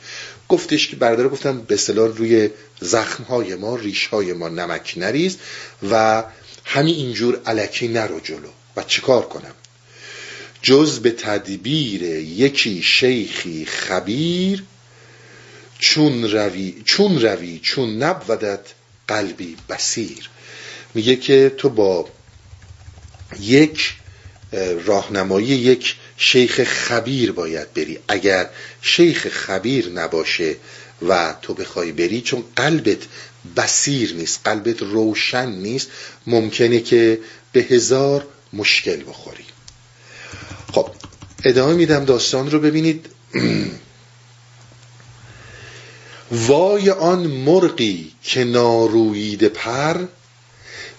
گفتش 0.52 0.88
که 0.88 0.96
برادر 0.96 1.28
گفتم 1.28 1.60
به 1.60 1.76
صلاح 1.76 2.16
روی 2.16 2.50
زخم 2.80 3.24
های 3.24 3.54
ما 3.54 3.76
ریش 3.76 4.06
های 4.06 4.32
ما 4.32 4.48
نمک 4.48 4.94
نریز 4.96 5.36
و 5.90 6.24
همین 6.64 6.94
اینجور 6.94 7.40
علکی 7.46 7.88
نرو 7.88 8.20
جلو. 8.20 8.48
و 8.76 8.82
چیکار 8.82 9.28
کنم؟ 9.28 9.54
جز 10.62 10.98
به 11.00 11.10
تدبیر 11.10 12.02
یکی 12.02 12.82
شیخی 12.82 13.64
خبیر 13.64 14.64
چون 15.78 16.24
روی 16.30 16.82
چون 16.84 17.22
روی 17.22 17.60
چون 17.62 18.02
نبودت 18.02 18.66
قلبی 19.08 19.56
بسیر 19.68 20.30
میگه 20.94 21.16
که 21.16 21.54
تو 21.56 21.68
با 21.68 22.08
یک 23.40 23.94
راهنمایی 24.84 25.46
یک 25.46 25.96
شیخ 26.24 26.64
خبیر 26.64 27.32
باید 27.32 27.74
بری. 27.74 27.98
اگر 28.08 28.50
شیخ 28.82 29.28
خبیر 29.28 29.88
نباشه 29.88 30.56
و 31.08 31.34
تو 31.42 31.54
بخوای 31.54 31.92
بری 31.92 32.20
چون 32.20 32.44
قلبت 32.56 32.98
بسیر 33.56 34.14
نیست 34.14 34.40
قلبت 34.44 34.82
روشن 34.82 35.48
نیست 35.48 35.88
ممکنه 36.26 36.80
که 36.80 37.20
به 37.52 37.60
هزار 37.60 38.26
مشکل 38.52 39.04
بخوری. 39.04 39.44
خب 40.72 40.90
ادامه 41.44 41.74
میدم 41.74 42.04
داستان 42.04 42.50
رو. 42.50 42.60
ببینید 42.60 43.06
وای 46.48 46.90
آن 46.90 47.26
مرغی 47.26 48.12
که 48.22 48.44
نارویده 48.44 49.48
پر 49.48 49.96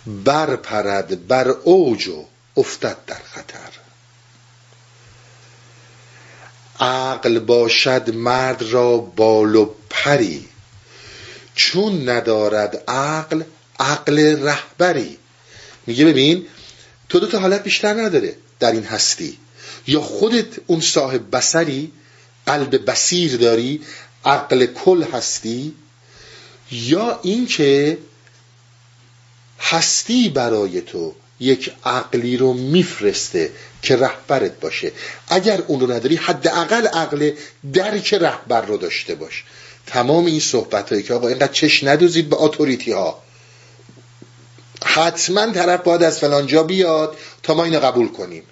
برپرد 0.05 1.27
بر 1.27 1.47
اوج 1.47 2.07
و 2.07 2.25
افتد 2.57 2.97
در 3.07 3.21
خطر. 3.33 3.82
عقل 6.79 7.39
باشد 7.39 8.15
مرد 8.15 8.61
را 8.61 8.97
بال 8.97 9.55
و 9.55 9.69
پری. 9.89 10.45
چون 11.55 12.09
ندارد 12.09 12.83
عقل 12.87 13.43
عقل 13.79 14.43
رهبری. 14.43 15.17
میگه 15.87 16.05
ببین 16.05 16.45
تو 17.09 17.19
دو 17.19 17.27
تا 17.27 17.39
حالت 17.39 17.63
بیشتر 17.63 17.93
نداره 17.93 18.35
در 18.59 18.71
این 18.71 18.83
هستی. 18.83 19.37
یا 19.87 20.01
خودت 20.01 20.47
اون 20.67 20.81
صاحب 20.81 21.35
بسری 21.35 21.91
قلب 22.45 22.89
بسیر 22.91 23.37
داری 23.37 23.81
عقل 24.25 24.65
کل 24.65 25.03
هستی 25.03 25.75
یا 26.71 27.19
اینکه 27.23 27.97
هستی 29.59 30.29
برای 30.29 30.81
تو. 30.81 31.15
یک 31.39 31.73
عقلی 31.85 32.37
رو 32.37 32.53
میفرسته 32.53 33.51
که 33.81 33.95
رهبرت 33.95 34.59
باشه. 34.59 34.91
اگر 35.27 35.61
اون 35.67 35.79
رو 35.79 35.91
نداری 35.91 36.15
حداقل 36.15 36.87
عقل 36.87 37.31
درک 37.73 38.13
رهبر 38.13 38.61
رو 38.61 38.77
داشته 38.77 39.15
باش. 39.15 39.43
تمام 39.85 40.25
این 40.25 40.39
صحبت 40.39 40.89
هایی 40.89 41.03
که 41.03 41.13
آقا 41.13 41.27
اینقدر 41.27 41.51
چش 41.51 41.83
ندوزید 41.83 42.29
به 42.29 42.35
اتوریتی 42.35 42.91
ها 42.91 43.23
حتما 44.85 45.51
طرف 45.51 45.81
باید 45.83 46.03
از 46.03 46.19
فلانجا 46.19 46.63
بیاد 46.63 47.17
تا 47.43 47.53
ما 47.53 47.63
اینو 47.63 47.79
قبول 47.79 48.07
کنیم. 48.07 48.43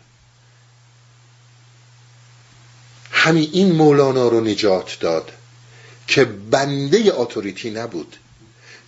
همین 3.12 3.50
این 3.54 3.72
مولانا 3.72 4.28
رو 4.28 4.42
نجات 4.42 4.98
داد 5.00 5.32
که 6.08 6.26
بنده 6.26 7.12
اتوریتی 7.14 7.70
نبود. 7.70 8.16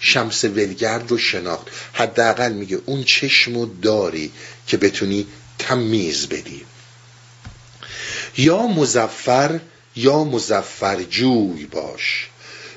شمس 0.06 0.44
ولگرد 0.44 1.12
رو 1.12 1.18
شناخت. 1.18 1.68
حداقل 1.94 2.52
میگه 2.52 2.80
اون 2.86 3.04
چشم 3.04 3.82
داری 3.82 4.32
که 4.68 4.78
بتونی 4.78 5.28
تمیز 5.60 6.28
بدی. 6.28 6.66
یا 8.38 8.68
مزفر 8.68 9.60
یا 9.96 10.24
مزفر 10.24 11.04
جوی 11.04 11.66
باش. 11.66 12.30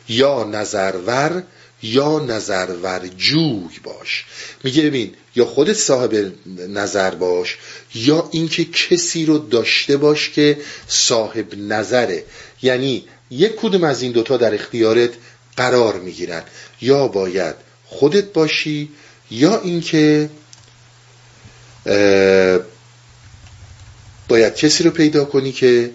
یا 0.08 0.44
نظرور 0.44 1.42
یا 1.82 2.18
نظرور 2.18 3.08
جوی 3.16 3.78
باش. 3.82 4.24
میگه 4.64 4.82
ببین 4.82 5.14
یا 5.36 5.44
خودت 5.44 5.76
صاحب 5.76 6.32
نظر 6.68 7.10
باش 7.10 7.56
یا 7.94 8.28
اینکه 8.32 8.64
کسی 8.64 9.26
رو 9.26 9.38
داشته 9.38 9.96
باش 9.96 10.30
که 10.30 10.58
صاحب 10.88 11.54
نظره. 11.54 12.24
یعنی 12.62 13.04
یک 13.30 13.56
کدوم 13.56 13.84
از 13.84 14.02
این 14.02 14.12
دوتا 14.12 14.36
در 14.36 14.54
اختیارت 14.54 15.10
قرار 15.56 16.00
می‌گیرن. 16.00 16.42
یا 16.80 17.08
باید 17.08 17.54
خودت 17.84 18.32
باشی 18.32 18.90
یا 19.30 19.60
اینکه 19.60 20.30
باید 24.28 24.54
کسی 24.54 24.84
رو 24.84 24.90
پیدا 24.90 25.24
کنی 25.24 25.52
که 25.52 25.90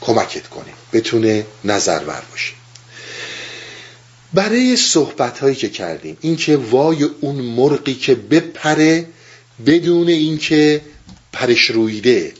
کمکت 0.00 0.48
کنه 0.48 0.72
بتونه 0.92 1.46
نظرور 1.64 2.22
باشه. 2.30 2.52
برای 4.34 4.76
صحبت 4.76 5.38
هایی 5.38 5.54
که 5.54 5.68
کردیم 5.68 6.18
اینکه 6.20 6.56
وای 6.56 7.02
اون 7.02 7.36
مرغی 7.36 7.94
که 7.94 8.14
بپره 8.14 9.06
بدون 9.66 10.08
اینکه 10.08 10.80
پرش 11.32 11.70
رویده. 11.70 12.34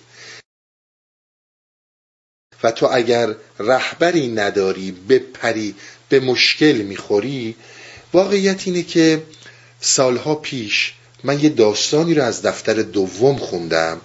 و 2.62 2.70
تو 2.70 2.88
اگر 2.92 3.34
رهبری 3.58 4.28
نداری 4.28 4.90
بپری 4.92 5.74
به 6.12 6.20
مشکل 6.20 6.72
می‌خوری 6.72 7.56
واقعیت 8.12 8.62
اینه 8.66 8.82
که 8.82 9.22
سالها 9.80 10.34
پیش 10.34 10.92
من 11.24 11.40
یه 11.40 11.48
داستانی 11.48 12.14
رو 12.14 12.22
از 12.22 12.42
دفتر 12.42 12.74
دوم 12.74 13.36
خوندم. 13.36 14.00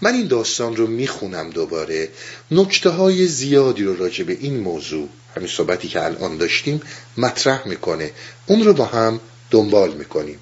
من 0.00 0.14
این 0.14 0.26
داستان 0.26 0.76
رو 0.76 0.86
می‌خونم 0.86 1.50
دوباره. 1.50 2.08
نکته 2.50 2.90
های 2.90 3.26
زیادی 3.26 3.84
رو 3.84 3.96
راجع 3.96 4.24
به 4.24 4.36
این 4.40 4.60
موضوع 4.60 5.08
همین 5.36 5.48
صحبتی 5.48 5.88
که 5.88 6.04
الان 6.04 6.36
داشتیم 6.36 6.80
مطرح 7.16 7.68
می‌کنه. 7.68 8.10
اون 8.46 8.64
رو 8.64 8.72
با 8.72 8.84
هم 8.84 9.20
دنبال 9.50 9.94
می‌کنیم. 9.94 10.38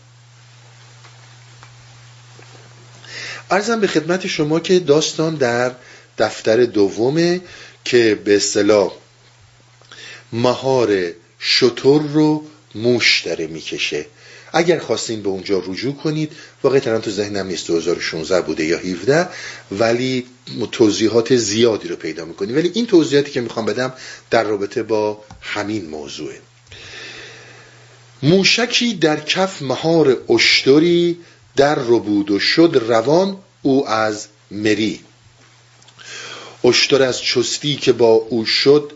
ارزم 3.51 3.81
به 3.81 3.87
خدمت 3.87 4.27
شما 4.27 4.61
که 4.61 4.79
داستان 4.79 5.35
در 5.35 5.73
دفتر 6.19 6.65
دومه 6.65 7.41
که 7.85 8.21
به 8.25 8.37
اصطلاح 8.37 8.93
مهار 10.33 11.13
شطور 11.39 12.03
رو 12.03 12.45
موش 12.75 13.23
داره 13.27 13.47
می‌کشه. 13.47 14.07
اگر 14.53 14.79
خواستین 14.79 15.23
به 15.23 15.29
اونجا 15.29 15.63
رجوع 15.67 15.95
کنید 15.95 16.33
واقعا 16.63 16.99
تو 16.99 17.11
ذهنم 17.11 17.47
نیست 17.47 17.67
2016 17.67 18.41
بوده 18.41 18.65
یا 18.65 18.79
17 18.79 19.29
ولی 19.73 20.27
توضیحات 20.73 21.37
زیادی 21.37 21.89
رو 21.89 21.97
پیدا 21.97 22.25
می‌کنید 22.25 22.57
ولی 22.57 22.71
این 22.75 22.87
توضیحاتی 22.87 23.31
که 23.31 23.41
می‌خوام 23.41 23.67
بدم 23.67 23.93
در 24.31 24.45
رابطه 24.45 24.83
با 24.83 25.25
همین 25.41 25.89
موضوعه. 25.89 26.41
موشکی 28.23 28.95
در 28.95 29.21
کف 29.21 29.63
مهار 29.63 30.17
اشتری 30.29 31.19
در 31.57 31.75
ربود 31.75 32.31
و 32.31 32.39
شد 32.39 32.83
روان 32.89 33.37
او 33.63 33.89
از 33.89 34.27
مری. 34.51 35.01
اشتر 36.65 37.03
از 37.03 37.23
چستی 37.23 37.77
که 37.77 37.93
با 37.93 38.13
او 38.13 38.47
شد 38.47 38.93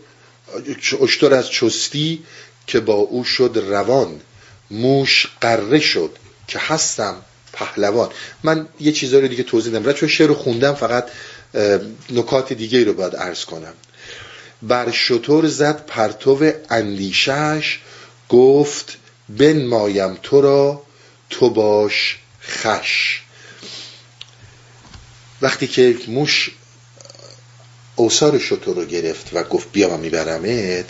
اشتر 1.01 1.33
از 1.33 1.49
چستی 1.49 2.23
که 2.67 2.79
با 2.79 2.93
او 2.93 3.23
شد 3.23 3.63
روان. 3.67 4.21
موش 4.71 5.27
قره 5.41 5.79
شد 5.79 6.17
که 6.47 6.59
هستم 6.59 7.15
پهلوان. 7.53 8.09
من 8.43 8.67
یه 8.79 8.91
چیزا 8.91 9.19
رو 9.19 9.27
دیگه 9.27 9.43
توضیح 9.43 9.73
نمیدم 9.73 9.93
چون 9.93 10.09
شعر 10.09 10.27
رو 10.27 10.33
خوندم 10.33 10.73
فقط 10.73 11.09
نکات 12.09 12.53
دیگه 12.53 12.83
رو 12.83 12.93
باید 12.93 13.15
عرض 13.15 13.45
کنم. 13.45 13.73
بر 14.61 14.91
شطور 14.91 15.47
زد 15.47 15.85
پرتو 15.85 16.51
اندیشش 16.69 17.79
گفت 18.29 18.97
بن 19.29 19.65
مایم 19.65 20.17
تو 20.23 20.41
را 20.41 20.83
تو 21.29 21.49
باش 21.49 22.17
خش. 22.41 23.21
وقتی 25.41 25.67
که 25.67 25.97
موش 26.07 26.49
اوسار 27.95 28.39
شطور 28.39 28.75
رو 28.75 28.85
گرفت 28.85 29.29
و 29.33 29.43
گفت 29.43 29.71
بیا 29.71 29.89
من 29.89 29.99
میبرمت. 29.99 30.85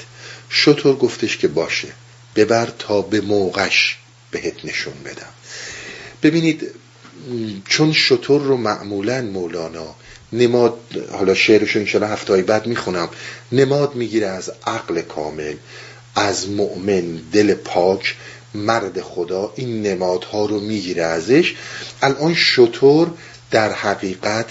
شطور 0.49 0.95
گفتش 0.95 1.37
که 1.37 1.47
باشه. 1.47 1.87
ببر 2.35 2.69
تا 2.79 3.01
به 3.01 3.21
موقعش 3.21 3.97
بهت 4.31 4.65
نشون 4.65 4.93
بدم. 5.05 5.29
ببینید 6.23 6.71
چون 7.65 7.93
شطور 7.93 8.41
رو 8.41 8.57
معمولا 8.57 9.21
مولانا 9.21 9.95
نماد 10.33 10.79
حالا 11.11 11.33
شعرشو 11.33 11.79
انشالله 11.79 12.07
هفته 12.07 12.41
بعد 12.41 12.67
می‌خونم 12.67 13.09
نماد 13.51 13.95
می‌گیره 13.95 14.27
از 14.27 14.51
عقل 14.67 15.01
کامل 15.01 15.55
از 16.15 16.49
مؤمن 16.49 17.21
دل 17.33 17.53
پاک 17.53 18.15
مرد 18.53 19.01
خدا 19.01 19.53
این 19.55 19.81
نمادها 19.81 20.45
رو 20.45 20.59
می‌گیره 20.59 21.03
ازش. 21.03 21.55
الان 22.01 22.33
شطور 22.33 23.11
در 23.51 23.73
حقیقت 23.73 24.45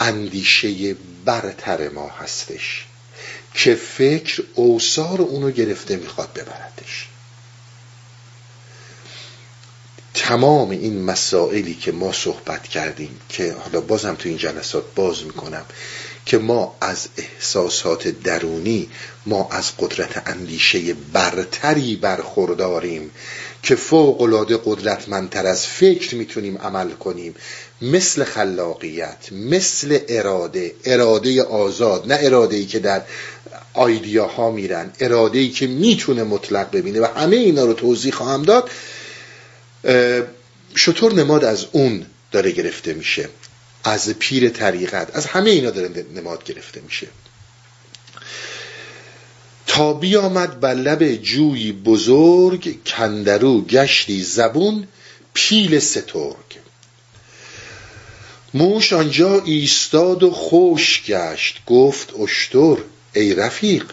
اندیشه 0.00 0.94
برتر 1.24 1.88
ما 1.88 2.08
هستش. 2.08 2.86
که 3.54 3.74
فکر 3.74 4.42
اوسار 4.54 5.20
اونو 5.20 5.50
گرفته 5.50 5.96
می‌خواد 5.96 6.32
ببردش. 6.32 7.08
تمام 10.14 10.70
این 10.70 11.04
مسائلی 11.04 11.74
که 11.74 11.92
ما 11.92 12.12
صحبت 12.12 12.62
کردیم 12.62 13.20
که 13.28 13.52
حالا 13.52 13.80
بازم 13.80 14.14
تو 14.14 14.28
این 14.28 14.38
جلسات 14.38 14.84
باز 14.94 15.24
می‌کنم 15.24 15.64
که 16.26 16.38
ما 16.38 16.76
از 16.80 17.08
احساسات 17.16 18.08
درونی 18.08 18.88
ما 19.26 19.48
از 19.50 19.76
قدرت 19.78 20.22
اندیشه 20.28 20.94
برتری 20.94 21.96
برخورداریم 21.96 23.10
که 23.62 23.76
فوق 23.76 24.20
العاده 24.20 24.58
قدرتمندتر 24.64 25.46
از 25.46 25.66
فکر 25.66 26.14
می‌تونیم 26.14 26.58
عمل 26.58 26.90
کنیم. 26.90 27.34
مثل 27.92 28.24
خلاقیت 28.24 29.32
مثل 29.32 29.98
اراده 30.08 30.72
اراده 30.84 31.42
آزاد 31.42 32.12
نه 32.12 32.18
اراده 32.20 32.56
ای 32.56 32.66
که 32.66 32.78
در 32.78 33.02
آیدیاها 33.74 34.50
میرن 34.50 34.92
اراده 35.00 35.38
ای 35.38 35.48
که 35.48 35.66
می‌تونه 35.66 36.24
مطلق 36.24 36.70
ببینه 36.70 37.00
و 37.00 37.04
همه 37.04 37.36
اینا 37.36 37.64
رو 37.64 37.72
توضیح 37.72 38.12
خواهم 38.12 38.42
داد. 38.42 38.70
شطور 40.74 41.12
نماد 41.12 41.44
از 41.44 41.66
اون 41.72 42.06
داره 42.32 42.50
گرفته 42.50 42.92
میشه. 42.92 43.28
از 43.84 44.10
پیر 44.18 44.48
طریقت 44.48 45.16
از 45.16 45.26
همه 45.26 45.50
اینا 45.50 45.70
داره 45.70 46.04
نماد 46.14 46.44
گرفته 46.44 46.80
میشه. 46.80 47.06
تا 49.66 49.92
بیامد 49.92 50.60
بر 50.60 50.74
لب 50.74 51.14
جوی 51.14 51.72
بزرگ 51.72 52.84
کندرو 52.86 53.60
گشتی 53.60 54.22
زبون 54.22 54.88
پیل 55.34 55.78
سترگ. 55.78 56.43
موش 58.54 58.92
آنجا 58.92 59.42
ایستاد 59.44 60.22
و 60.22 60.30
خوش 60.30 61.02
گشت. 61.06 61.64
گفت 61.66 62.14
اشتر 62.20 62.76
ای 63.14 63.34
رفیق 63.34 63.84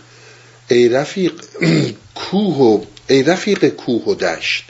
ای 0.67 0.89
رفیق 0.89 1.41
کوه 2.29 2.57
و 2.57 2.85
ای 3.07 3.23
رفیق 3.23 3.69
کوه 3.69 4.03
و 4.03 4.15
دشت. 4.15 4.63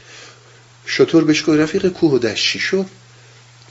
شطور 0.86 1.24
بهش 1.24 1.42
گفت 1.42 1.50
رفیق 1.50 1.88
کوه 1.88 2.12
و 2.12 2.20
دشت 2.20 2.52
چی 2.52 2.60
شد؟ 2.60 2.86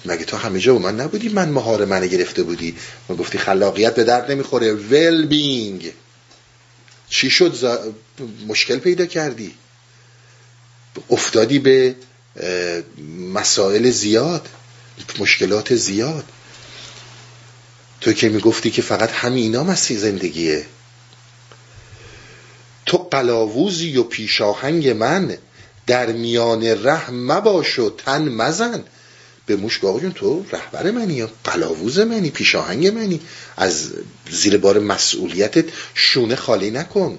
مگه 0.04 0.24
تو 0.24 0.36
همه 0.36 0.60
جا 0.60 0.76
و 0.76 0.78
من 0.78 1.00
نبودی؟ 1.00 1.28
من 1.28 1.48
مهار 1.48 1.84
منه 1.84 2.06
گرفته 2.06 2.42
بودی. 2.42 2.76
و 3.08 3.14
گفتی 3.14 3.38
خلاقیت 3.38 3.94
به 3.94 4.04
درد 4.04 4.30
نمی‌خوره 4.30 4.72
ول 4.72 5.26
بینگ 5.26 5.92
چی 7.08 7.30
شد؟ 7.30 7.82
مشکل 8.48 8.78
پیدا 8.78 9.06
کردی. 9.06 9.54
افتادی 11.10 11.58
به 11.58 11.94
مسائل 13.32 13.90
زیاد. 13.90 14.48
مشکلات 15.18 15.74
زیاد. 15.74 16.24
تو 18.00 18.12
که 18.12 18.28
می‌گفتی 18.28 18.70
که 18.70 18.82
فقط 18.82 19.10
همین 19.12 19.42
اینا 19.42 19.64
مسیح 19.64 19.98
زندگیه. 19.98 20.66
تو 22.86 22.98
قلاووزی 22.98 23.96
و 23.96 24.02
پیشاهنگ 24.02 24.88
من 24.88 25.36
در 25.86 26.12
میان 26.12 26.64
ره 26.64 27.10
مباش 27.10 27.78
و 27.78 27.90
تن 27.90 28.28
مزن. 28.28 28.84
به 29.46 29.56
موش 29.56 29.78
تو 30.14 30.44
رهبر 30.52 30.90
منی 30.90 31.14
یا 31.14 31.30
قلاووز 31.44 31.98
منی 31.98 32.30
پیشاهنگ 32.30 32.86
منی. 32.86 33.20
از 33.56 33.90
زیر 34.30 34.58
بار 34.58 34.78
مسئولیتت 34.78 35.64
شونه 35.94 36.36
خالی 36.36 36.70
نکن. 36.70 37.18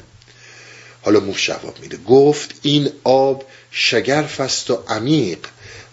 حالا 1.01 1.19
موش 1.19 1.47
جواب 1.47 1.79
میده. 1.82 1.97
گفت 1.97 2.55
این 2.61 2.89
آب 3.03 3.45
شگرف 3.71 4.39
است 4.39 4.69
و 4.71 4.84
عمیق. 4.88 5.39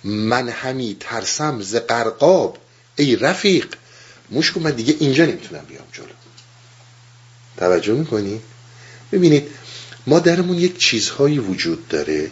من 0.04 0.48
همی 0.48 0.96
ترسم 1.00 1.62
ز 1.62 1.76
قرقاب 1.76 2.58
ای 2.96 3.16
رفیق 3.16 3.66
موش 4.30 4.56
من 4.56 4.70
دیگه 4.70 4.96
اینجا 5.00 5.24
نمی‌تونم 5.24 5.64
بیام 5.68 5.84
جلو. 5.92 6.06
توجه 7.56 7.92
می‌کنی؟ 7.92 8.40
ببینید 9.12 9.48
ما 10.06 10.18
درمون 10.18 10.56
یک 10.58 10.78
چیزهایی 10.78 11.38
وجود 11.38 11.88
داره 11.88 12.30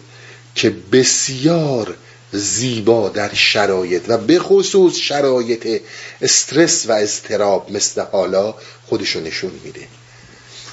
که 0.54 0.70
بسیار 0.70 1.96
زیبا 2.32 3.08
در 3.08 3.34
شرایط 3.34 4.02
و 4.08 4.18
به 4.18 4.38
خصوص 4.38 4.96
شرایط 4.96 5.82
استرس 6.22 6.86
و 6.86 6.92
اضطراب 6.92 7.72
مثل 7.72 8.00
حالا 8.00 8.54
خودشو 8.86 9.20
نشون 9.20 9.50
میده. 9.64 9.88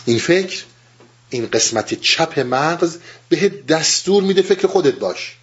این 0.05 0.19
فکر 0.19 0.63
این 1.29 1.47
قسمت 1.47 1.93
چپ 2.01 2.39
مغز 2.39 2.97
به 3.29 3.49
دستور 3.67 4.23
میده 4.23 4.41
فکر 4.41 4.67
خودت 4.67 4.93
باش. 4.93 5.35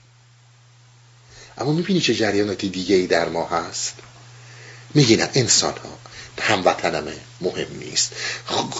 اما 1.60 1.72
می‌بینی 1.72 2.00
چه 2.00 2.14
جریانات 2.14 2.64
دیگه 2.64 2.96
ای 2.96 3.06
در 3.06 3.28
ما 3.28 3.46
هست؟ 3.46 3.94
میگی 4.94 5.16
نه 5.16 5.30
انسان 5.34 5.72
ها 5.72 5.98
هموطنمه 6.40 7.12
مهم 7.40 7.78
نیست. 7.78 8.12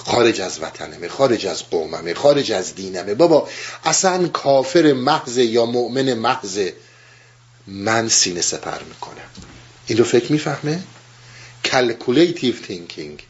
خارج 0.05 0.41
از 0.41 0.59
وطنمه 0.59 1.07
خارج 1.07 1.47
از 1.47 1.69
قوممه 1.69 2.13
خارج 2.13 2.51
از 2.51 2.75
دینمه. 2.75 3.13
بابا 3.13 3.49
اصلا 3.83 4.27
کافر 4.27 4.93
محض 4.93 5.37
یا 5.37 5.65
مؤمن 5.65 6.13
محض 6.13 6.59
من 7.67 8.09
سینه 8.09 8.41
سپر 8.41 8.83
می‌کنم 8.83 9.29
این 9.87 9.97
رو 9.97 10.03
فکر 10.03 10.31
می‌فهمه؟ 10.31 10.83
calculative 11.65 12.55
thinking 12.55 13.23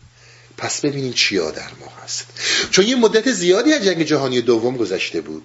پس 0.62 0.82
ببینین 0.82 1.14
چیا 1.14 1.51
در 1.51 1.72
ما 1.80 1.88
هست 2.03 2.26
چون 2.72 2.88
یه 2.88 2.95
مدت 2.95 3.32
زیادی 3.32 3.74
از 3.74 3.84
جنگ 3.84 4.03
جهانی 4.03 4.41
دوم 4.41 4.78
گذشته 4.78 5.22
بود 5.22 5.43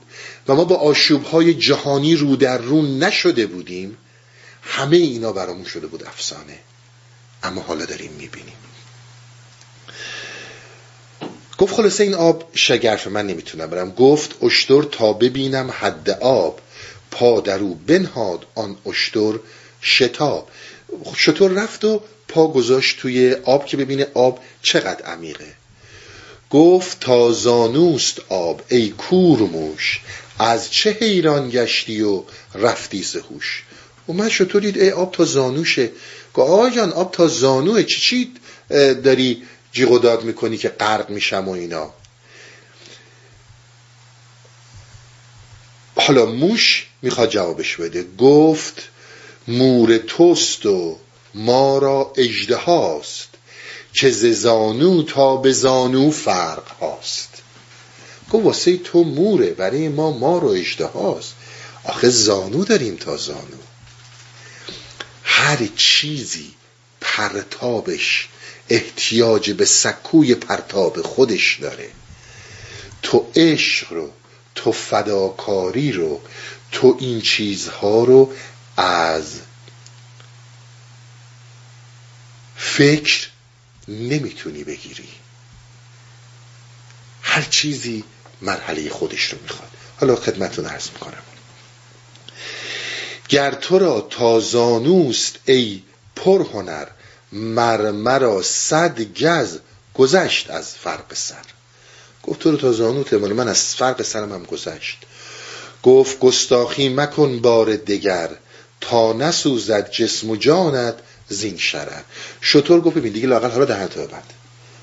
و 0.49 0.55
ما 0.55 0.65
با 0.65 0.77
آشوبهای 0.77 1.55
جهانی 1.55 2.17
رو 2.17 2.37
در 2.37 2.59
رو 2.59 2.83
نشده 2.83 3.47
بودیم 3.47 3.97
همه 4.63 4.97
اینا 4.97 5.33
برامون 5.33 5.65
شده 5.65 5.87
بود 5.87 6.05
افسانه. 6.05 6.59
اما 7.43 7.63
حالا 7.63 7.85
داریم 7.85 8.13
می‌بینیم. 8.13 8.57
گفت 11.59 11.75
خلاصه 11.75 12.05
این 12.05 12.15
آب 12.15 12.51
شگرف 12.55 13.07
من 13.07 13.27
نمی‌تونم 13.27 13.67
برم. 13.67 13.91
گفت 13.91 14.43
اشتر 14.43 14.83
تا 14.83 15.13
ببینم 15.13 15.71
حد 15.79 16.11
آب. 16.11 16.61
پا 17.11 17.41
درو 17.41 17.75
بنهاد 17.75 18.47
آن 18.55 18.77
اشتر 18.87 19.33
شتاب. 19.83 20.49
شطور 21.17 21.51
رفت 21.51 21.85
و 21.85 22.03
پا 22.29 22.49
گذاشت 22.49 22.99
توی 22.99 23.37
آب 23.45 23.67
که 23.67 23.77
ببینه 23.77 24.07
آب 24.15 24.41
چقدر 24.63 25.05
عمیقه. 25.05 25.53
گفت 26.51 27.01
تا 27.01 27.33
زانوست 27.33 28.21
آب 28.29 28.63
ای 28.69 28.89
کورموش 28.89 30.01
از 30.39 30.71
چه 30.71 30.91
حیران 30.91 31.51
گشتی 31.51 32.03
و 32.03 32.23
رفتی 32.55 33.03
زهوش 33.03 33.65
و 34.09 34.13
من 34.13 34.29
شطور 34.29 34.63
دید 34.63 34.79
ای 34.79 34.91
آب 34.91 35.13
تا 35.13 35.25
زانوشه. 35.25 35.91
گفت 36.35 36.51
آقا 36.51 36.71
جان 36.71 36.93
آب 36.93 37.13
تا 37.13 37.27
زانوه 37.27 37.83
چی 37.83 38.01
چی 38.01 38.33
داری 38.95 39.43
جیغ 39.73 39.91
و 39.91 39.99
داد 39.99 40.25
می‌کنی 40.25 40.57
که 40.57 40.69
غرق 40.69 41.11
میشم 41.11 41.49
و 41.49 41.51
اینا؟ 41.51 41.95
حالا 45.97 46.27
موش 46.27 46.87
می‌خواد 47.03 47.31
جوابش 47.31 47.77
بده. 47.77 48.05
گفت 48.19 48.89
مور 49.49 49.99
توست 49.99 50.67
و 50.67 50.99
ما 51.37 51.79
را 51.79 52.13
اجده 52.17 52.57
هاست 52.57 53.29
که 53.93 54.11
زانو 54.11 55.03
تا 55.03 55.37
به 55.37 55.53
زانو 55.53 56.11
فرق 56.11 56.69
هاست. 56.81 57.29
گفت 58.31 58.45
واسه 58.45 58.77
تو 58.77 59.05
موره 59.05 59.51
برای 59.51 59.89
ما 59.89 60.11
ما 60.11 60.39
رو 60.39 60.49
اجده 60.49 60.87
هاست. 60.87 61.35
آخه 61.85 62.09
زانو 62.09 62.65
داریم 62.65 62.97
تا 62.97 63.17
زانو. 63.17 63.59
هر 65.23 65.69
چیزی 65.77 66.51
پرتابش 67.01 68.29
احتیاج 68.69 69.51
به 69.51 69.65
سکوی 69.65 70.35
پرتاب 70.35 71.03
خودش 71.03 71.59
داره. 71.61 71.89
تو 73.03 73.27
عشق 73.37 73.93
رو 73.93 74.11
تو 74.55 74.73
فداکاری 74.73 75.93
رو 75.93 76.21
تو 76.73 76.97
این 77.01 77.21
چیزها 77.21 78.05
رو 78.05 78.33
از 78.77 79.41
فکر 82.57 83.29
نمی‌تونی 83.89 84.65
بگیری. 84.65 85.09
هر 87.23 87.43
چیزی 87.43 88.05
مرحله 88.43 88.91
خودش 88.91 89.25
رو 89.25 89.39
می‌خواد. 89.43 89.71
حالا 90.01 90.17
خدمتون 90.17 90.67
عرض 90.67 90.91
می‌کنم. 90.91 91.23
گر 93.29 93.51
تو 93.51 93.79
را 93.79 94.01
تازانوست 94.01 95.39
ای 95.45 95.83
پرهنر 96.17 96.87
مرمرا 97.33 98.43
صد 98.43 99.01
گز 99.01 99.59
گذشت 99.95 100.51
از 100.51 100.75
فرق 100.75 101.15
سر. 101.15 101.45
گفت 102.23 102.41
تو 102.41 102.51
رو 102.51 102.57
تا 102.57 102.73
زانوت 102.73 103.13
من 103.13 103.49
از 103.49 103.75
فرق 103.75 104.03
سرم 104.03 104.33
هم 104.33 104.45
گذشت. 104.45 104.99
گفت 105.83 106.19
گستاخی 106.19 106.89
مکن 106.89 107.39
بار 107.39 107.77
دگر 107.77 108.31
تا 108.81 109.13
نسوزد 109.13 109.91
جسم 109.91 110.31
و 110.31 110.37
جانت 110.37 110.95
زین 111.29 111.57
شرر. 111.57 112.03
شتر 112.41 112.81
گفت 112.81 112.97
ببین 112.97 113.13
دیگه 113.13 113.27
لاقل 113.27 113.51
حالا 113.51 113.65
دهنت 113.65 113.99
ببند. 113.99 114.33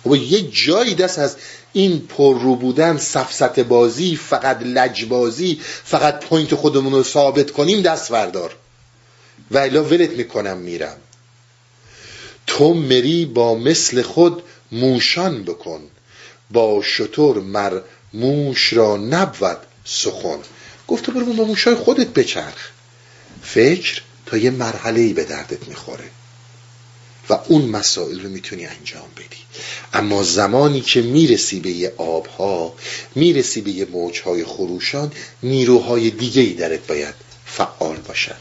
و 0.05 0.15
یه 0.15 0.41
جایی 0.41 0.95
دست 0.95 1.19
از 1.19 1.35
این 1.73 1.99
پر 1.99 2.39
رو 2.39 2.55
بودن 2.55 2.97
سفسطه 2.97 3.59
بازی 3.59 4.15
فقط 4.15 4.61
لجبازی 4.61 5.61
فقط 5.83 6.25
point 6.25 6.55
خودمون 6.55 6.93
رو 6.93 7.03
ثابت 7.03 7.51
کنیم 7.51 7.81
دست 7.81 8.11
وردار 8.11 8.55
و 9.51 9.57
الا 9.57 9.83
ولت 9.83 10.09
می‌کنم 10.09 10.57
میرم. 10.57 10.97
تو 12.47 12.73
مری 12.73 13.25
با 13.25 13.55
مثل 13.55 14.01
خود 14.01 14.43
موشان 14.71 15.43
بکن. 15.43 15.81
با 16.51 16.81
شتر 16.81 17.39
مر 17.39 17.79
موش 18.13 18.73
را 18.73 18.97
نبود 18.97 19.57
سخن. 19.85 20.39
گفت 20.87 21.09
برو 21.09 21.33
با 21.33 21.43
موشای 21.43 21.75
خودت 21.75 22.07
بچرخ. 22.07 22.69
فکر 23.43 24.01
تا 24.25 24.37
یه 24.37 24.49
مرحله 24.49 25.01
ای 25.01 25.13
به 25.13 25.23
دردت 25.23 25.67
می‌خوره. 25.67 26.03
و 27.29 27.39
اون 27.47 27.65
مسائل 27.65 28.21
رو 28.21 28.29
می‌تونی 28.29 28.65
انجام 28.65 29.07
بدی. 29.17 29.43
اما 29.93 30.23
زمانی 30.23 30.81
که 30.81 31.01
می‌رسی 31.01 31.59
به 31.59 31.69
یه 31.69 31.93
آبها 31.97 32.73
می‌رسی 33.15 33.61
به 33.61 33.71
یه 33.71 33.85
موجهای 33.85 34.43
خروشان 34.43 35.11
نیروهای 35.43 36.09
دیگه 36.09 36.41
ای 36.41 36.53
درت 36.53 36.87
باید 36.87 37.15
فعال 37.45 37.97
باشن. 37.97 38.35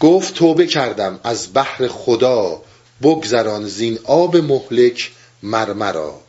گفت 0.00 0.34
توبه 0.34 0.66
کردم 0.66 1.20
از 1.24 1.54
بحر 1.54 1.88
خدا 1.88 2.62
بگذران 3.02 3.68
زین 3.68 3.98
آب 4.04 4.36
مهلک 4.36 5.10
مرمرا 5.42 6.20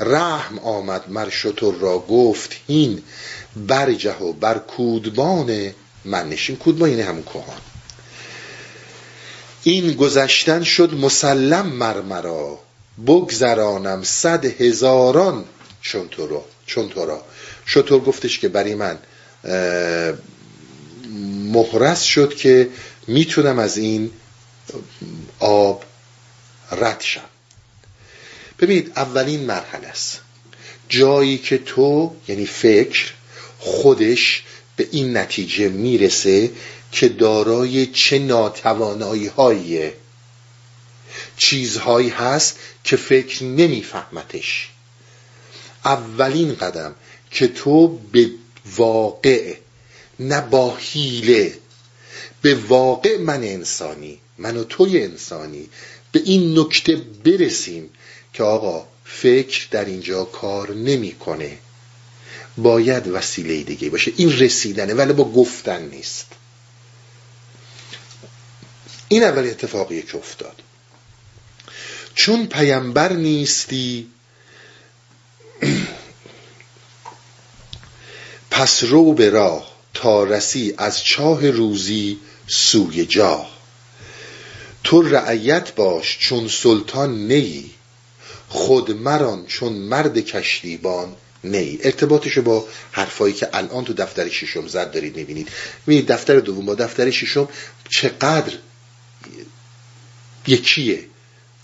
رحم 0.00 0.58
آمد 0.58 1.04
مر 1.08 1.32
را 1.80 1.98
گفت 1.98 2.56
هین 2.66 3.02
برجه 3.56 4.18
و 4.18 4.32
بر 4.32 4.58
کودبان 4.58 5.74
من 6.04 6.28
نشین 6.28 6.56
کودبان 6.56 6.90
یعنی 6.90 7.02
همون 7.02 7.22
کهان. 7.22 7.71
این 9.62 9.92
گذشتن 9.92 10.62
شد 10.62 10.94
مسلم 10.94 11.66
مرمرا 11.66 12.58
بگذرانم 13.06 14.02
صد 14.02 14.44
هزاران. 14.44 15.44
چون 15.80 16.08
تو 16.08 16.26
را 16.26 16.44
چون 16.66 16.88
تو 16.88 17.06
را. 17.06 17.24
شطور 17.66 18.00
گفتش 18.00 18.38
که 18.38 18.48
برای 18.48 18.74
من 18.74 18.98
مهرس 21.52 22.02
شد 22.02 22.34
که 22.34 22.68
می‌تونم 23.06 23.58
از 23.58 23.76
این 23.78 24.10
آب 25.38 25.84
رد 26.72 27.00
شم. 27.00 27.20
ببینید 28.58 28.92
اولین 28.96 29.40
مرحله 29.40 29.86
است. 29.86 30.20
جایی 30.88 31.38
که 31.38 31.58
تو 31.58 32.14
یعنی 32.28 32.46
فکر 32.46 33.12
خودش 33.58 34.42
به 34.76 34.88
این 34.90 35.16
نتیجه 35.16 35.68
می‌رسه 35.68 36.50
که 36.92 37.08
دارای 37.08 37.86
چه 37.86 38.18
ناتوانایی 38.18 39.26
هاییه 39.26 39.94
چیزهایی 41.36 42.08
هست 42.08 42.58
که 42.84 42.96
فکر 42.96 43.44
نمیفهمتش. 43.44 44.70
اولین 45.84 46.54
قدم 46.54 46.94
که 47.30 47.48
تو 47.48 47.88
به 47.88 48.30
واقع 48.76 49.54
نه 50.20 50.40
با 50.40 50.76
حیله 50.76 51.58
به 52.42 52.54
واقع 52.54 53.18
من 53.18 53.44
انسانی 53.44 54.18
من 54.38 54.56
و 54.56 54.64
توی 54.64 55.02
انسانی 55.02 55.68
به 56.12 56.20
این 56.24 56.58
نکته 56.58 56.96
برسیم 56.96 57.90
که 58.32 58.42
آقا 58.42 58.86
فکر 59.04 59.68
در 59.70 59.84
اینجا 59.84 60.24
کار 60.24 60.74
نمی‌کنه. 60.74 61.58
باید 62.56 63.08
وسیله 63.08 63.62
دیگه 63.62 63.90
باشه. 63.90 64.12
این 64.16 64.38
رسیدنه 64.38 64.94
ولی 64.94 65.12
با 65.12 65.24
گفتن 65.24 65.82
نیست. 65.82 66.26
این 69.12 69.22
اول 69.22 69.46
اتفاقی 69.46 70.02
که 70.02 70.16
افتاد. 70.16 70.62
چون 72.14 72.46
پیامبر 72.46 73.12
نیستی 73.12 74.06
پس 78.50 78.84
رو 78.84 79.12
به 79.12 79.30
راه 79.30 79.72
تا 79.94 80.24
رسی 80.24 80.74
از 80.78 81.04
چاه 81.04 81.50
روزی 81.50 82.18
سوی 82.46 83.06
جاه. 83.06 83.50
تو 84.84 85.02
رعیت 85.02 85.74
باش 85.74 86.18
چون 86.18 86.48
سلطان 86.48 87.14
نیی 87.28 87.70
خود 88.48 88.90
مران 88.90 89.46
چون 89.46 89.72
مرد 89.72 90.18
کشتیبان 90.18 91.16
نی. 91.44 91.78
ارتباطش 91.82 92.38
با 92.38 92.68
حرفایی 92.92 93.34
که 93.34 93.48
الان 93.52 93.84
تو 93.84 93.92
دفتر 93.92 94.28
ششم 94.28 94.66
زد 94.66 94.92
دارید 94.92 95.16
می‌بینید. 95.16 95.48
می‌بینید 95.86 96.12
دفتر 96.12 96.40
دوم 96.40 96.66
با 96.66 96.74
دفتر 96.74 97.10
ششم 97.10 97.48
چقدر 97.88 98.52
یکیه 100.46 101.04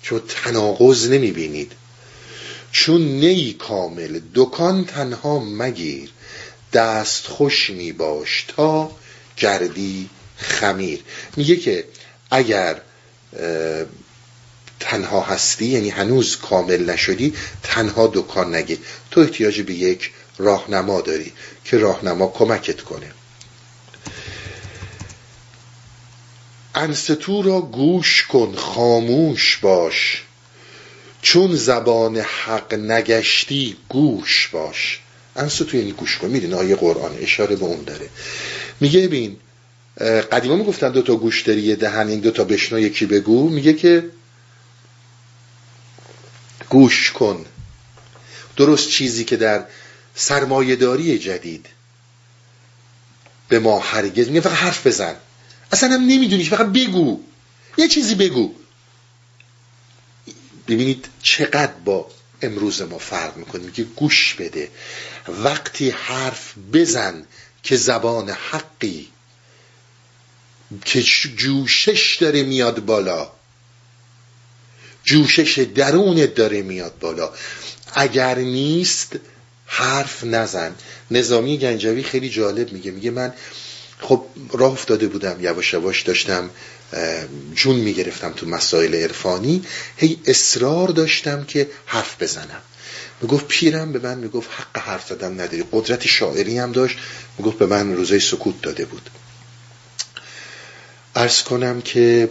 چون 0.02 0.22
تناقض 0.28 1.08
نمی‌بینید. 1.10 1.72
چون 2.72 3.00
نی 3.02 3.52
کامل 3.52 4.20
دکان 4.34 4.84
تنها 4.84 5.38
مگیر 5.38 6.10
دست 6.72 7.26
خوش 7.26 7.70
می 7.70 7.92
باش 7.92 8.44
تا 8.48 8.90
گردی 9.36 10.08
خمیر. 10.36 11.00
میگه 11.36 11.56
که 11.56 11.84
اگر 12.30 12.80
تنها 14.80 15.20
هستی 15.20 15.66
یعنی 15.66 15.90
هنوز 15.90 16.36
کامل 16.36 16.90
نشدی 16.90 17.34
تنها 17.62 18.10
دکان 18.14 18.54
نگیر. 18.54 18.78
تو 19.10 19.20
احتیاج 19.20 19.60
به 19.60 19.74
یک 19.74 20.10
راهنما 20.38 21.00
داری 21.00 21.32
که 21.64 21.78
راهنما 21.78 22.26
کمکت 22.26 22.80
کنه. 22.80 23.12
انستو 26.78 27.42
را 27.42 27.60
گوش 27.60 28.26
کن 28.26 28.54
خاموش 28.54 29.56
باش. 29.56 30.22
چون 31.22 31.54
زبان 31.54 32.16
حق 32.16 32.74
نگشتی 32.74 33.76
گوش 33.88 34.48
باش. 34.52 35.00
انستو 35.36 35.76
یعنی 35.76 35.92
گوش 35.92 36.18
کن 36.18 36.28
میدین 36.28 36.54
آیه 36.54 36.76
قرآن 36.76 37.16
اشاره 37.20 37.56
به 37.56 37.64
اون 37.64 37.84
داره. 37.84 38.08
میگه 38.80 39.00
ببین 39.00 39.36
قدیما 40.32 40.56
می‌گفتن 40.56 40.92
دو 40.92 41.02
تا 41.02 41.16
گوش 41.16 41.42
داری 41.42 41.60
یه 41.60 41.76
دهن 41.76 42.08
این 42.08 42.20
دو 42.20 42.30
تا 42.30 42.44
بشنو 42.44 42.78
یکی 42.78 43.06
بگو. 43.06 43.48
میگه 43.48 43.72
که 43.72 44.04
گوش 46.68 47.12
کن. 47.12 47.46
درست 48.56 48.88
چیزی 48.88 49.24
که 49.24 49.36
در 49.36 49.64
سرمایهداری 50.14 51.18
جدید 51.18 51.66
به 53.48 53.58
ما 53.58 53.78
هرگز 53.78 54.28
میگه 54.28 54.40
فقط 54.40 54.52
حرف 54.52 54.86
بزن. 54.86 55.16
اصلا 55.72 55.94
هم 55.94 56.00
نمی‌دونی 56.00 56.44
فقط 56.44 56.66
بگو. 56.66 57.20
یه 57.78 57.88
چیزی 57.88 58.14
بگو. 58.14 58.54
ببینید 60.68 61.08
چقدر 61.22 61.72
با 61.84 62.10
امروز 62.42 62.82
ما 62.82 62.98
فرق 62.98 63.36
می‌کنه 63.36 63.62
میگه 63.62 63.84
گوش 63.84 64.34
بده. 64.34 64.70
وقتی 65.28 65.90
حرف 65.90 66.54
بزن 66.72 67.24
که 67.62 67.76
زبان 67.76 68.30
حقی 68.30 69.08
که 70.84 71.02
جوشش 71.36 72.16
داره 72.20 72.42
میاد 72.42 72.84
بالا. 72.84 73.30
جوشش 75.04 75.58
درونت 75.58 76.34
داره 76.34 76.62
میاد 76.62 76.98
بالا. 76.98 77.32
اگر 77.94 78.38
نیست 78.38 79.16
حرف 79.66 80.24
نزن. 80.24 80.74
نظامی 81.10 81.58
گنجوی 81.58 82.02
خیلی 82.02 82.30
جالب 82.30 82.72
میگه. 82.72 82.90
میگه 82.90 83.10
من 83.10 83.34
خب 84.00 84.24
راه 84.52 84.72
افتاده 84.72 85.06
بودم 85.06 85.36
یواش 85.40 85.72
یواش 85.72 86.02
داشتم 86.02 86.50
جون 87.54 87.76
می‌گرفتم 87.76 88.32
تو 88.32 88.46
مسائل 88.46 88.94
عرفانی. 88.94 89.64
هی 89.96 90.20
اصرار 90.26 90.88
داشتم 90.88 91.44
که 91.44 91.70
حرف 91.86 92.22
بزنم. 92.22 92.62
می‌گفت 93.20 93.48
پیرم 93.48 93.92
به 93.92 93.98
من 93.98 94.18
می‌گفت 94.18 94.48
حق 94.50 94.78
حرف 94.82 95.08
زدن 95.08 95.32
نداری. 95.32 95.64
قدرت 95.72 96.06
شاعری 96.06 96.58
هم 96.58 96.72
داشت. 96.72 96.98
می‌گفت 97.38 97.58
به 97.58 97.66
من 97.66 97.96
روزای 97.96 98.20
سکوت 98.20 98.62
داده 98.62 98.84
بود. 98.84 99.10
ارز 101.14 101.42
کنم 101.42 101.80
که 101.80 102.28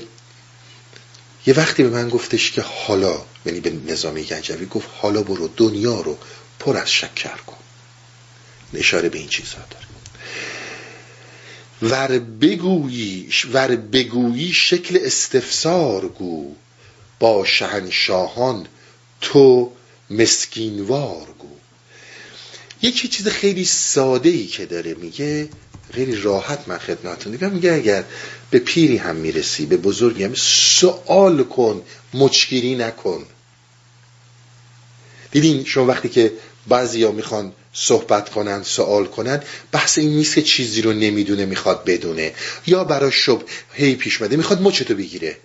یه 1.46 1.54
وقتی 1.54 1.84
به 1.84 1.90
من 1.90 2.10
گفتش 2.10 2.52
که 2.52 2.62
حالا 2.62 3.22
یعنی 3.46 3.60
به 3.60 3.92
نظامی 3.92 4.24
گنجوی 4.24 4.66
گفت 4.66 4.90
حالا 4.94 5.24
برو 5.24 5.50
دنیا 5.58 6.02
رو 6.02 6.18
پر 6.60 6.78
از 6.78 6.92
شکر 6.92 7.38
کن. 7.48 7.58
اشاره 8.74 9.10
به 9.10 9.18
این 9.18 9.28
چیزها 9.28 9.62
داره. 9.72 9.87
ور 11.82 12.20
بگویی 12.20 13.30
ور 13.54 13.76
بگویی 13.76 14.54
شکل 14.54 15.00
استفسار 15.02 16.08
گو. 16.08 16.56
با 17.20 17.46
شهنشاهان 17.46 18.68
تو 19.22 19.72
مسکینوار 20.10 21.28
گو. 21.40 21.58
یکی 22.82 23.08
چیز 23.08 23.28
خیلی 23.28 23.66
ساده 23.66 24.30
ای 24.30 24.48
که 24.48 24.66
داره 24.66 24.94
میگه 24.94 25.50
خیلی 25.94 26.16
راحت 26.16 26.68
من 26.68 26.78
خدمتتون 26.78 27.32
میگم 27.32 27.52
میگه 27.52 27.74
اگر 27.74 28.04
به 28.52 28.60
پیری 28.60 28.98
هم 28.98 29.16
می‌رسی 29.16 29.66
به 29.66 29.78
بزرگی 29.78 30.24
هم 30.24 30.34
سوال 30.36 31.44
کن 31.44 31.82
مچگیری 32.14 32.76
نکن. 32.76 33.26
دیدین 35.32 35.66
شما 35.66 35.86
وقتی 35.86 36.10
که 36.10 36.34
بعضی 36.68 37.04
ها 37.04 37.12
می‌خوان 37.12 37.54
صحبت 37.80 38.30
کنن 38.30 38.64
سوال 38.64 39.06
کنن 39.06 39.44
بحث 39.72 39.98
این 39.98 40.10
نیست 40.10 40.36
که 40.36 40.42
چیزی 40.42 40.82
رو 40.82 40.94
نمی‌دونه 40.94 41.46
می‌خواد 41.46 41.86
بدونه. 41.86 42.34
یا 42.68 42.84
برای 42.84 43.12
شب 43.12 43.40
هی 43.74 43.96
پیش 43.96 44.22
مده 44.22 44.36
می‌خواد 44.36 44.62
مچتو 44.62 44.96
بگیره. 44.96 45.38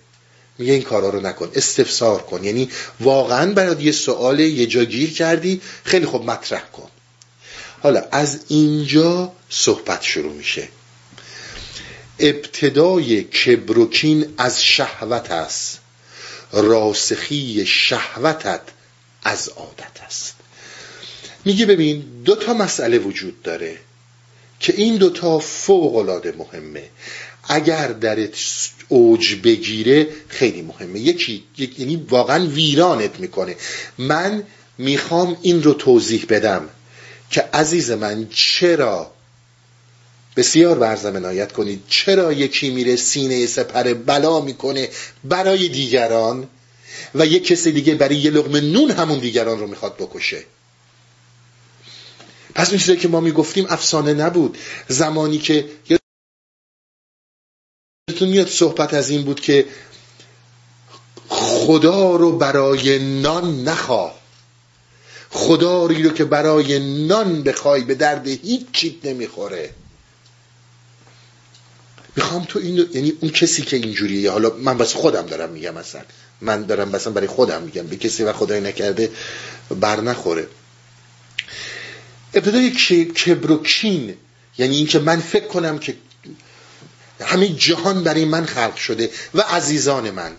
میگه 0.57 0.73
این 0.73 0.81
کارا 0.81 1.09
رو 1.09 1.21
نکن 1.21 1.51
استفسار 1.55 2.21
کن. 2.21 2.43
یعنی 2.43 2.69
واقعا 2.99 3.53
برای 3.53 3.83
یه 3.83 3.91
سوال 3.91 4.39
یه 4.39 4.65
جا 4.65 4.83
گیر 4.83 5.13
کردی 5.13 5.61
خیلی 5.83 6.05
خوب 6.05 6.29
مطرح 6.29 6.63
کن. 6.73 6.89
حالا 7.83 8.03
از 8.11 8.39
اینجا 8.47 9.31
صحبت 9.49 10.01
شروع 10.01 10.33
میشه. 10.33 10.67
ابتدای 12.19 13.23
کبروکین 13.23 14.33
از 14.37 14.63
شهوت 14.63 15.31
است. 15.31 15.79
راسخی 16.53 17.65
شهوتت 17.65 18.61
از 19.23 19.49
عادت 19.49 20.01
است. 20.05 20.42
میگه 21.45 21.65
ببین 21.65 22.03
دو 22.25 22.35
تا 22.35 22.53
مسئله 22.53 22.97
وجود 22.97 23.41
داره 23.41 23.77
که 24.59 24.73
این 24.77 24.95
دوتا 24.95 25.39
فوق 25.39 25.95
العاده 25.95 26.33
مهمه. 26.37 26.83
اگر 27.43 27.87
درت 27.87 28.37
اوج 28.87 29.35
بگیره 29.35 30.07
خیلی 30.27 30.61
مهمه. 30.61 30.99
یکی 30.99 31.43
یعنی 31.77 31.95
واقعا 32.09 32.45
ویرانت 32.45 33.19
می‌کنه. 33.19 33.55
من 33.97 34.43
می‌خوام 34.77 35.37
این 35.41 35.63
رو 35.63 35.73
توضیح 35.73 36.25
بدم 36.29 36.69
که 37.29 37.41
عزیز 37.53 37.91
من 37.91 38.27
چرا 38.29 39.11
بسیار 40.35 40.79
برزم 40.79 41.15
عنایت 41.15 41.51
کنید 41.51 41.83
چرا 41.87 42.33
یکی 42.33 42.69
میره 42.69 42.95
سینه 42.95 43.45
سپر 43.45 43.93
بلا 43.93 44.41
می‌کنه 44.41 44.89
برای 45.23 45.67
دیگران 45.67 46.47
و 47.15 47.25
یک 47.25 47.47
کسی 47.47 47.71
دیگه 47.71 47.95
برای 47.95 48.15
یه 48.15 48.31
لغمه 48.31 48.61
نون 48.61 48.91
همون 48.91 49.19
دیگران 49.19 49.59
رو 49.59 49.67
می‌خواد 49.67 49.97
بکشه؟ 49.97 50.43
پس 52.55 52.87
این 52.87 52.99
که 52.99 53.07
ما 53.07 53.19
می‌گفتیم 53.19 53.65
افسانه 53.69 54.13
نبود. 54.13 54.57
زمانی 54.87 55.37
که 55.37 55.69
یادتون 58.09 58.29
میاد 58.29 58.47
صحبت 58.47 58.93
از 58.93 59.09
این 59.09 59.23
بود 59.23 59.39
که 59.39 59.65
خدا 61.27 62.15
رو 62.15 62.37
برای 62.37 62.99
نان 63.21 63.63
نخواه. 63.63 64.19
خدا 65.29 65.85
رو 65.85 66.09
که 66.09 66.25
برای 66.25 66.79
نان 67.07 67.43
بخوای 67.43 67.83
به 67.83 67.95
درد 67.95 68.27
هیچ 68.27 68.65
چیت 68.71 69.05
نمی‌خوره. 69.05 69.69
می‌خوام 72.15 72.45
تو 72.49 72.59
این 72.59 72.89
یعنی 72.93 73.13
اون 73.21 73.31
کسی 73.31 73.61
که 73.61 73.77
اینجوریه. 73.77 74.31
حالا 74.31 74.49
من 74.49 74.77
بس 74.77 74.93
خودم 74.93 75.25
دارم 75.25 75.49
میگم 75.49 75.73
مثلا 75.73 76.01
من 76.41 76.63
دارم 76.63 76.89
مثلا 76.89 77.13
برای 77.13 77.27
خودم 77.27 77.61
میگم. 77.61 77.87
به 77.87 77.95
کسی 77.95 78.23
و 78.23 78.33
خدای 78.33 78.61
نکرده 78.61 79.11
بر 79.79 80.01
نخوره. 80.01 80.47
ابتدای 82.33 82.71
کبروکین 83.05 84.17
یعنی 84.57 84.75
اینکه 84.75 84.99
من 84.99 85.19
فکر 85.19 85.47
کنم 85.47 85.79
که 85.79 85.95
همه 87.21 87.47
جهان 87.47 88.03
برای 88.03 88.25
من 88.25 88.45
خلق 88.45 88.75
شده 88.75 89.09
و 89.33 89.41
عزیزان 89.41 90.11
من. 90.11 90.31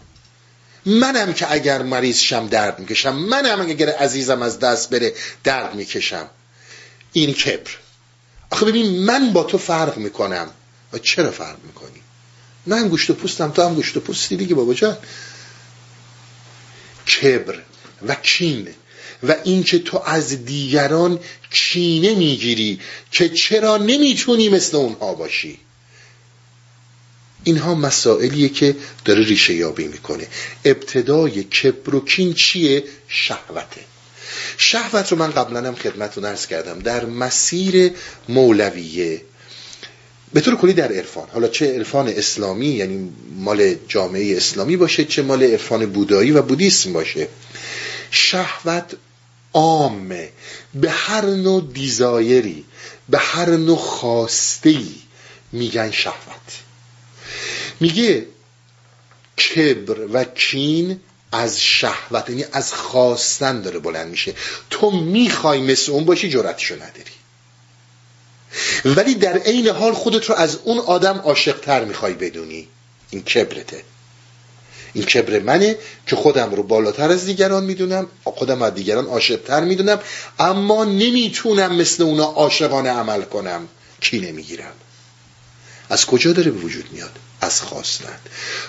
منم 0.87 1.33
که 1.33 1.53
اگر 1.53 1.83
مریض 1.83 2.19
شم 2.19 2.49
درد 2.49 2.79
می‌کشم 2.79 3.17
منم 3.17 3.61
اگر 3.61 3.89
عزیزم 3.89 4.43
از 4.43 4.59
دست 4.59 4.91
بره 4.91 5.15
درد 5.45 5.75
می‌کشم. 5.75 6.29
این 7.13 7.33
کبر. 7.35 7.71
آخه 8.51 8.67
ببین 8.67 9.05
من 9.05 9.33
با 9.33 9.43
تو 9.43 9.59
فرق 9.59 9.97
می‌کنم. 9.97 10.51
و 10.93 10.99
چرا 10.99 11.31
فرق 11.31 11.57
می‌کنی؟ 11.65 12.01
من 12.67 12.89
گوشت 12.89 13.11
و 13.11 13.15
پوستم 13.15 13.51
تو 13.51 13.63
هم 13.63 13.75
گوشت 13.75 13.97
و 13.97 14.01
پوستی 14.01 14.37
دیگه 14.37 14.55
بابا 14.55 14.75
جان. 14.75 14.97
کبر 17.07 17.59
و 18.09 18.15
کین. 18.15 18.69
و 19.29 19.35
اینکه 19.45 19.79
تو 19.79 20.03
از 20.07 20.45
دیگران 20.45 21.21
کینه 21.51 22.15
می‌گیری 22.15 22.81
که 23.11 23.29
چرا 23.29 23.77
نمی‌تونی 23.77 24.49
مثل 24.49 24.77
اونها 24.77 25.15
باشی؟ 25.15 25.59
اینها 27.45 27.75
مسائلیه 27.75 28.49
که 28.49 28.77
داره 29.05 29.25
ریشه 29.25 29.55
یابی 29.55 29.89
می‌کنه. 29.89 30.27
ابتدای 30.65 31.45
کبر 31.45 31.95
و 31.95 32.05
کین 32.05 32.35
چیه؟ 32.35 32.85
شهوته. 33.09 33.81
شهوت 34.59 35.13
رو 35.13 35.19
من 35.19 35.31
قبلا 35.31 35.69
هم 35.69 35.75
خدمتتون 35.75 36.25
ارز 36.25 36.47
کردم. 36.47 36.79
در 36.79 37.05
مسیر 37.05 37.93
مولویه. 38.29 39.23
به 40.33 40.41
طور 40.41 40.57
کلی 40.57 40.73
در 40.73 40.93
عرفان. 40.93 41.29
حالا 41.33 41.49
چه 41.49 41.75
عرفان 41.75 42.09
اسلامی 42.09 42.67
یعنی 42.67 43.11
مال 43.37 43.75
جامعه 43.89 44.37
اسلامی 44.37 44.77
باشه 44.77 45.05
چه 45.05 45.23
مال 45.23 45.43
عرفان 45.43 45.87
بودایی 45.87 46.31
و 46.31 46.43
بودیسم 46.43 46.93
باشه. 46.93 47.29
شهوت 48.11 48.85
عامه 49.55 50.33
به 50.75 50.91
هر 50.91 51.25
نوع 51.25 51.63
دیزایری 51.73 52.65
به 53.09 53.19
هر 53.19 53.51
نوع 53.51 53.79
خواسته 53.79 54.79
میگن 55.53 55.91
شهوت. 55.91 56.63
میگه 57.81 58.27
کبر 59.39 60.07
و 60.13 60.25
کین 60.25 61.01
از 61.33 61.61
شهوت 61.61 62.31
یعنی 62.31 62.45
از 62.53 62.73
خواستن 62.75 63.63
داره 63.63 63.79
بلند 63.79 64.11
میشه. 64.11 64.35
تو 64.71 64.91
می‌خوای 64.91 65.61
مثل 65.61 65.93
اون 65.93 66.05
باشی 66.05 66.29
جرأتشو 66.29 66.75
نداری. 66.75 67.15
ولی 68.85 69.15
در 69.15 69.39
عین 69.39 69.69
حال 69.69 69.93
خودت 69.93 70.25
رو 70.25 70.35
از 70.35 70.59
اون 70.65 70.79
آدم 70.79 71.19
عاشقتر 71.19 71.85
می‌خوای 71.85 72.15
بدونی. 72.15 72.69
این 73.11 73.23
کبرته. 73.23 73.85
این 74.95 75.05
کبر 75.05 75.39
منه 75.39 75.77
که 76.07 76.17
خودم 76.17 76.55
رو 76.55 76.63
بالاتر 76.63 77.11
از 77.11 77.27
دیگران 77.27 77.65
می‌دونم 77.65 78.07
خودم 78.25 78.63
از 78.63 78.75
دیگران 78.75 79.07
عاشقتر 79.07 79.65
می‌دونم 79.65 80.01
اما 80.39 80.85
نمی‌تونم 80.85 81.77
مثل 81.77 82.03
اونا 82.03 82.25
عاشقانه 82.25 82.91
عمل 82.91 83.23
کنم. 83.23 83.69
کی 84.01 84.21
نمی‌گیرم؟ 84.21 84.73
از 85.91 86.07
کجا 86.07 86.33
داره 86.33 86.51
به 86.51 86.59
وجود 86.59 86.85
میاد؟ 86.93 87.11
از 87.41 87.61
خواستن. 87.61 88.19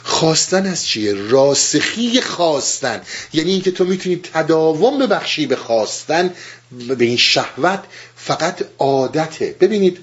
خواستن 0.04 0.66
از 0.66 0.86
چیه؟ 0.86 1.14
راسخی 1.14 2.22
خواستن. 2.22 3.02
یعنی 3.34 3.52
اینکه 3.52 3.72
تو 3.72 3.86
می‌تونی 3.86 4.16
تداوم 4.34 5.00
ببخشی 5.00 5.46
به 5.46 5.56
خواستن 5.56 6.34
به 6.98 7.06
این 7.06 7.18
شهوت 7.18 7.84
فقط 8.16 8.66
عادته. 8.78 9.56
ببینید 9.60 9.98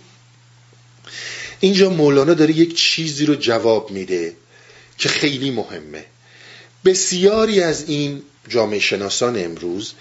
اینجا 1.61 1.91
مولانا 1.91 2.35
داره 2.35 2.53
یک 2.53 2.77
چیزی 2.77 3.27
رو 3.27 3.35
جواب 3.35 3.91
میده 3.91 4.37
که 4.99 5.09
خیلی 5.09 5.51
مهمه. 5.51 6.05
بسیاری 6.85 7.61
از 7.61 7.85
این 7.89 8.23
جامعه 8.49 8.79
شناسان 8.79 9.45
امروز 9.45 9.93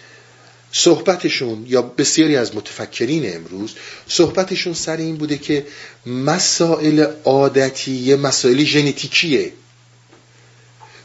صحبتشون 0.71 1.65
یا 1.67 1.81
بسیاری 1.81 2.37
از 2.37 2.55
متفکرین 2.55 3.35
امروز 3.35 3.75
صحبتشون 4.07 4.73
سر 4.73 4.97
این 4.97 5.15
بوده 5.17 5.37
که 5.37 5.65
مسائل 6.05 7.07
عادتی 7.23 8.15
مسائل 8.15 8.63
ژنتیکیه. 8.63 9.53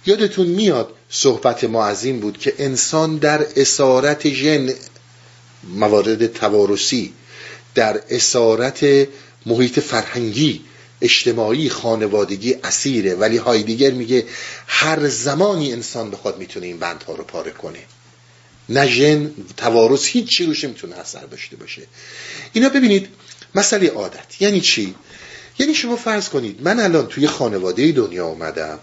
یادتون 0.06 0.46
میاد 0.46 0.94
صحبت 1.10 1.64
ما 1.64 1.84
از 1.84 2.04
این 2.04 2.20
بود 2.20 2.38
که 2.38 2.54
انسان 2.58 3.16
در 3.16 3.46
اسارت 3.56 4.28
ژن 4.28 4.70
موارد 5.74 6.32
توارثی 6.32 7.12
در 7.74 8.00
اسارت 8.10 9.08
محیط 9.46 9.80
فرهنگی 9.80 10.60
اجتماعی 11.00 11.68
خانوادگی 11.68 12.54
اسیره. 12.54 13.14
ولی 13.14 13.36
هایدیگر 13.36 13.90
میگه 13.90 14.24
هر 14.66 15.08
زمانی 15.08 15.72
انسان 15.72 16.10
بخواد 16.10 16.38
می‌تونه 16.38 16.66
این 16.66 16.78
بندها 16.78 17.14
رو 17.14 17.24
پاره 17.24 17.50
کنه. 17.50 17.78
نه 18.68 18.86
ژن 18.86 19.30
توارث 19.56 20.06
هیچ 20.06 20.28
چی 20.28 20.46
روش 20.46 20.64
می‌تونه 20.64 20.96
اثر 20.96 21.26
داشته 21.26 21.56
باشه. 21.56 21.82
اینا 22.52 22.68
ببینید 22.68 23.08
مسئله 23.54 23.88
عادت. 23.88 24.42
یعنی 24.42 24.60
چی؟ 24.60 24.94
یعنی 25.58 25.74
شما 25.74 25.96
فرض 25.96 26.28
کنید 26.28 26.62
من 26.62 26.80
الان 26.80 27.06
توی 27.06 27.26
خانواده 27.26 27.92
دنیا 27.92 28.26
اومدم 28.26 28.78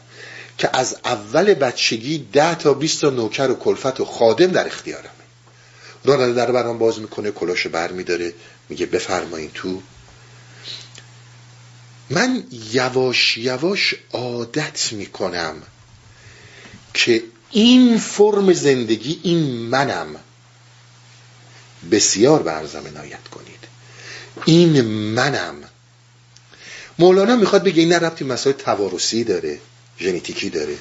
که 0.57 0.70
از 0.74 0.97
اول 1.05 1.53
بچگی 1.53 2.28
ده 2.34 2.55
تا 2.55 2.74
20 2.74 3.01
تا 3.01 3.09
نوکر 3.09 3.51
و 3.51 3.55
کلفت 3.55 3.99
و 3.99 4.05
خادم 4.05 4.47
در 4.47 4.68
اختیارمه. 4.68 5.09
راننده 6.05 6.34
در 6.34 6.51
برام 6.51 6.78
باز 6.78 6.99
می‌کنه 6.99 7.32
کلاشو 7.32 7.70
بر 7.70 7.91
میداره 7.91 8.34
میگه 8.70 8.86
بفرمایین 8.86 9.51
تو 9.53 9.82
من 12.09 12.43
یواش 12.71 13.37
یواش 13.37 13.95
عادت 14.11 14.93
می‌کنم 14.93 15.61
که 16.93 17.23
این 17.51 17.97
فرم 17.97 18.53
زندگی 18.53 19.19
این 19.23 19.39
منم 19.45 20.15
بسیار 21.91 22.43
برزم 22.43 22.83
عنایت 22.87 23.27
کنید. 23.31 23.59
این 24.45 24.81
منم. 24.81 25.55
مولانا 26.99 27.35
می‌خواد 27.35 27.63
بگه 27.63 27.79
این 27.79 27.93
نه 27.93 27.99
ربطی 27.99 28.25
مسائل 28.25 28.55
توارثی 28.55 29.23
داره 29.23 29.59
ژنتیکی 29.99 30.49
داره 30.49 30.77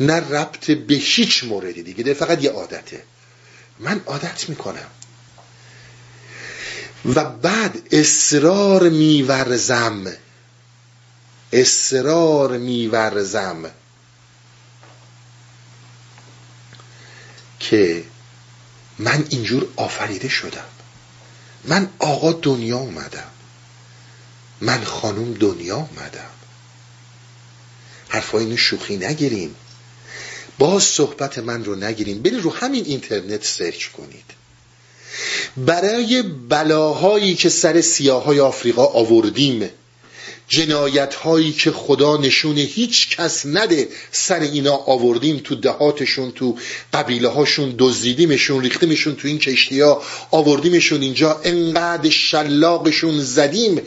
نه 0.00 0.14
ربط 0.14 0.70
به 0.70 0.94
هیچ 0.94 1.44
موردی 1.44 1.82
دیگه 1.82 2.02
داره 2.02 2.18
فقط 2.18 2.44
یه 2.44 2.50
عادته. 2.50 3.02
من 3.78 4.00
عادت 4.06 4.48
می‌کنم. 4.48 4.86
و 7.14 7.24
بعد 7.24 7.82
اصرار 7.92 8.88
میورزم. 8.88 10.12
اصرار 11.56 12.58
میورزم. 12.58 13.70
که 17.60 18.04
من 18.98 19.26
اینجور 19.30 19.68
آفریده 19.76 20.28
شدم. 20.28 20.64
من 21.64 21.88
آقا 21.98 22.32
دنیا 22.32 22.78
اومدم. 22.78 23.30
من 24.60 24.84
خانم 24.84 25.34
دنیا 25.34 25.76
اومدم. 25.76 26.30
حرفای 28.08 28.44
اینو 28.44 28.56
شوخی 28.56 28.96
نگیریم. 28.96 29.54
باز 30.58 30.82
صحبت 30.82 31.38
من 31.38 31.64
رو 31.64 31.74
نگیریم. 31.74 32.22
برید 32.22 32.42
رو 32.42 32.54
همین 32.54 32.84
اینترنت 32.84 33.44
سرچ 33.44 33.86
کنید. 33.86 34.24
برای 35.56 36.22
بلاهایی 36.22 37.34
که 37.34 37.48
سر 37.48 37.80
سیاهای 37.80 38.40
آفریقا 38.40 38.84
آوردیم 38.84 39.70
جنایت 40.48 41.14
هایی 41.14 41.52
که 41.52 41.70
خدا 41.70 42.16
نشون 42.16 42.56
هیچ 42.58 43.16
کس 43.16 43.46
نده 43.46 43.88
سر 44.12 44.40
اینا 44.40 44.76
آوردیم 44.76 45.40
تو 45.44 45.54
دهاتشون 45.54 46.32
تو 46.32 46.58
قبیله 46.92 47.28
هاشون 47.28 47.74
دزدیدیمشون 47.78 48.62
ریختیمشون 48.62 49.16
تو 49.16 49.28
این 49.28 49.38
کشتی 49.38 49.80
ها 49.80 50.02
آوردیمشون 50.30 51.02
اینجا. 51.02 51.40
انقدر 51.44 52.10
شلاقشون 52.10 53.20
زدیم 53.20 53.80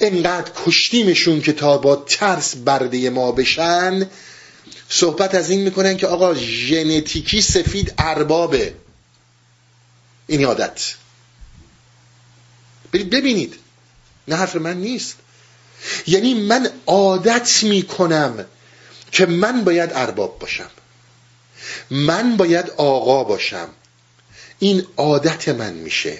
انقدر 0.00 0.50
کشتیمشون 0.66 1.40
که 1.40 1.52
تا 1.52 1.78
با 1.78 1.96
ترس 1.96 2.56
برده 2.56 3.10
ما 3.10 3.32
بشن. 3.32 4.06
صحبت 4.88 5.34
از 5.34 5.50
این 5.50 5.60
می‌کنن 5.60 5.96
که 5.96 6.06
آقا 6.06 6.34
ژنتیکی 6.34 7.42
سفید 7.42 7.94
اربابه. 7.98 8.74
این 10.26 10.44
عادت. 10.44 10.94
ببینید. 12.92 13.54
نه 14.28 14.36
حرف 14.36 14.56
من 14.56 14.76
نیست. 14.76 15.16
یعنی 16.06 16.34
من 16.34 16.70
عادت 16.86 17.62
می‌کنم 17.62 18.44
که 19.12 19.26
من 19.26 19.64
باید 19.64 19.90
ارباب 19.94 20.38
باشم. 20.38 20.70
من 21.90 22.36
باید 22.36 22.70
آقا 22.70 23.24
باشم. 23.24 23.68
این 24.58 24.86
عادت 24.96 25.48
من 25.48 25.72
میشه. 25.72 26.18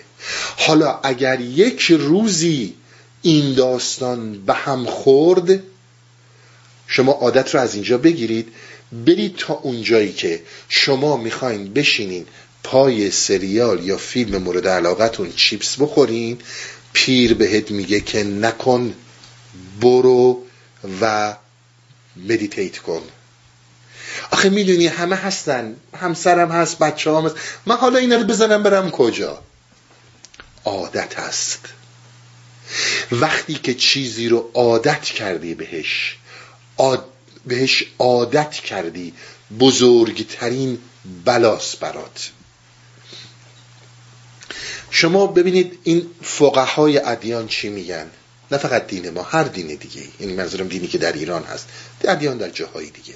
حالا 0.57 1.01
اگر 1.03 1.41
یک 1.41 1.83
روزی 1.83 2.75
این 3.23 3.55
داستان 3.55 4.45
به 4.47 4.55
هم 4.55 4.87
خورد 4.87 5.63
شما 6.87 7.13
عادت 7.13 7.55
رو 7.55 7.61
از 7.61 7.75
اینجا 7.75 7.99
بگیرید. 7.99 8.53
برید 9.07 9.37
تا 9.37 9.55
اونجایی 9.55 10.13
که 10.13 10.43
شما 10.69 11.17
می‌خواین 11.17 11.73
بشینین 11.73 12.27
پای 12.65 13.11
سریال 13.11 13.85
یا 13.85 13.97
فیلم 13.97 14.43
مورد 14.43 14.69
علاقتون 14.69 15.33
چیپس 15.37 15.77
بخورین 15.81 16.39
پیر 16.93 17.35
بهت 17.35 17.71
میگه 17.71 18.01
که 18.01 18.25
نکن. 18.25 18.95
برو 19.81 20.43
و 21.01 21.37
مدیتیت 22.17 22.79
کن. 22.79 23.03
آخه 24.31 24.49
می‌دونی 24.49 24.87
همه 24.87 25.17
هستن. 25.17 25.77
همسرم 26.01 26.53
هست 26.53 26.79
بچه 26.79 27.17
هم 27.17 27.27
هست. 27.27 27.37
من 27.67 27.77
حالا 27.77 27.99
اینا 27.99 28.17
رو 28.17 28.25
بزنم 28.25 28.63
برم 28.63 28.91
کجا؟ 28.91 29.43
عادت 30.65 31.19
هست. 31.19 31.61
وقتی 33.13 33.55
که 33.55 33.75
چیزی 33.75 34.29
رو 34.29 34.51
عادت 34.55 35.03
کردی 35.03 35.55
بهش 35.55 36.17
بهش 37.47 37.85
عادت 37.99 38.51
کردی 38.51 39.15
بزرگترین 39.61 40.79
بلاس 41.25 41.77
برات. 41.77 42.31
شما 44.91 45.27
ببینید 45.27 45.79
این 45.85 46.11
فقهای 46.23 46.99
ادیان 46.99 47.49
چی 47.49 47.69
میگن؟ 47.69 48.11
نه 48.53 48.59
فقط 48.59 48.87
دین 48.87 49.11
ما 49.11 49.23
هر 49.23 49.45
دین 49.45 49.67
دیگه 49.67 50.03
یعنی 50.21 50.33
منظورم 50.33 50.69
دینی 50.69 50.87
که 50.87 50.99
در 50.99 51.13
ایران 51.13 51.45
هست. 51.45 51.69
ادیان 52.05 52.39
در 52.39 52.51
جاهای 52.51 52.91
دیگه. 52.91 53.15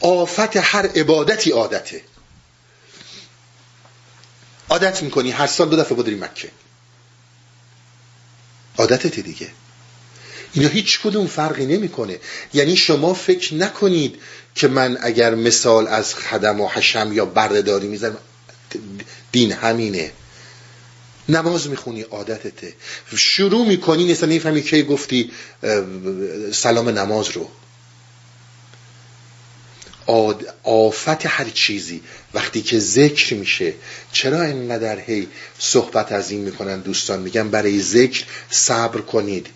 آفت 0.00 0.56
هر 0.56 0.86
عبادتی 0.86 1.50
عادته. 1.50 2.02
عادت 4.68 5.02
می‌کنی 5.02 5.30
هر 5.30 5.46
سال 5.46 5.68
دو 5.68 5.76
دفعه 5.76 5.98
بدری 5.98 6.14
مکه. 6.14 6.50
عادتت 8.78 9.20
دیگه. 9.20 9.48
اینا 10.52 10.68
هیچ 10.68 11.00
کدوم 11.00 11.26
فرقی 11.26 11.66
نمی‌کنه. 11.66 12.18
یعنی 12.54 12.76
شما 12.76 13.14
فکر 13.14 13.54
نکنید 13.54 14.20
که 14.54 14.68
من 14.68 14.98
اگر 15.02 15.34
مثال 15.34 15.88
از 15.88 16.14
خدم 16.14 16.60
و 16.60 16.68
حشم 16.68 17.12
یا 17.12 17.24
بردهداری 17.24 17.88
می‌زنم. 17.88 18.18
دین 19.32 19.52
همینه. 19.52 20.12
نماز 21.28 21.68
می‌خونی 21.68 22.02
عادتته. 22.02 22.74
شروع 23.16 23.66
می‌کنی 23.66 24.04
نیستا 24.04 24.26
نیفهمی 24.26 24.62
که 24.62 24.82
گفتی 24.82 25.30
سلام 26.52 26.88
نماز 26.88 27.30
رو. 27.30 27.48
آفت 30.64 31.26
هر 31.26 31.50
چیزی 31.54 32.02
وقتی 32.34 32.62
که 32.62 32.78
ذکر 32.78 33.34
میشه. 33.34 33.74
چرا 34.12 34.42
اینقدر 34.42 34.98
هی 34.98 35.28
صحبت 35.58 36.12
از 36.12 36.30
این 36.30 36.40
می‌کنن 36.40 36.80
دوستان؟ 36.80 37.20
میگن 37.20 37.50
برای 37.50 37.82
ذکر 37.82 38.24
صبر 38.50 39.00
کنید. 39.00 39.46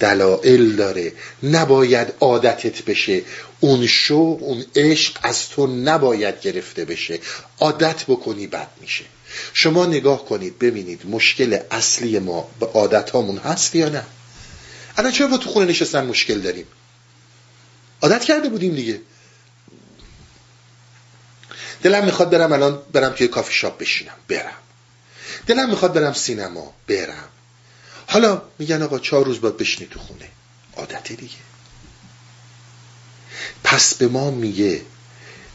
دلائل 0.00 0.72
داره. 0.72 1.12
نباید 1.42 2.12
عادتت 2.20 2.82
بشه. 2.82 3.22
اون 3.60 3.86
شوق 3.86 4.42
اون 4.42 4.64
عشق 4.76 5.18
از 5.22 5.48
تو 5.48 5.66
نباید 5.66 6.40
گرفته 6.40 6.84
بشه. 6.84 7.18
عادت 7.60 8.04
بکنی 8.08 8.46
بد 8.46 8.68
میشه. 8.80 9.04
شما 9.54 9.86
نگاه 9.86 10.24
کنید 10.24 10.58
ببینید 10.58 11.06
مشکل 11.06 11.58
اصلی 11.70 12.18
ما 12.18 12.48
به 12.60 12.66
عادت 12.66 13.10
هامون 13.10 13.38
هست 13.38 13.74
یا 13.74 13.88
نه. 13.88 14.04
الان 14.96 15.12
چرا 15.12 15.26
با 15.26 15.36
تو 15.36 15.50
خونه 15.50 15.66
نشستن 15.66 16.06
مشکل 16.06 16.40
داریم؟ 16.40 16.66
عادت 18.02 18.24
کرده 18.24 18.48
بودیم 18.48 18.74
دیگه. 18.74 19.00
دلم 21.82 22.04
می‌خواد 22.04 22.30
برم 22.30 22.52
الان 22.52 22.82
برم 22.92 23.12
توی 23.12 23.28
کافی 23.28 23.54
شاپ 23.54 23.78
بشینم 23.78 24.14
برم. 24.28 24.58
دلم 25.46 25.70
می‌خواد 25.70 25.92
برم 25.92 26.12
سینما 26.12 26.74
برم. 26.86 27.28
حالا 28.06 28.42
میگن 28.58 28.82
آقا 28.82 28.98
چهار 28.98 29.24
روز 29.24 29.40
باید 29.40 29.56
بشینی 29.56 29.88
تو 29.90 30.00
خونه. 30.00 30.28
عادته 30.76 31.14
دیگه. 31.14 31.34
پس 33.64 33.94
به 33.94 34.08
ما 34.08 34.30
میگه 34.30 34.82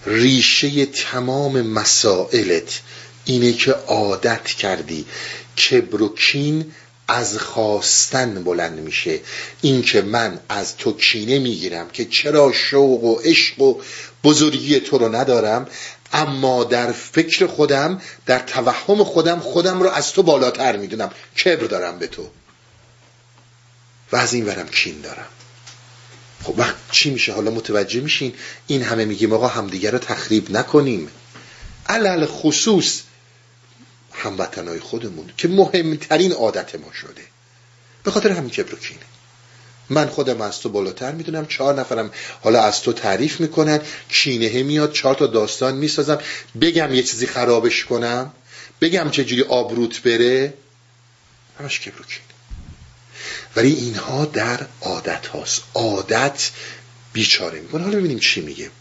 ریشه 0.05 0.85
تمام 0.85 1.61
مسائلت 1.61 2.81
اینه 3.25 3.53
که 3.53 3.71
عادت 3.71 4.45
کردی 4.45 5.05
کبر 5.57 6.01
و 6.01 6.15
کین 6.15 6.71
از 7.07 7.37
خواستن 7.37 8.43
بلند 8.43 8.79
میشه. 8.79 9.19
این 9.61 9.81
که 9.81 10.01
من 10.01 10.39
از 10.49 10.77
تو 10.77 10.97
کینه 10.97 11.39
می‌گیرم 11.39 11.89
که 11.89 12.05
چرا 12.05 12.51
شوق 12.51 13.03
و 13.03 13.15
عشق 13.15 13.61
و 13.61 13.81
بزرگی 14.23 14.79
تو 14.79 14.97
رو 14.97 15.15
ندارم 15.15 15.67
اما 16.13 16.63
در 16.63 16.91
فکر 16.91 17.47
خودم 17.47 18.01
در 18.25 18.39
توهم 18.39 19.03
خودم 19.03 19.39
خودم 19.39 19.83
رو 19.83 19.89
از 19.89 20.11
تو 20.11 20.23
بالاتر 20.23 20.77
می‌دونم. 20.77 21.11
کبر 21.43 21.65
دارم 21.65 21.99
به 21.99 22.07
تو. 22.07 22.29
و 24.11 24.15
از 24.15 24.33
این 24.33 24.45
ورم 24.45 24.67
کین 24.67 25.01
دارم. 25.01 25.27
خب 26.43 26.59
وقت 26.59 26.75
چی 26.91 27.09
میشه؟ 27.09 27.33
حالا 27.33 27.51
متوجه 27.51 28.01
میشین؟ 28.01 28.33
این 28.67 28.83
همه 28.83 29.05
میگیم 29.05 29.33
آقا 29.33 29.47
همدیگه 29.47 29.91
رو 29.91 29.97
تخریب 29.97 30.51
نکنیم. 30.51 31.09
علل 31.89 32.25
خصوص 32.25 33.01
هموطنهای 34.13 34.79
خودمون 34.79 35.29
که 35.37 35.47
مهمترین 35.47 36.31
عادت 36.31 36.75
ما 36.75 36.93
شده. 36.93 37.21
به 38.03 38.11
خاطر 38.11 38.31
همین 38.31 38.49
کبر 38.49 38.77
من 39.89 40.07
خودم 40.07 40.41
از 40.41 40.59
تو 40.59 40.69
بالاتر 40.69 41.11
می‌دونم 41.11 41.45
چهار 41.45 41.79
نفرم 41.79 42.11
حالا 42.41 42.63
از 42.63 42.81
تو 42.81 42.93
تعریف 42.93 43.39
می‌کنن 43.39 43.81
کینه 44.09 44.63
میاد 44.63 44.91
چهار 44.91 45.15
تا 45.15 45.27
داستان 45.27 45.75
می‌سازم. 45.75 46.17
بگم 46.61 46.93
یه 46.93 47.03
چیزی 47.03 47.27
خرابش 47.27 47.85
کنم 47.85 48.31
بگم 48.81 49.09
چجوری 49.11 49.41
آبروت 49.41 50.01
بره. 50.01 50.53
همش 51.59 51.79
کبر 51.79 51.95
ولی 53.55 53.73
اینها 53.73 54.25
در 54.25 54.59
عادت 54.81 55.27
هاست. 55.27 55.61
عادت 55.73 56.49
بیچاره 57.13 57.59
می‌کنه. 57.59 57.83
حالا 57.83 57.97
ببینیم 57.97 58.19
چی 58.19 58.41
میگه. 58.41 58.71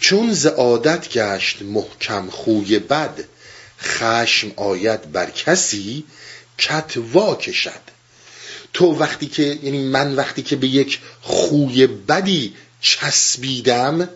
چون 0.00 0.32
ز 0.32 0.46
عادت 0.46 1.08
گشت 1.08 1.62
محکم 1.62 2.30
خوی 2.30 2.78
بد 2.78 3.24
خشم 3.82 4.52
آید 4.56 5.12
بر 5.12 5.30
کسی 5.30 6.04
کت 6.58 6.96
وا 6.96 7.34
کشد 7.34 7.80
تو 8.72 8.94
وقتی 8.98 9.26
که 9.26 9.42
یعنی 9.62 9.78
من 9.78 10.14
وقتی 10.14 10.42
که 10.42 10.56
به 10.56 10.66
یک 10.66 11.00
خوی 11.20 11.86
بدی 11.86 12.54
چسبیدم 12.80 14.08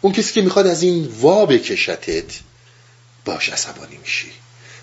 اون 0.00 0.12
کسی 0.12 0.32
که 0.32 0.42
می‌خواد 0.42 0.66
از 0.66 0.82
این 0.82 1.04
وا 1.06 1.46
بکشتت 1.46 2.24
باش 3.24 3.48
عصبانی 3.48 3.96
میشی. 3.96 4.32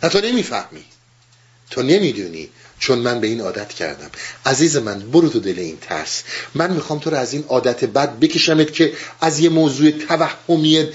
نه 0.03 0.09
تو 0.09 0.21
نمی‌فهمی. 0.21 0.85
تو 1.69 1.81
نمی‌دونی. 1.81 2.49
چون 2.80 2.97
من 2.99 3.19
به 3.19 3.27
این 3.27 3.41
عادت 3.41 3.73
کردم. 3.73 4.10
عزیز 4.45 4.77
من 4.77 4.99
برو 4.99 5.30
تو 5.30 5.39
دل 5.39 5.60
این 5.60 5.77
ترس. 5.81 6.23
من 6.56 6.73
می‌خوام 6.73 6.99
تو 6.99 7.10
رو 7.10 7.18
از 7.18 7.34
این 7.34 7.43
عادت 7.47 7.85
بد 7.85 8.19
بکشمت 8.19 8.73
که 8.73 8.93
از 9.22 9.39
یه 9.39 9.49
موضوع 9.49 9.91
توهمی 9.91 10.88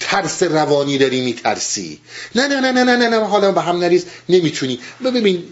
ترس 0.00 0.42
روانی 0.42 0.98
داری 0.98 1.20
میترسی. 1.20 2.00
نه 2.34 2.46
نه 2.46 2.60
نه 2.60 2.72
نه 2.72 2.84
نه 2.84 2.96
نه, 2.96 3.08
نه 3.08 3.24
حالا 3.24 3.52
به 3.52 3.60
هم 3.60 3.78
نریز 3.78 4.04
نمی‌تونی. 4.28 4.78
ببین 5.04 5.44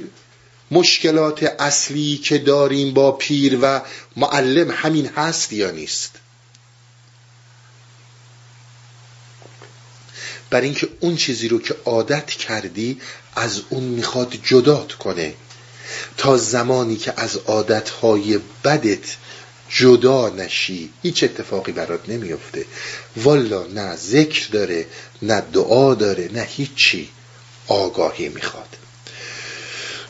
مشکلات 0.71 1.43
اصلی 1.43 2.17
که 2.17 2.39
داریم 2.39 2.95
با 2.95 3.13
پیر 3.13 3.59
و 3.63 3.81
معلم 4.17 4.71
همین 4.71 5.07
هست 5.07 5.53
یا 5.53 5.71
نیست؟ 5.71 6.11
برای 10.51 10.67
اینکه 10.67 10.89
اون 11.01 11.17
چیزی 11.17 11.49
رو 11.49 11.59
که 11.59 11.75
عادت 11.85 12.27
کردی 12.27 13.01
از 13.37 13.61
اون 13.69 13.83
می‌خواد 13.83 14.35
جدات 14.45 14.93
کنه. 14.93 15.35
تا 16.17 16.37
زمانی 16.37 16.97
که 16.97 17.15
از 17.17 17.37
عادتهای 17.37 18.39
بدت 18.65 19.17
جدا 19.69 20.29
نشی 20.29 20.91
هیچ 21.03 21.25
اتفاقی 21.25 21.73
برات 21.73 22.09
نمیفته 22.09 22.67
والا 23.17 23.67
نه 23.67 23.97
ذکر 23.97 24.49
داره 24.49 24.87
نه 25.23 25.41
دعا 25.41 25.95
داره 25.95 26.31
نه 26.33 26.43
هیچی 26.43 27.09
آگاهی 27.67 28.29
می‌خواد. 28.29 28.77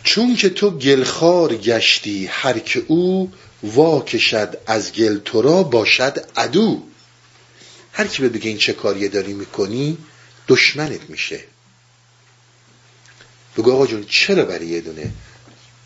چون 0.04 0.36
که 0.36 0.48
تو 0.48 0.70
گلخار 0.70 1.54
گشتی 1.56 2.26
هر 2.26 2.58
که 2.58 2.84
او 2.88 3.32
واکشد 3.62 4.58
از 4.66 4.92
گل 4.92 5.18
تو 5.18 5.42
را 5.42 5.62
باشد 5.62 6.26
عدو. 6.36 6.82
هر 7.92 8.06
کی 8.06 8.28
بگه 8.28 8.48
این 8.48 8.58
چه 8.58 8.72
کاریه 8.72 9.08
داری 9.08 9.32
می‌کنی 9.32 9.98
دشمنت 10.48 11.10
میشه. 11.10 11.40
بگو 13.56 13.72
آقا 13.72 13.86
جون 13.86 14.04
چرا 14.08 14.44
برای 14.44 14.66
یه 14.66 14.80
دونه 14.80 15.10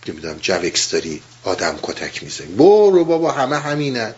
نمی‌دونم 0.08 0.38
جوکس 0.38 0.90
داری 0.90 1.22
آدم 1.44 1.78
کتک 1.82 2.22
می‌زنی. 2.22 2.46
برو 2.46 3.04
بابا 3.04 3.32
همه 3.32 3.58
همینن. 3.58 4.14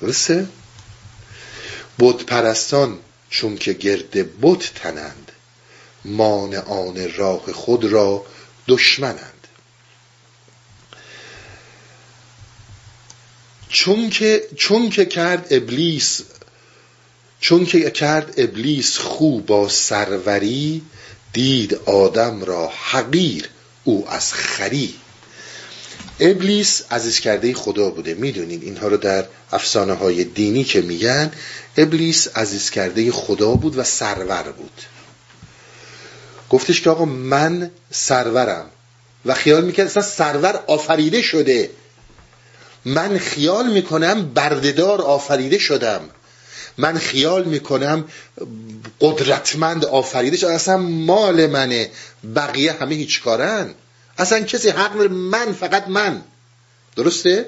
درسته؟ 0.00 0.48
بود 1.98 2.26
پرستان 2.26 2.98
چون 3.30 3.56
که 3.56 3.72
گرد 3.72 4.40
بت 4.40 4.74
تنند 4.74 5.32
مانعان 6.04 7.12
راه 7.16 7.52
خود 7.52 7.84
را 7.84 8.24
دشمنند. 8.68 9.46
چون 13.68 14.10
که, 14.10 14.48
چون 14.56 14.90
که 14.90 15.04
کرد 15.04 15.46
ابلیس 15.50 16.22
چون 17.40 17.66
که 17.66 17.90
کرد 17.90 18.34
ابلیس 18.36 18.98
خوب 18.98 19.46
با 19.46 19.68
سروری 19.68 20.82
دید 21.32 21.74
آدم 21.74 22.44
را 22.44 22.68
حقیر. 22.68 23.48
او 23.84 24.08
از 24.10 24.32
خری. 24.32 24.94
ابلیس 26.20 26.82
عزیز 26.90 27.20
کرده 27.20 27.54
خدا 27.54 27.90
بوده. 27.90 28.14
می‌دونید 28.14 28.62
اینها 28.62 28.88
رو 28.88 28.96
در 28.96 29.24
افسانه 29.52 29.92
های 29.92 30.24
دینی 30.24 30.64
که 30.64 30.80
میگن 30.80 31.32
ابلیس 31.76 32.28
عزیز 32.36 32.70
کرده 32.70 33.12
خدا 33.12 33.50
بود 33.50 33.78
و 33.78 33.84
سرور 33.84 34.42
بود. 34.42 34.82
گفتش 36.50 36.80
که 36.80 36.90
آقا 36.90 37.04
من 37.04 37.70
سرورم 37.90 38.66
و 39.26 39.34
خیال 39.34 39.64
می‌کرد 39.64 39.86
اصلا 39.86 40.02
سرور 40.02 40.64
آفریده 40.66 41.22
شده. 41.22 41.70
من 42.84 43.18
خیال 43.18 43.72
می‌کنم 43.72 44.34
بردهدار 44.34 45.00
آفریده 45.00 45.58
شدم. 45.58 46.00
من 46.78 46.98
خیال 46.98 47.44
می‌کنم 47.44 48.04
قدرتمند 49.00 49.84
آفریده 49.84 50.36
شد 50.36 50.46
اصلا 50.46 50.76
مال 50.76 51.46
منه. 51.46 51.90
بقیه 52.34 52.72
همه 52.72 52.94
هیچ 52.94 53.22
کارن. 53.22 53.74
اصلا 54.18 54.40
کسی 54.40 54.68
حق 54.68 54.96
من 55.10 55.52
فقط 55.52 55.88
من. 55.88 56.22
درسته؟ 56.96 57.46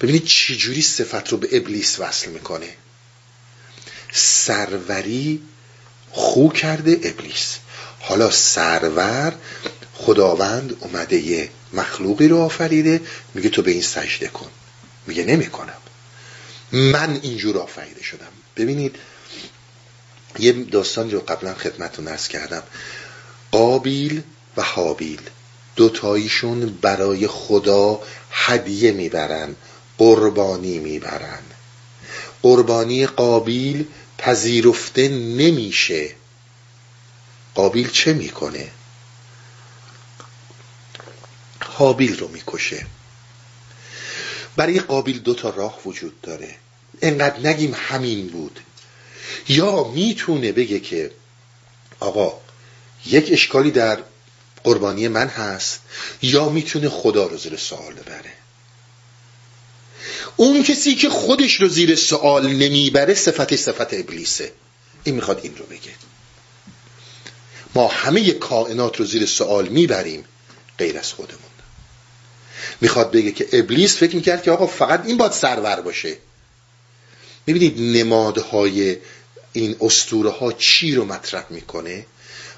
ببینید 0.00 0.24
چجوری 0.24 0.82
صفت 0.82 1.28
رو 1.28 1.38
به 1.38 1.48
ابلیس 1.52 2.00
وصل 2.00 2.30
می‌کنه. 2.30 2.68
سروری 4.12 5.42
خو 6.10 6.48
کرده 6.48 7.00
ابلیس. 7.02 7.56
حالا 8.00 8.30
سرور 8.30 9.34
خداوند 9.94 10.76
اومده 10.80 11.16
یه 11.16 11.50
مخلوقی 11.72 12.28
رو 12.28 12.38
آفریده. 12.38 13.00
میگه 13.34 13.48
تو 13.48 13.62
به 13.62 13.70
این 13.70 13.82
سجده 13.82 14.28
کن. 14.28 14.50
میگه 15.06 15.24
نمی‌کنم. 15.24 15.76
من 16.72 17.20
اینجور 17.22 17.58
آفریده 17.58 18.02
شدم. 18.02 18.32
ببینید 18.56 18.96
یه 20.38 20.52
داستان 20.52 21.10
رو 21.10 21.20
قبلا 21.20 21.54
خدمتتون 21.54 22.08
ارز 22.08 22.28
کردم. 22.28 22.62
قابیل 23.50 24.22
و 24.56 24.62
حابیل 24.62 25.20
دوتایشون 25.76 26.78
برای 26.82 27.26
خدا 27.26 28.02
هدیه 28.30 28.92
می‌برن 28.92 29.56
قربانی 29.98 30.78
می‌برن. 30.78 31.42
قربانی 32.42 33.06
قابیل 33.06 33.86
پذیرفته 34.18 35.08
نمیشه. 35.08 36.14
قابیل 37.54 37.90
چه 37.90 38.12
می‌کنه؟ 38.12 38.70
حابیل 41.60 42.18
رو 42.18 42.28
می‌کشه. 42.28 42.86
برای 44.56 44.80
قابیل 44.80 45.18
دو 45.18 45.34
تا 45.34 45.50
راه 45.50 45.80
وجود 45.86 46.20
داره. 46.20 46.54
انقدر 47.02 47.46
نگیم 47.46 47.74
همین 47.76 48.26
بود. 48.26 48.60
یا 49.48 49.84
می‌تونه 49.84 50.52
بگه 50.52 50.80
که 50.80 51.10
آقا 52.00 52.40
یک 53.06 53.28
اشکالی 53.32 53.70
در 53.70 53.98
قربانی 54.64 55.08
من 55.08 55.26
هست 55.26 55.80
یا 56.22 56.48
می‌تونه 56.48 56.88
خدا 56.88 57.26
رو 57.26 57.36
زیر 57.38 57.56
سوال 57.56 57.94
ببره. 57.94 58.32
اون 60.36 60.62
کسی 60.62 60.94
که 60.94 61.08
خودش 61.08 61.54
رو 61.54 61.68
زیر 61.68 61.94
سوال 61.94 62.52
نمی‌بره 62.52 63.14
صفتش 63.14 63.58
صفت 63.58 63.94
ابلیسه. 63.94 64.52
این 65.04 65.14
می‌خواد 65.14 65.40
این 65.42 65.56
رو 65.56 65.66
بگه. 65.66 65.92
ما 67.74 67.88
همه 67.88 68.30
کائنات 68.30 68.96
رو 68.96 69.04
زیر 69.04 69.26
سوال 69.26 69.68
می‌بریم 69.68 70.24
غیر 70.78 70.98
از 70.98 71.12
خودمون. 71.12 71.45
می‌خواد 72.80 73.10
بگه 73.10 73.32
که 73.32 73.48
ابلیس 73.52 73.96
فکر 73.96 74.16
می‌کرد 74.16 74.42
که 74.42 74.50
آقا 74.50 74.66
فقط 74.66 75.06
این 75.06 75.16
باید 75.16 75.32
سرور 75.32 75.80
باشه. 75.80 76.16
می‌بینید 77.46 77.98
نمادهای 77.98 78.96
این 79.52 79.76
استوره 79.80 80.30
ها 80.30 80.52
چی 80.52 80.94
رو 80.94 81.04
مطرح 81.04 81.44
می‌کنه؟ 81.50 82.06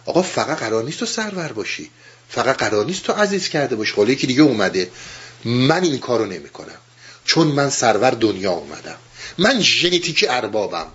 آقا 0.05 0.23
فقط 0.23 0.59
قرار 0.59 0.85
نیست 0.85 0.99
تو 0.99 1.07
سرور 1.07 1.53
باشی. 1.53 1.91
فقط 2.29 2.57
قرار 2.57 2.87
نیست 2.87 3.03
تو 3.03 3.13
عزیز 3.13 3.49
کرده 3.49 3.77
باشی. 3.77 3.93
خاله 3.93 4.13
یکی 4.13 4.27
دیگه 4.27 4.43
اومده. 4.43 4.91
من 5.45 5.83
این 5.83 5.99
کارو 5.99 6.27
نمی‌کنم. 6.27 6.79
چون 7.25 7.47
من 7.47 7.71
سرور 7.71 8.11
دنیا 8.11 8.53
اومدم. 8.53 8.97
من 9.39 9.61
ژنتیکی 9.61 10.27
اربابم. 10.27 10.87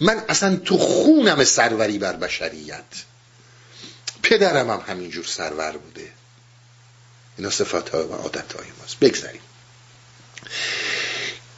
من 0.00 0.22
اصلا 0.28 0.56
تو 0.56 0.78
خونم 0.78 1.44
سروری 1.44 1.98
بر 1.98 2.12
بشریت. 2.12 2.84
پدرم 4.22 4.70
هم 4.70 4.82
همینجور 4.86 5.24
سرور 5.24 5.72
بوده. 5.72 6.08
اینا 7.38 7.50
صفات 7.50 7.88
های 7.88 8.02
و 8.04 8.12
عادت 8.12 8.52
های 8.52 8.66
ماست. 8.80 8.98
بگذاریم. 9.00 9.40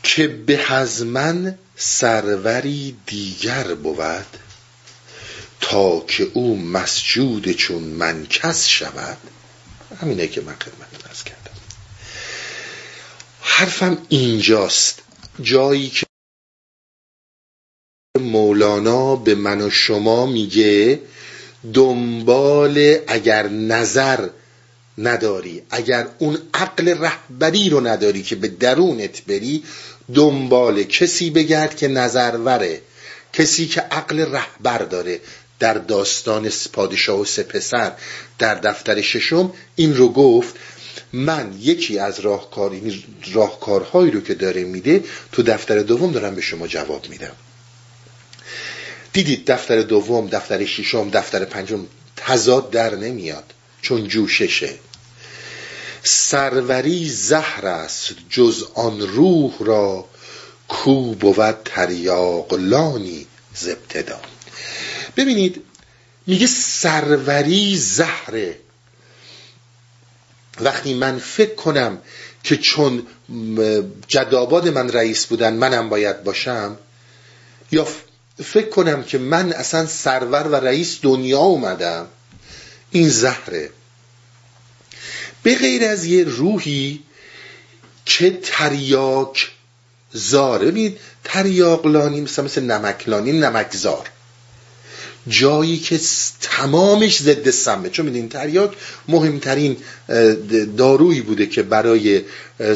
که 0.03 0.29
به 0.29 0.73
از 0.73 1.05
سروری 1.77 2.97
دیگر 3.07 3.75
بود 3.75 4.27
تا 5.61 6.01
که 6.01 6.31
او 6.35 6.57
مسجود 6.57 7.53
چون 7.53 7.83
من 7.83 8.27
کس 8.27 8.67
شود. 8.67 9.19
همینه 10.01 10.29
که 10.29 10.41
من 10.41 10.55
خدمت 10.55 11.11
از 11.11 11.25
کردم. 11.25 11.51
حرفم 13.41 13.99
اینجاست. 14.09 15.03
جایی 15.43 15.89
که 15.91 16.07
مولانا 18.21 19.17
به 19.17 19.35
من 19.35 19.61
و 19.61 19.71
شما 19.71 20.27
میگه 20.27 21.01
دنبال 21.75 22.99
اگر 23.07 23.49
نظر 23.49 24.29
نداری. 24.99 25.63
اگر 25.71 26.07
اون 26.19 26.39
عقل 26.55 26.89
رهبری 26.89 27.71
رو 27.71 27.87
نداری 27.87 28.23
که 28.23 28.37
به 28.37 28.49
درونت 28.49 29.23
بری 29.25 29.63
دنبال 30.15 30.83
کسی 30.83 31.31
بگرد 31.31 31.77
که 31.77 31.89
نظروره 31.89 32.81
کسی 33.33 33.67
که 33.67 33.81
عقل 33.81 34.21
رهبر 34.21 34.79
داره. 34.79 35.21
در 35.59 35.75
داستان 35.75 36.51
پادشاه 36.73 37.21
و 37.21 37.25
سپسر 37.25 37.93
در 38.39 38.55
دفتر 38.55 39.01
ششم 39.01 39.53
این 39.77 39.97
رو 39.97 40.09
گفت 40.09 40.55
من 41.13 41.55
یکی 41.61 41.99
از 41.99 42.21
راهکار 42.21 42.81
راهکارهایی 43.33 44.11
رو 44.11 44.21
که 44.21 44.35
داره 44.35 44.65
میده 44.65 45.05
تو 45.33 45.43
دفتر 45.43 45.79
دوم 45.79 46.13
دارم 46.13 46.35
به 46.35 46.41
شما 46.41 46.67
جواب 46.67 47.09
میدم. 47.09 47.33
دیدید 49.13 49.51
دفتر 49.51 49.83
دوم 49.83 50.29
دفتر 50.29 50.65
ششم 50.65 51.11
دفتر 51.11 51.45
پنجم 51.45 51.87
تضاد 52.17 52.71
در 52.71 52.95
نمیاد 52.95 53.45
چون 53.83 54.09
جوششه. 54.09 54.75
سروری 56.03 57.09
زهر 57.09 57.67
است 57.67 58.15
جز 58.31 58.65
آن 58.75 59.01
روح 59.01 59.53
را 59.61 60.05
کو 60.69 61.15
بود 61.15 61.57
تریاق 61.65 62.55
لانی 62.55 63.27
زبتدا 63.55 64.21
ببینید 65.17 65.65
میگه 66.27 66.47
سروری 66.47 67.77
زهره. 67.77 68.59
وقتی 70.61 70.95
من 70.95 71.19
فکر 71.19 71.55
کنم 71.55 71.99
که 72.45 72.57
چون 72.57 73.07
جداباد 74.09 74.69
من 74.69 74.89
رئیس 74.89 75.27
بودن 75.27 75.55
منم 75.55 75.89
باید 75.89 76.25
باشم 76.25 76.77
یا 77.73 77.87
فکر 78.45 78.69
کنم 78.69 79.03
که 79.03 79.19
من 79.19 79.53
اصلا 79.53 79.87
سرور 79.87 80.47
و 80.47 80.55
رئیس 80.55 80.99
دنیا 81.03 81.39
اومدم 81.39 82.07
این 82.91 83.09
زهره. 83.09 83.71
به 85.49 85.55
غیر 85.55 85.85
از 85.85 86.05
یه 86.05 86.25
روحی 86.25 87.01
که 88.05 88.39
تریاک 88.43 89.51
زاره. 90.13 90.71
بید 90.71 90.99
تریاقلانی 91.25 92.21
مثل 92.21 92.45
مثل 92.45 92.63
نمکلانی 92.63 93.33
نمکزار 93.33 94.07
جایی 95.29 95.79
که 95.79 96.01
تمامش 96.41 97.23
ضد 97.23 97.51
سمه. 97.51 97.91
چون 97.91 98.07
میدین 98.07 98.29
تریاک 98.29 98.73
مهمترین 99.09 99.77
دارویی 100.77 101.21
بوده 101.21 101.47
که 101.47 101.63
برای 101.63 102.23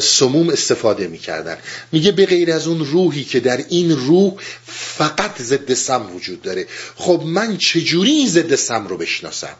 سموم 0.01 0.49
استفاده 0.49 1.07
می‌کردن. 1.07 1.57
میگه 1.91 2.11
به 2.11 2.25
غیر 2.25 2.51
از 2.51 2.67
اون 2.67 2.85
روحی 2.85 3.23
که 3.23 3.39
در 3.39 3.65
این 3.69 3.91
روح 3.91 4.33
فقط 4.65 5.41
ضد 5.41 5.73
سم 5.73 6.15
وجود 6.15 6.41
داره. 6.41 6.67
خب 6.95 7.23
من 7.25 7.57
چجوری 7.57 8.11
این 8.11 8.29
ضد 8.29 8.55
سم 8.55 8.87
رو 8.87 8.97
بشناسم؟ 8.97 9.55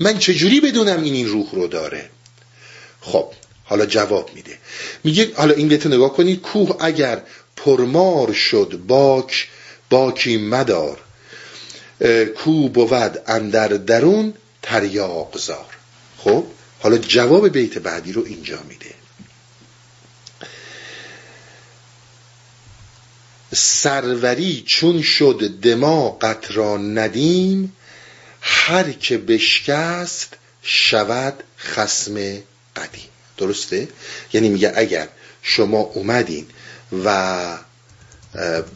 من 0.00 0.18
چجوری 0.18 0.60
بدونم 0.60 1.02
این 1.02 1.14
این 1.14 1.28
روح 1.28 1.50
رو 1.52 1.66
داره؟ 1.66 2.10
خب 3.04 3.32
حالا 3.64 3.86
جواب 3.86 4.30
میده. 4.34 4.58
میگه 5.04 5.32
حالا 5.36 5.54
این 5.54 5.68
بیتو 5.68 5.88
نگاه 5.88 6.12
کنید 6.12 6.40
کوه 6.40 6.76
اگر 6.80 7.22
پرمار 7.56 8.32
شد 8.32 8.80
باک 8.86 9.48
باکی 9.90 10.36
مدار. 10.36 11.00
کو 12.36 12.68
بود 12.68 13.18
اندر 13.26 13.68
درون 13.68 14.34
تریاق 14.62 15.38
زار. 15.38 15.76
خب 16.18 16.44
حالا 16.80 16.98
جواب 16.98 17.48
بیت 17.48 17.78
بعدی 17.78 18.12
رو 18.12 18.24
اینجا 18.24 18.58
میده. 18.68 18.94
سروری 23.54 24.64
چون 24.66 25.02
شد 25.02 25.60
دماغت 25.62 26.52
را 26.52 26.76
ندیم 26.76 27.76
هر 28.40 28.92
که 28.92 29.18
بشکست 29.18 30.36
شود 30.62 31.42
خسم 31.58 32.42
قدیم 32.76 33.08
درسته؟ 33.36 33.88
یعنی 34.32 34.48
میگه 34.48 34.72
اگر 34.76 35.08
شما 35.42 35.78
اومدین 35.80 36.46
و 37.04 37.58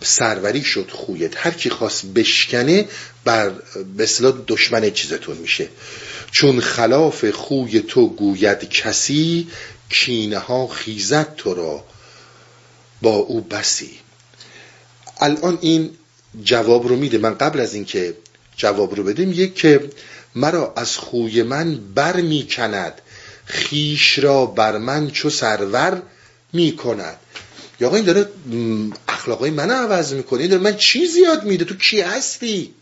سروری 0.03 0.65
شد 0.65 0.91
خویت 0.91 1.47
هر 1.47 1.51
کی 1.51 1.71
خواست 1.71 2.07
بشکنه 2.07 2.89
بر 3.25 3.51
به 3.97 4.05
اصطلاح 4.05 4.35
دشمن 4.47 4.91
چیزتون 4.91 5.37
میشه. 5.37 5.69
چون 6.31 6.61
خلاف 6.61 7.31
خوی 7.31 7.81
تو 7.81 8.09
گوید 8.09 8.69
کسی 8.69 9.49
کینه 9.91 10.39
ها 10.39 10.67
خیزد 10.67 11.35
تو 11.37 11.55
را 11.55 11.85
با 13.03 13.15
او 13.15 13.41
بسی. 13.41 13.99
الان 15.21 15.59
این 15.61 15.91
جواب 16.45 16.89
رو 16.89 16.97
میده. 16.97 17.19
من 17.19 17.35
قبل 17.35 17.61
از 17.61 17.75
اینکه 17.75 18.15
جواب 18.57 18.95
رو 18.95 19.05
بده 19.05 19.25
میگه 19.25 19.49
که 19.49 19.91
مرا 20.35 20.73
از 20.77 20.97
خوی 20.97 21.43
من 21.43 21.79
بر 21.95 22.17
می‌کند 22.21 23.01
خیش 23.49 24.19
را 24.19 24.47
بر 24.47 24.79
من 24.79 25.11
چو 25.11 25.31
سرور 25.31 26.03
می‌کند. 26.53 27.17
یا 27.81 27.87
آقا 27.89 27.97
این 27.97 28.05
داره 28.05 28.29
اخلاقای 29.09 29.51
من 29.51 29.71
عوض 29.71 30.13
می‌کنه. 30.13 30.41
این 30.41 30.51
داره 30.51 30.63
من 30.63 30.77
چی 30.77 31.07
زیاد 31.07 31.45
میده. 31.45 31.65
تو 31.65 31.77
کی 31.77 32.01
هستی؟ 32.01 32.75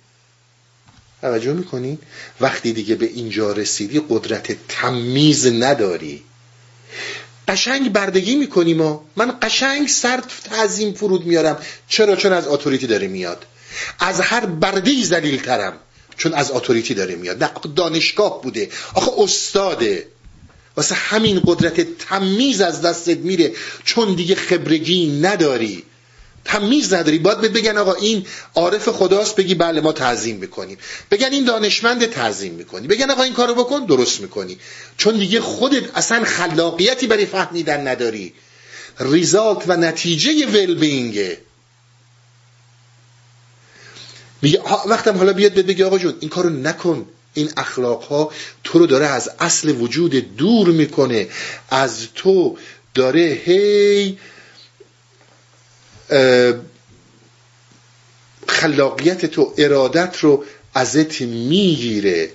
توجه 1.20 1.52
می‌کنی 1.52 1.98
وقتی 2.40 2.72
دیگه 2.72 2.94
به 2.94 3.06
اینجا 3.06 3.52
رسیدی 3.52 4.02
قدرت 4.08 4.56
تمیز 4.68 5.46
نداری. 5.46 6.22
قشنگ 7.48 7.92
بردگی 7.92 8.34
می‌کنی 8.36 8.74
ما. 8.74 9.04
من 9.16 9.38
قشنگ 9.42 9.88
سر 9.88 10.22
تعظیم 10.44 10.92
فرود 10.92 11.26
میارم. 11.26 11.58
چرا؟ 11.88 12.16
چون 12.16 12.32
از 12.32 12.48
اتوریتی 12.48 12.86
داره 12.86 13.06
میاد. 13.08 13.46
از 13.98 14.20
هر 14.20 14.46
برده 14.46 15.04
زلیل 15.04 15.42
ترم 15.42 15.72
چون 16.16 16.34
از 16.34 16.50
اتوریتی 16.50 16.94
داره 16.94 17.16
میاد. 17.16 17.44
نه 17.44 17.50
دانشگاه 17.76 18.42
بوده. 18.42 18.70
آخه 18.94 19.10
استاده. 19.18 20.06
واسه 20.76 20.94
همین 20.94 21.42
قدرت 21.46 21.98
تمیز 21.98 22.60
از 22.60 22.82
دستت 22.82 23.18
میره. 23.18 23.52
چون 23.84 24.14
دیگه 24.14 24.34
خبرگی 24.34 25.20
نداری. 25.22 25.84
تمیز 26.44 26.94
نداری. 26.94 27.18
باید 27.18 27.40
بگن 27.40 27.78
آقا 27.78 27.94
این 27.94 28.26
عارف 28.54 28.88
خداست. 28.88 29.36
بگی 29.36 29.54
بله 29.54 29.80
ما 29.80 29.92
تعظیم 29.92 30.36
می‌کنیم. 30.36 30.78
بگن 31.10 31.32
این 31.32 31.44
دانشمند 31.44 32.06
تعظیم 32.06 32.52
می‌کنی. 32.52 32.86
بگن 32.86 33.10
آقا 33.10 33.22
این 33.22 33.32
کارو 33.32 33.54
بکن 33.54 33.86
درست 33.86 34.20
می‌کنی. 34.20 34.58
چون 34.96 35.16
دیگه 35.16 35.40
خودت 35.40 35.96
اصلا 35.96 36.24
خلاقیتی 36.24 37.06
برای 37.06 37.26
فهمیدن 37.26 37.88
نداری. 37.88 38.32
ریزالت 39.00 39.62
و 39.66 39.76
نتیجه 39.76 40.46
ول 40.46 40.74
بینگه 40.74 41.38
میگه 44.42 44.62
وقتم 44.86 45.16
حالا 45.16 45.32
بیاد 45.32 45.52
بگی 45.52 45.82
آقا 45.82 45.98
جون 45.98 46.14
این 46.20 46.30
کارو 46.30 46.50
نکن. 46.50 47.06
این 47.36 47.50
اخلاق 47.56 48.02
ها 48.02 48.32
تو 48.64 48.78
رو 48.78 48.86
داره 48.86 49.06
از 49.06 49.30
اصل 49.38 49.68
وجود 49.80 50.36
دور 50.36 50.68
می‌کنه. 50.68 51.28
از 51.70 52.06
تو 52.14 52.58
داره 52.94 53.42
هی 53.44 54.18
خلاقیت 58.48 59.26
تو 59.26 59.54
ارادت 59.58 60.16
رو 60.20 60.44
ازت 60.74 61.20
می‌گیره. 61.20 62.30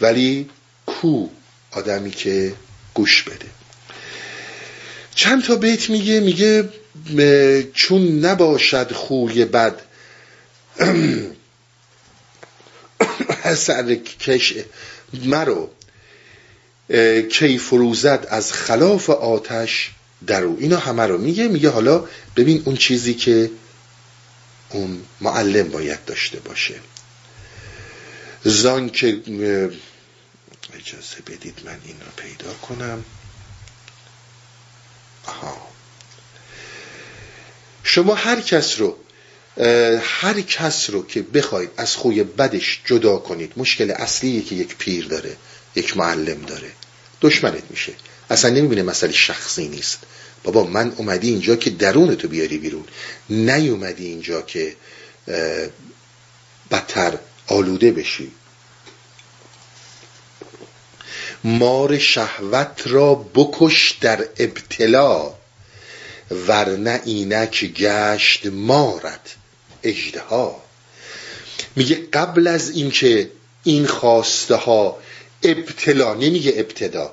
ولی 0.00 0.48
کو 0.86 1.26
آدمی 1.70 2.10
که 2.10 2.54
گوش 2.94 3.22
بده. 3.22 3.46
چند 5.14 5.44
تا 5.44 5.56
بیت 5.56 5.90
میگه؟ 5.90 6.20
میگه 6.20 6.68
چون 7.74 8.18
نباشد 8.24 8.92
خوی 8.92 9.44
بد 9.44 9.80
سر 13.66 13.94
کش 13.94 14.54
مرو. 15.12 15.70
کی 17.30 17.58
فروزد 17.58 18.26
از 18.30 18.52
خلاف 18.52 19.10
آتش 19.10 19.90
درو. 20.26 20.56
اینا 20.58 20.78
همه 20.78 21.02
رو 21.02 21.18
میگه. 21.18 21.48
میگه 21.48 21.70
حالا 21.70 22.04
ببین 22.36 22.62
اون 22.64 22.76
چیزی 22.76 23.14
که 23.14 23.50
اون 24.70 25.02
معلم 25.20 25.68
باید 25.68 26.04
داشته 26.04 26.40
باشه. 26.40 26.74
زان 28.44 28.90
که 28.90 29.20
اجازه 30.74 31.16
بدید 31.26 31.60
من 31.64 31.78
این 31.84 31.96
رو 32.00 32.12
پیدا 32.16 32.52
کنم. 32.52 33.04
آها. 35.26 35.66
شما 37.82 38.14
هر 38.14 38.40
کس 38.40 38.80
رو 38.80 38.96
هر 40.00 40.40
کس 40.40 40.90
رو 40.90 41.06
که 41.06 41.22
بخواید 41.22 41.70
از 41.76 41.96
خوی 41.96 42.22
بدش 42.24 42.80
جدا 42.84 43.16
کنید 43.16 43.52
مشکل 43.56 43.90
اصلیه 43.90 44.42
که 44.42 44.54
یک 44.54 44.76
پیر 44.76 45.06
داره 45.06 45.36
یک 45.74 45.96
معلم 45.96 46.42
داره 46.42 46.70
دشمنت 47.20 47.62
میشه. 47.70 47.92
اصلا 48.30 48.50
نمی‌بینه 48.50 48.82
مسئله 48.82 49.12
شخصی 49.12 49.68
نیست. 49.68 49.98
بابا 50.44 50.64
من 50.64 50.92
اومدی 50.96 51.28
اینجا 51.28 51.56
که 51.56 51.70
درون 51.70 52.14
تو 52.14 52.28
بیاری 52.28 52.58
بیرون. 52.58 52.84
نیومدی 53.30 54.06
اینجا 54.06 54.42
که 54.42 54.76
بدتر 56.70 57.18
آلوده 57.46 57.92
بشی. 57.92 58.32
مار 61.44 61.98
شهوت 61.98 62.82
را 62.86 63.14
بکش 63.14 63.98
در 64.00 64.28
ابتلا 64.38 65.34
ورنه 66.30 67.00
اینک 67.04 67.64
گشت 67.64 68.46
مارت. 68.46 69.35
اجدها 69.88 70.62
میگه 71.76 72.08
قبل 72.12 72.46
از 72.46 72.70
اینکه 72.70 73.30
این 73.64 73.86
خواسته 73.86 74.54
ها 74.54 74.98
ابتلا 75.42 76.14
نمیگه 76.14 76.52
ابتدا 76.56 77.12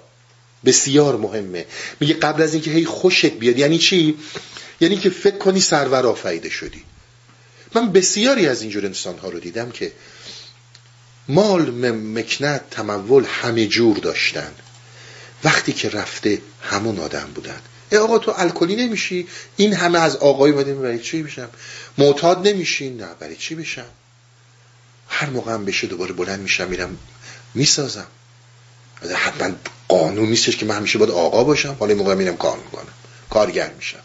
بسیار 0.66 1.18
مهمه. 1.18 1.66
میگه 2.00 2.14
قبل 2.14 2.42
از 2.42 2.54
اینکه 2.54 2.72
هی 2.72 2.86
خوشت 2.86 3.26
بیاد 3.26 3.60
یعنی 3.60 3.78
چی؟ 3.78 4.18
یعنی 4.82 4.98
که 4.98 5.10
فکر 5.10 5.38
کنی 5.38 5.60
سرور 5.60 6.06
آفریده 6.06 6.50
شدی. 6.50 6.84
من 7.76 7.92
بسیاری 7.92 8.48
از 8.48 8.62
اینجور 8.62 8.86
انسان 8.86 9.18
ها 9.18 9.30
رو 9.30 9.40
دیدم 9.40 9.72
که 9.72 9.92
مال 11.28 11.72
مکنت 11.92 12.70
تمول 12.72 13.26
همه 13.26 13.68
جور 13.68 13.98
داشتن. 13.98 14.52
وقتی 15.44 15.74
که 15.74 15.90
رفته 15.90 16.42
همون 16.62 17.00
آدم 17.00 17.32
بودن. 17.36 17.62
ای 17.92 17.98
آقا 17.98 18.18
تو 18.18 18.34
الکلی 18.38 18.76
نمیشی؟ 18.76 19.28
این 19.56 19.74
همه 19.74 20.00
از 20.00 20.16
آقای 20.16 20.52
اومده 20.52 20.74
برای 20.76 21.00
چی 21.00 21.24
بشم 21.24 21.50
معتاد 21.98 22.48
نمیشی؟ 22.48 22.90
نه 22.90 23.08
برای 23.20 23.36
چی 23.36 23.56
بشم 23.56 23.86
هر 25.08 25.30
موقع 25.30 25.54
هم 25.54 25.66
بشه 25.66 25.88
دوباره 25.88 26.14
بلند 26.14 26.40
میشم 26.40 26.68
میرم 26.68 26.98
می‌سازم. 27.54 28.08
حتما 29.16 29.56
قانون 29.88 30.30
نیستش 30.30 30.58
که 30.58 30.66
من 30.66 30.76
همیشه 30.76 31.00
باید 31.00 31.12
آقا 31.12 31.44
باشم. 31.44 31.76
حالا 31.80 31.96
موقع 31.96 32.16
میرم 32.16 32.38
کار 32.38 32.58
می‌کنم. 32.58 32.94
کارگر 33.30 33.72
میشم. 33.74 34.00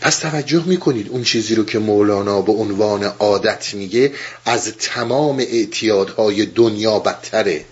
پس 0.00 0.18
توجه 0.18 0.64
می‌کنید 0.64 1.08
اون 1.08 1.24
چیزی 1.24 1.54
رو 1.54 1.64
که 1.64 1.78
مولانا 1.78 2.42
به 2.42 2.52
عنوان 2.52 3.04
عادت 3.04 3.74
میگه 3.74 4.12
از 4.44 4.72
تمام 4.78 5.38
اعتیادهای 5.38 6.46
دنیا 6.46 6.98
بدتره. 6.98 7.64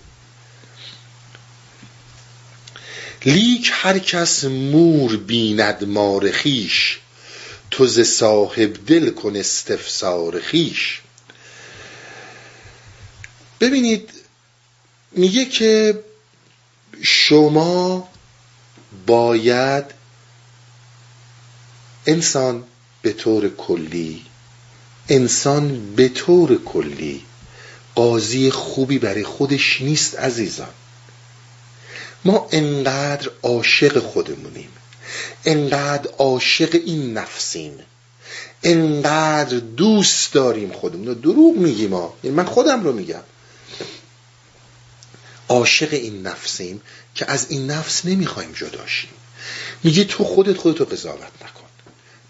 لیک 3.24 3.70
هر 3.72 3.98
کس 3.98 4.44
مور 4.44 5.16
بیند 5.16 5.84
مارخیش 5.84 6.98
تو 7.70 7.86
ز 7.86 8.00
صاحب 8.00 8.86
دل 8.86 9.10
کن 9.10 9.36
استفسار 9.36 10.40
خیش 10.40 11.00
ببینید 13.60 14.10
میگه 15.12 15.44
که 15.44 16.04
شما 17.02 18.08
باید 19.06 19.84
انسان 22.06 22.64
به 23.02 23.12
طور 23.12 23.48
کلی 23.48 24.22
انسان 25.08 25.94
به 25.96 26.08
طور 26.08 26.64
کلی 26.64 27.22
قاضی 27.94 28.50
خوبی 28.50 28.98
برای 28.98 29.24
خودش 29.24 29.80
نیست 29.80 30.18
عزیزان. 30.18 30.68
ما 32.24 32.48
انقدر 32.52 33.30
عاشق 33.42 33.98
خودمونیم. 33.98 34.68
انقدر 35.44 36.10
عاشق 36.18 36.80
این 36.86 37.12
نفسیم. 37.18 37.78
انقدر 38.62 39.56
دوست 39.56 40.32
داریم 40.32 40.72
خودمون. 40.72 41.14
دروغ 41.14 41.56
میگیم 41.56 41.90
ما. 41.90 42.14
یعنی 42.24 42.36
من 42.36 42.44
خودم 42.44 42.84
رو 42.84 42.92
میگم. 42.92 43.22
عاشق 45.48 45.88
این 45.92 46.26
نفسیم 46.26 46.80
که 47.14 47.30
از 47.30 47.46
این 47.48 47.70
نفس 47.70 48.04
نمی‌خوایم 48.04 48.52
جداشیم 48.52 49.10
میگه 49.84 50.04
تو 50.04 50.24
خودت 50.24 50.56
خودتو 50.56 50.84
قضاوت 50.84 51.20
نکن. 51.20 51.66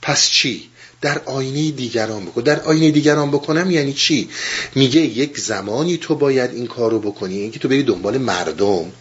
پس 0.03 0.31
چی؟ 0.31 0.71
در 1.01 1.19
آینه 1.19 1.71
دیگران 1.71 2.27
بکن. 2.27 2.41
در 2.41 2.61
آینه 2.61 2.91
دیگران 2.91 3.31
بکنم 3.31 3.71
یعنی 3.71 3.93
چی؟ 3.93 4.31
میگه 4.75 5.01
یک 5.01 5.39
زمانی 5.39 5.97
تو 5.97 6.15
باید 6.15 6.55
این 6.55 6.67
کارو 6.67 6.99
بکنی. 6.99 7.39
اینکه 7.39 7.59
تو 7.59 7.69
بری 7.69 7.83
دنبال 7.83 8.19
مردم. 8.19 8.93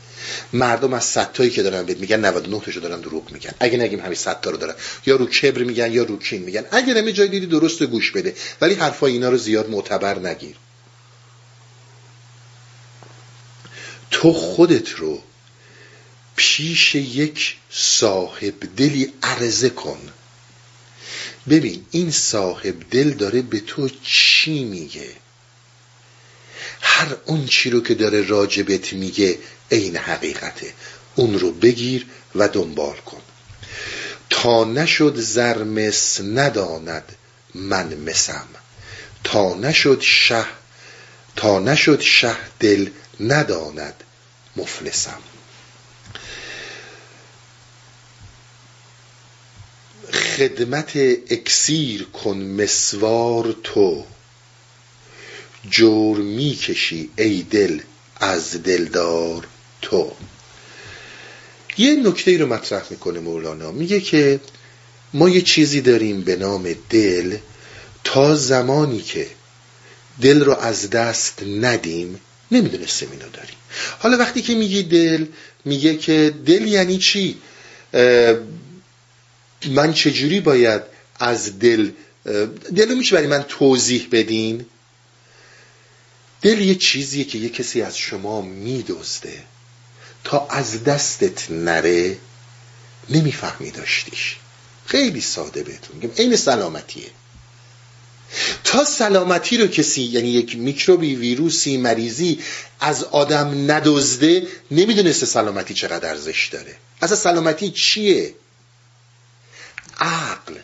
مردم 0.53 0.93
از 0.93 1.03
صد 1.03 1.49
که 1.49 1.63
دارن 1.63 1.83
بهت 1.83 1.97
میگن 1.97 2.25
99 2.25 2.59
تاشو 2.59 2.79
دارن 2.79 3.01
دروغ 3.01 3.31
میگن. 3.31 3.51
اگه 3.59 3.77
نگیم 3.77 3.99
همین 3.99 4.15
100 4.15 4.41
تا 4.41 4.49
رو 4.49 4.57
دارن. 4.57 4.75
یا 5.05 5.15
رو 5.15 5.25
کبر 5.25 5.63
میگن 5.63 5.91
یا 5.91 6.03
رو 6.03 6.19
کین 6.19 6.41
میگن. 6.41 6.65
اگه 6.71 6.93
نمی 6.93 7.13
جای 7.13 7.27
دیدی 7.27 7.45
درست 7.45 7.83
گوش 7.83 8.11
بده. 8.11 8.35
ولی 8.61 8.73
حرفای 8.73 9.11
اینا 9.11 9.29
رو 9.29 9.37
زیاد 9.37 9.69
معتبر 9.69 10.19
نگیر. 10.19 10.55
تو 14.11 14.33
خودت 14.33 14.89
رو 14.89 15.23
پیش 16.35 16.95
یک 16.95 17.55
صاحب 17.69 18.53
دلی 18.77 19.13
عرضه 19.23 19.69
کن. 19.69 19.99
ببین 21.49 21.85
این 21.91 22.11
صاحب 22.11 22.75
دل 22.91 23.09
داره 23.11 23.41
به 23.41 23.59
تو 23.59 23.89
چی 24.03 24.63
میگه؟ 24.63 25.09
هر 26.81 27.15
اون 27.25 27.45
چی 27.45 27.69
رو 27.69 27.81
که 27.83 27.93
داره 27.93 28.27
راجبت 28.27 28.93
میگه 28.93 29.37
عین 29.71 29.97
حقیقته. 29.97 30.73
اون 31.15 31.39
رو 31.39 31.51
بگیر 31.51 32.05
و 32.35 32.47
دنبال 32.47 32.95
کن. 32.95 33.21
تا 34.29 34.63
نشد 34.63 35.15
زرمس 35.15 36.21
نداند 36.21 37.15
من 37.55 37.93
مسم. 37.93 38.47
تا 39.23 39.53
نشد 39.53 40.01
شه 40.01 40.45
تا 41.35 41.59
نشد 41.59 42.01
شه 42.01 42.35
دل 42.59 42.89
نداند 43.19 44.03
مفلسم. 44.55 45.19
خدمت 50.37 50.91
اکسیر 51.29 52.03
کن 52.03 52.37
مسوار 52.37 53.55
تو. 53.63 54.05
جور 55.69 56.17
می‌کشی 56.17 57.09
ای 57.17 57.43
دل 57.43 57.79
از 58.19 58.63
دلدار. 58.63 59.47
تو. 59.81 60.11
یه 61.77 61.95
نکته 61.95 62.31
ای 62.31 62.37
رو 62.37 62.47
مطرح 62.47 62.83
می‌کنه 62.89 63.19
مولانا. 63.19 63.71
میگه 63.71 63.99
که 63.99 64.39
ما 65.13 65.29
یه 65.29 65.41
چیزی 65.41 65.81
داریم 65.81 66.21
به 66.21 66.35
نام 66.35 66.75
دل 66.89 67.37
تا 68.03 68.35
زمانی 68.35 69.01
که 69.01 69.27
دل 70.21 70.43
رو 70.43 70.53
از 70.55 70.89
دست 70.89 71.43
ندیم 71.43 72.19
نمی‌دونستیم 72.51 73.11
اینو 73.11 73.29
داریم. 73.29 73.55
حالا 73.99 74.17
وقتی 74.17 74.41
که 74.41 74.55
میگی 74.55 74.83
دل 74.83 75.25
میگه 75.65 75.97
که 75.97 76.33
دل 76.45 76.67
یعنی 76.67 76.97
چی؟ 76.97 77.37
من 79.65 79.93
چجوری 79.93 80.39
باید 80.39 80.81
از 81.19 81.59
دل 81.59 81.91
دلو 82.75 82.95
میشه 82.95 83.15
برای 83.15 83.27
من 83.27 83.45
توضیح 83.47 84.07
بدین؟ 84.11 84.65
دل 86.41 86.59
یه 86.59 86.75
چیزیه 86.75 87.23
که 87.23 87.37
یه 87.37 87.49
کسی 87.49 87.81
از 87.81 87.97
شما 87.97 88.41
میدزده. 88.41 89.43
تا 90.23 90.47
از 90.49 90.83
دستت 90.83 91.51
نره 91.51 92.17
نمی‌فهمی 93.09 93.71
داشتیش. 93.71 94.35
خیلی 94.85 95.21
ساده 95.21 95.63
بهتون 95.63 95.97
میگم. 95.97 96.13
عین 96.17 96.35
سلامتیه. 96.35 97.09
تا 98.63 98.85
سلامتی 98.85 99.57
رو 99.57 99.67
کسی 99.67 100.01
یعنی 100.01 100.29
یک 100.29 100.57
میکروبی 100.57 101.15
ویروسی 101.15 101.77
مریضی 101.77 102.39
از 102.79 103.03
آدم 103.03 103.71
ندزده 103.71 104.47
نمی‌دونسته 104.71 105.25
سلامتی 105.25 105.73
چقدر 105.73 106.09
ارزش 106.09 106.49
داره. 106.51 106.75
اصلا 107.01 107.17
سلامتی 107.17 107.71
چیه؟ 107.71 108.33
عقل. 109.99 110.55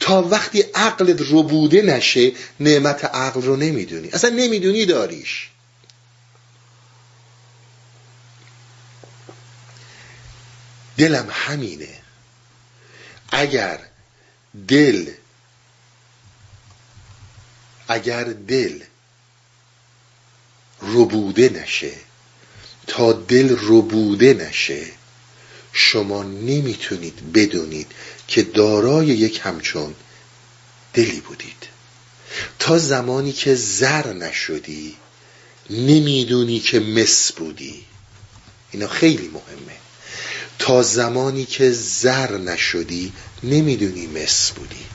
تا 0.00 0.22
وقتی 0.22 0.60
عقلت 0.74 1.20
ربوده 1.30 1.82
نشه 1.82 2.32
نعمت 2.60 3.04
عقل 3.04 3.42
رو 3.42 3.56
نمی‌دونی. 3.56 4.08
اصلا 4.08 4.30
نمی‌دونی 4.30 4.86
داریش. 4.86 5.48
دلم 10.96 11.28
همینه. 11.30 11.98
اگر 13.32 13.78
دل 14.68 15.10
اگر 17.88 18.24
دل 18.24 18.82
ربوده 20.82 21.48
نشه 21.48 21.92
تا 22.86 23.12
دل 23.12 23.56
ربوده 23.60 24.34
نشه 24.34 24.86
شما 25.72 26.22
نمی‌تونید 26.22 27.32
بدونید 27.32 27.92
که 28.28 28.42
دارای 28.42 29.06
یک 29.06 29.40
همچون 29.44 29.94
دلی 30.94 31.20
بودید. 31.20 31.68
تا 32.58 32.78
زمانی 32.78 33.32
که 33.32 33.54
زر 33.54 34.12
نشدی 34.12 34.96
نمی‌دونی 35.70 36.60
که 36.60 36.80
مس 36.80 37.32
بودی. 37.32 37.84
اینا 38.70 38.88
خیلی 38.88 39.28
مهمه. 39.28 39.76
تا 40.58 40.82
زمانی 40.82 41.44
که 41.44 41.70
زر 41.70 42.38
نشدی 42.38 43.12
نمی‌دونی 43.42 44.06
مس 44.06 44.50
بودی. 44.50 44.86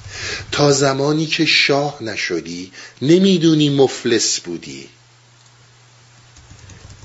تا 0.51 0.71
زمانی 0.71 1.25
که 1.25 1.45
شاه 1.45 2.03
نشدی 2.03 2.71
نمی‌دونی 3.01 3.69
مفلس 3.69 4.39
بودی. 4.39 4.89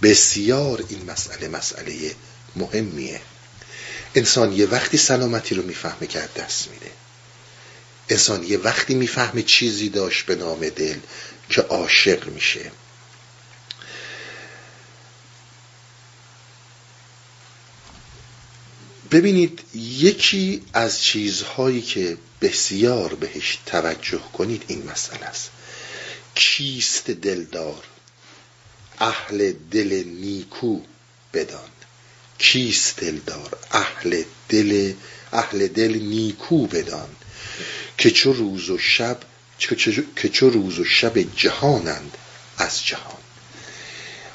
بسیار 0.03 0.85
این 0.89 1.11
مسئله 1.11 1.49
مسئله 1.49 2.15
مهمیه. 2.57 3.20
انسان 4.15 4.53
یه 4.53 4.66
وقتی 4.66 4.97
سلامتی 4.97 5.55
رو 5.55 5.62
می‌فهمه 5.62 6.07
که 6.07 6.29
دست 6.37 6.69
میده. 6.69 6.91
انسان 8.09 8.45
یه 8.45 8.59
وقتی 8.59 8.95
می‌فهمه 8.95 9.43
چیزی 9.43 9.89
داشت 9.89 10.27
به 10.27 10.35
نام 10.35 10.69
دل 10.69 10.99
که 11.49 11.62
عاشق 11.62 12.29
میشه. 12.29 12.70
ببینید 19.12 19.60
یکی 19.74 20.62
از 20.72 21.02
چیزهایی 21.02 21.82
که 21.82 22.16
بسیار 22.40 23.14
بهش 23.14 23.59
توجه 23.66 24.20
کنید 24.32 24.64
این 24.68 24.90
مسئله 24.90 25.24
است. 25.24 25.51
کیست 26.34 27.10
دلدار؟ 27.10 27.84
اهل 28.98 29.52
دل 29.70 30.05
نیکو 30.06 30.80
بدان. 31.34 31.68
کیست 32.39 33.01
دلدار؟ 33.01 33.59
اهل 33.70 34.22
دل 34.48 34.93
اهل 35.32 35.66
دل 35.66 35.98
نیکو 35.98 36.66
بدان. 36.66 37.09
که 37.98 38.10
چو 38.10 38.32
روز 38.32 38.70
و 38.70 38.78
شب 38.78 39.20
که 40.16 40.28
چو 40.28 40.51
روز 40.51 40.78
و 40.78 40.84
شب 40.84 41.18
جهانند 41.36 42.16
از 42.59 42.86
جهان. 42.86 43.22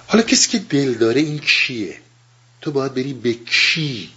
حالا 0.07 0.23
کسی 0.23 0.49
که 0.49 0.59
دل 0.59 0.93
داره 0.93 1.21
این 1.21 1.39
کیه 1.39 1.97
تو 2.61 2.71
باید 2.71 2.93
بری 2.93 3.13
به 3.13 3.33
کی 3.33 4.09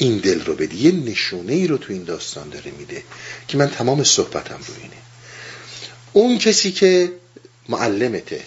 این 0.00 0.18
دل 0.18 0.44
رو 0.44 0.54
بدی. 0.54 0.76
یه 0.76 0.92
نشونه 0.92 1.52
ای 1.52 1.66
رو 1.66 1.78
تو 1.78 1.92
این 1.92 2.04
داستان 2.04 2.48
داره 2.48 2.70
میده 2.70 3.02
که 3.48 3.58
من 3.58 3.70
تمام 3.70 4.04
صحبتم 4.04 4.58
رو 4.68 4.74
اینه. 4.82 4.96
اون 6.12 6.38
کسی 6.38 6.72
که 6.72 7.12
معلمته 7.68 8.44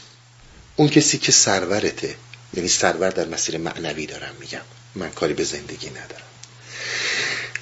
اون 0.75 0.89
کسی 0.89 1.17
که 1.17 1.31
سرورته 1.31 2.15
یعنی 2.53 2.69
سرور 2.69 3.09
در 3.09 3.27
مسیر 3.27 3.57
معنوی 3.57 4.05
دارم 4.05 4.33
میگم. 4.39 4.61
من 4.95 5.09
کاری 5.09 5.33
به 5.33 5.43
زندگی 5.43 5.89
ندارم. 5.89 6.27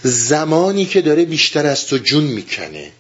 زمانی 0.04 0.86
که 0.86 1.02
داره 1.02 1.26
بیشتر 1.26 1.66
از 1.66 1.86
تو 1.86 1.98
جون 1.98 2.24
می‌کنه 2.24 2.92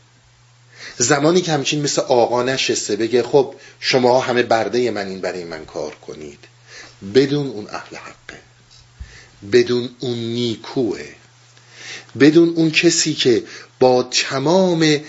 زمانی 0.97 1.41
که 1.41 1.51
همچین 1.51 1.81
مثل 1.81 2.01
آقا 2.01 2.43
نشسته 2.43 2.95
بگه 2.95 3.23
خب 3.23 3.55
شما 3.79 4.19
همه 4.19 4.43
برده 4.43 4.91
من 4.91 5.07
این 5.07 5.21
برای 5.21 5.43
من 5.43 5.65
کار 5.65 5.95
کنید 5.95 6.39
بدون 7.15 7.47
اون 7.47 7.67
اهل 7.69 7.95
حقه. 7.95 8.50
بدون 9.51 9.89
اون 9.99 10.17
نیکوه. 10.17 11.05
بدون 12.19 12.49
اون 12.49 12.71
کسی 12.71 13.13
که 13.13 13.43
با 13.79 14.03
تمام 14.03 14.99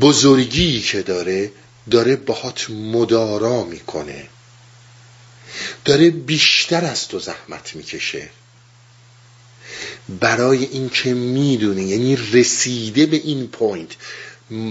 بزرگی 0.00 0.80
که 0.80 1.02
داره 1.02 1.50
داره 1.90 2.16
باهات 2.16 2.70
مدارا 2.70 3.64
می‌کنه. 3.64 4.28
داره 5.84 6.10
بیشتر 6.10 6.84
از 6.84 7.08
تو 7.08 7.18
زحمت 7.18 7.76
می‌کشه. 7.76 8.30
برای 10.20 10.64
اینکه 10.64 11.14
می‌دونه 11.14 11.82
یعنی 11.82 12.16
رسیده 12.16 13.06
به 13.06 13.16
این 13.16 13.48
پوینت 13.48 13.90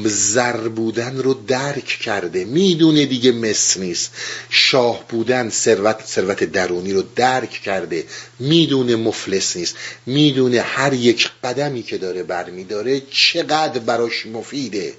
زر 0.06 0.68
بودن 0.68 1.18
رو 1.18 1.34
درک 1.34 1.86
کرده. 1.86 2.46
می‌دونه 2.46 3.06
دیگه 3.06 3.32
مس 3.32 3.78
نیست. 3.78 4.12
شاه 4.50 5.08
بودن 5.10 5.50
ثروت 5.50 6.06
ثروت 6.06 6.44
درونی 6.44 6.94
رو 6.94 7.04
درک 7.16 7.50
کرده. 7.50 8.06
می‌دونه 8.40 8.96
مفلس 8.96 9.58
نیست. 9.58 9.76
می‌دونه 10.06 10.62
هر 10.62 10.94
یک 10.94 11.30
قدمی 11.44 11.84
که 11.84 11.98
داره 11.98 12.24
برمیداره 12.24 13.02
چقدر 13.12 13.80
براش 13.80 14.26
مفیده. 14.26 14.94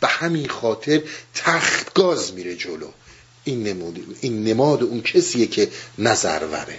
به 0.00 0.06
همین 0.06 0.48
خاطر 0.48 1.02
تخت 1.34 1.94
گاز 1.94 2.32
میره 2.32 2.56
جلو. 2.56 2.88
این 3.44 3.62
نماد 3.62 3.96
این 4.20 4.44
نماد 4.44 4.82
اون 4.82 5.02
کسیه 5.02 5.46
که 5.46 5.68
نظروره 5.98 6.78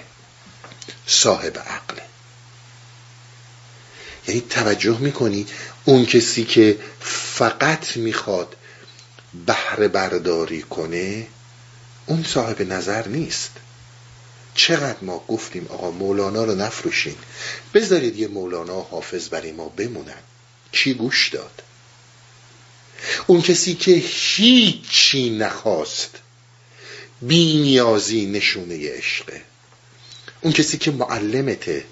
صاحب 1.07 1.57
عقله 1.57 2.01
یعنی 4.27 4.41
توجه 4.41 4.97
می‌کنی 4.97 5.45
اون 5.85 6.05
کسی 6.05 6.43
که 6.43 6.79
فقط 6.99 7.97
می‌خواد 7.97 8.55
بهره 9.45 9.87
برداری 9.87 10.61
کنه 10.61 11.27
اون 12.05 12.23
صاحب 12.23 12.61
نظر 12.61 13.07
نیست. 13.07 13.51
چقدر 14.55 14.97
ما 15.01 15.23
گفتیم 15.27 15.67
آقا 15.69 15.91
مولانا 15.91 16.43
رو 16.43 16.55
نفروشین. 16.55 17.15
بذارید 17.73 18.19
یه 18.19 18.27
مولانا 18.27 18.81
حافظ 18.81 19.29
برای 19.29 19.51
ما 19.51 19.69
بمونن. 19.69 20.21
کی 20.71 20.93
گوش 20.93 21.29
داد؟ 21.29 21.61
اون 23.27 23.41
کسی 23.41 23.73
که 23.73 23.91
هیچی 23.91 25.29
نخواست 25.29 26.09
بی 27.21 27.57
نیازی 27.57 28.25
نشونه 28.25 28.97
عشقه. 28.97 29.41
اون 30.41 30.53
کسی 30.53 30.77
که 30.77 30.91
معلمته. 30.91 31.85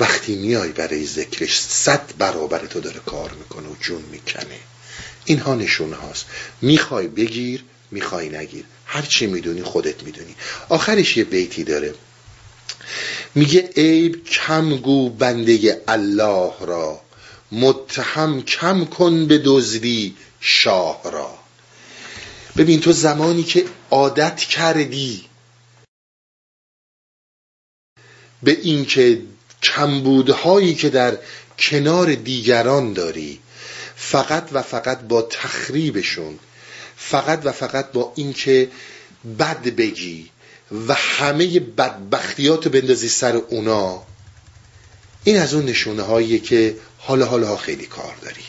وقتی 0.00 0.34
میای 0.34 0.68
برای 0.68 1.06
ذکرش 1.06 1.60
صد 1.60 2.16
برابر 2.18 2.66
تو 2.66 2.80
داره 2.80 3.00
کار 3.00 3.30
می‌کنه 3.30 3.68
و 3.68 3.74
جون 3.80 4.02
می‌کنه 4.02 4.58
اینها 5.24 5.54
نشونه 5.54 5.96
هاست 5.96 6.26
می‌خوای 6.62 7.08
بگیر 7.08 7.64
می‌خوای 7.90 8.28
نگیر. 8.28 8.64
هر 8.86 9.02
چی 9.02 9.26
می‌دونی 9.26 9.62
خودت 9.62 10.02
می‌دونی. 10.02 10.34
آخرش 10.68 11.16
یه 11.16 11.24
بیتی 11.24 11.64
داره. 11.64 11.94
میگه 13.34 13.70
عیب 13.76 14.24
کم 14.24 14.76
گو 14.76 15.10
بنده 15.10 15.82
الله 15.88 16.52
را. 16.60 17.00
متهم 17.52 18.42
کم 18.42 18.84
کن 18.84 19.26
به 19.26 19.38
دزدی 19.38 20.16
شاه 20.40 21.00
را. 21.04 21.38
ببین 22.56 22.80
تو 22.80 22.92
زمانی 22.92 23.42
که 23.42 23.64
عادت 23.90 24.36
کردی 24.36 25.24
به 28.42 28.58
اینکه 28.62 29.22
کمبودهایی 29.64 30.74
که 30.74 30.90
در 30.90 31.18
کنار 31.58 32.14
دیگران 32.14 32.92
داری 32.92 33.38
فقط 33.96 34.48
و 34.52 34.62
فقط 34.62 35.00
با 35.00 35.22
تخریبشون 35.22 36.38
فقط 36.96 37.40
و 37.44 37.52
فقط 37.52 37.92
با 37.92 38.12
اینکه 38.16 38.68
بد 39.38 39.62
بگی 39.62 40.30
و 40.88 40.94
همه 40.94 41.60
بدبختیات 41.60 42.68
بندازی 42.68 43.08
سر 43.08 43.36
اونا 43.36 44.02
این 45.24 45.38
از 45.38 45.54
اون 45.54 45.64
نشونه 45.64 46.02
هاییه 46.02 46.38
که 46.38 46.76
حالا 46.98 47.26
حالا 47.26 47.56
خیلی 47.56 47.86
کار 47.86 48.14
داری. 48.22 48.44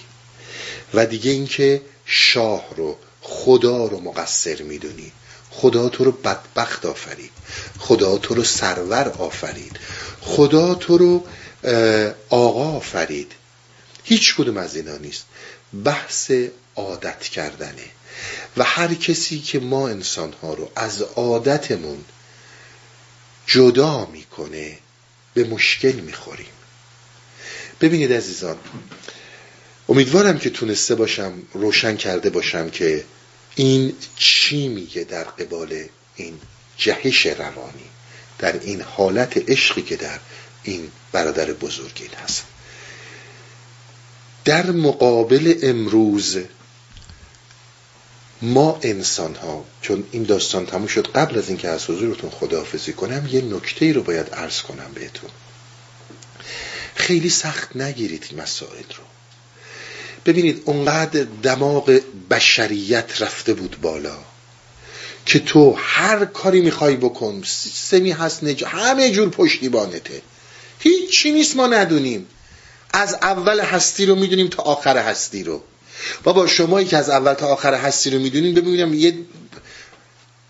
و 0.93 1.05
دیگه 1.05 1.31
اینکه 1.31 1.81
شاه 2.05 2.65
رو 2.75 2.97
خدا 3.21 3.85
رو 3.85 3.99
مقصر 3.99 4.61
می‌دونی. 4.61 5.11
خدا 5.51 5.89
تو 5.89 6.03
رو 6.03 6.11
بدبخت 6.11 6.85
آفرید. 6.85 7.31
خدا 7.79 8.17
تو 8.17 8.35
رو 8.35 8.43
سرور 8.43 9.09
آفرید. 9.09 9.79
خدا 10.21 10.75
تو 10.75 10.97
رو 10.97 11.25
آقا 12.29 12.71
آفرید. 12.71 13.31
هیچ 14.03 14.35
کدوم 14.35 14.57
از 14.57 14.75
اینا 14.75 14.97
نیست. 14.97 15.25
بحث 15.83 16.31
عادت 16.75 17.21
کردنه. 17.21 17.85
و 18.57 18.63
هر 18.63 18.93
کسی 18.93 19.39
که 19.39 19.59
ما 19.59 19.89
انسان 19.89 20.33
ها 20.41 20.53
رو 20.53 20.71
از 20.75 21.01
عادتمون 21.01 22.05
جدا 23.47 24.05
می‌کنه 24.05 24.77
به 25.33 25.43
مشکل 25.43 25.91
می‌خوریم. 25.91 26.45
ببینید 27.81 28.13
عزیزان 28.13 28.57
امیدوارم 29.89 30.39
که 30.39 30.49
تونسته 30.49 30.95
باشم 30.95 31.33
روشن 31.53 31.97
کرده 31.97 32.29
باشم 32.29 32.69
که 32.69 33.03
این 33.55 33.93
چی 34.15 34.67
میگه 34.67 35.03
در 35.03 35.23
قبال 35.23 35.83
این 36.15 36.39
جهش 36.77 37.25
روانی. 37.25 37.89
در 38.39 38.59
این 38.59 38.81
حالت 38.81 39.49
عشقی 39.49 39.81
که 39.81 39.95
در 39.95 40.19
این 40.63 40.91
برادر 41.11 41.53
بزرگین 41.53 42.09
هست. 42.23 42.43
در 44.45 44.71
مقابل 44.71 45.59
امروز 45.63 46.37
ما 48.41 48.79
انسان 48.81 49.35
ها 49.35 49.65
چون 49.81 50.03
این 50.11 50.23
داستان 50.23 50.65
تموم 50.65 50.87
شد 50.87 51.07
قبل 51.07 51.37
از 51.37 51.49
اینکه 51.49 51.67
از 51.69 51.85
حضورتون 51.85 52.29
خداحافظی 52.29 52.93
کنم 52.93 53.27
یه 53.31 53.41
نکته 53.41 53.85
ای 53.85 53.93
رو 53.93 54.03
باید 54.03 54.29
عرض 54.29 54.61
کنم 54.61 54.91
بهتون. 54.95 55.29
خیلی 56.95 57.29
سخت 57.29 57.75
نگیرید 57.75 58.27
این 58.29 58.41
مسائل 58.41 58.83
رو. 58.97 59.03
ببینید 60.25 60.61
اونقدر 60.65 61.23
دماغ 61.23 62.01
بشریت 62.29 63.21
رفته 63.21 63.53
بود 63.53 63.81
بالا. 63.81 64.17
که 65.25 65.39
تو 65.39 65.75
هر 65.77 66.25
کاری 66.25 66.61
می‌خوای 66.61 66.95
بکن 66.95 67.43
سمی 67.73 68.11
هست 68.11 68.43
نج... 68.43 68.63
همه 68.63 69.11
جور 69.11 69.29
پشتیبانته. 69.29 70.21
هیچی 70.79 71.31
نیست 71.31 71.55
ما 71.55 71.67
ندونیم. 71.67 72.27
از 72.93 73.13
اول 73.13 73.59
هستی 73.59 74.05
رو 74.05 74.15
می‌دونیم 74.15 74.47
تا 74.47 74.63
آخر 74.63 74.97
هستی 74.97 75.43
رو. 75.43 75.63
بابا 76.23 76.47
شمایی 76.47 76.87
که 76.87 76.97
از 76.97 77.09
اول 77.09 77.33
تا 77.33 77.47
آخر 77.47 77.73
هستی 77.73 78.09
رو 78.09 78.19
می‌دونین 78.19 78.53
ببینم 78.53 78.93
یه 78.93 79.17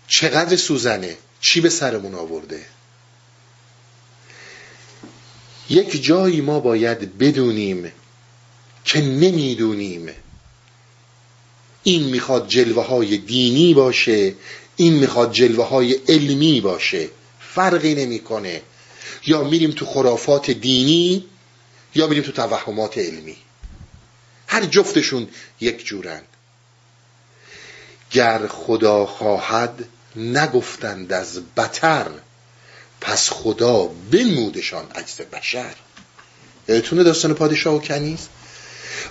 چقدر 0.08 0.56
سوزنه. 0.56 1.16
چی 1.40 1.60
به 1.60 1.68
سرمون 1.68 2.14
آورده؟ 2.14 2.60
یک 5.70 6.04
جایی 6.04 6.40
ما 6.40 6.60
باید 6.60 7.18
بدونیم 7.18 7.92
که 8.84 9.00
نمی‌دونیم. 9.00 10.08
این 11.82 12.02
می‌خواد 12.04 12.48
جلوه 12.48 12.86
های 12.86 13.16
دینی 13.16 13.74
باشه 13.74 14.34
این 14.76 14.92
می‌خواد 14.92 15.32
جلوه 15.32 15.68
های 15.68 15.92
علمی 15.92 16.60
باشه. 16.60 17.08
فرقی 17.40 17.94
نمی‌کنه. 17.94 18.62
یا 19.26 19.44
میریم 19.44 19.70
تو 19.70 19.86
خرافات 19.86 20.50
دینی 20.50 21.24
یا 21.94 22.06
میریم 22.06 22.24
تو 22.24 22.32
توهمات 22.32 22.98
علمی. 22.98 23.36
هر 24.46 24.64
جفتشون 24.64 25.28
یک 25.60 25.84
جورن. 25.86 26.20
گر 28.10 28.46
خدا 28.46 29.06
خواهد 29.06 29.84
نگفتند 30.16 31.12
از 31.12 31.40
بتر 31.56 32.06
پس 33.00 33.30
خدا 33.30 33.90
بنمودشان 34.10 34.86
عجز 34.94 35.20
بشر. 35.20 35.74
یادتونه 36.68 37.02
داستان 37.02 37.34
پادشاه 37.34 37.74
و 37.74 37.78
کنیز؟ 37.78 38.18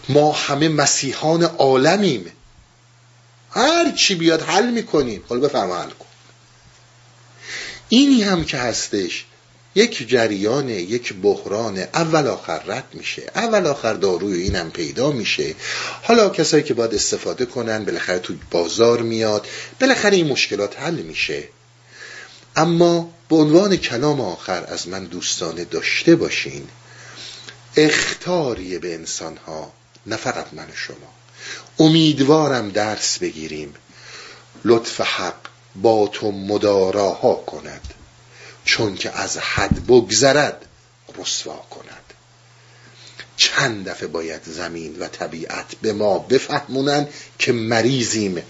ما 0.10 0.32
همه 0.32 0.70
مسیحان 0.70 1.44
عالمیم. 1.44 2.32
هر 3.56 3.92
چی 3.92 4.16
بیاد 4.16 4.42
حل 4.42 4.70
می‌کنیم. 4.70 5.24
حالا 5.30 5.48
بفرما 5.48 5.78
حل 5.78 5.90
کن. 5.90 6.06
اینی 7.90 8.24
هم 8.24 8.46
که 8.46 8.58
هستش 8.58 9.26
یک 9.76 10.08
جریان 10.10 10.70
یک 10.70 11.14
بحران. 11.14 11.78
اول 11.78 12.28
آخر 12.28 12.60
رد 12.60 12.88
میشه. 12.94 13.32
اول 13.36 13.68
آخر 13.68 13.94
داروی 13.94 14.42
اینم 14.42 14.72
پیدا 14.72 15.12
میشه. 15.12 15.56
حالا 16.04 16.30
کسایی 16.30 16.64
که 16.64 16.74
باید 16.74 16.96
استفاده 16.96 17.46
کنن 17.46 17.86
بالاخره 17.86 18.20
تو 18.20 18.34
بازار 18.52 19.02
میاد. 19.02 19.48
بالاخره 19.82 20.16
این 20.16 20.28
مشکلات 20.28 20.80
حل 20.80 20.96
میشه. 20.96 21.44
اما 22.56 23.14
به 23.30 23.36
عنوان 23.36 23.76
کلام 23.76 24.22
آخر 24.22 24.66
از 24.68 24.88
من 24.88 25.06
دوستانه 25.06 25.66
داشته 25.66 26.16
باشین 26.16 26.68
اختاریه 27.78 28.80
به 28.80 28.94
انسان 28.94 29.38
ها 29.38 29.72
نه 30.06 30.16
فقط 30.16 30.54
من 30.54 30.64
و 30.64 30.76
شما. 30.76 31.15
امیدوارم 31.80 32.70
درس 32.70 33.18
بگیریم. 33.18 33.74
لطف 34.66 35.02
حق 35.02 35.36
با 35.76 36.08
تو 36.08 36.32
مداراها 36.32 37.34
کند. 37.34 37.94
چون 38.66 38.96
که 38.96 39.12
از 39.20 39.38
حد 39.38 39.86
بگذرد 39.88 40.66
رسوا 41.18 41.66
کند. 41.70 42.04
چند 43.38 43.90
دفعه 43.90 44.08
باید 44.08 44.42
زمین 44.46 45.00
و 45.00 45.08
طبیعت 45.08 45.76
به 45.82 45.94
ما 45.94 46.20
بفهمونن 46.20 47.08
که 47.40 47.52
مریضیم. 47.52 48.42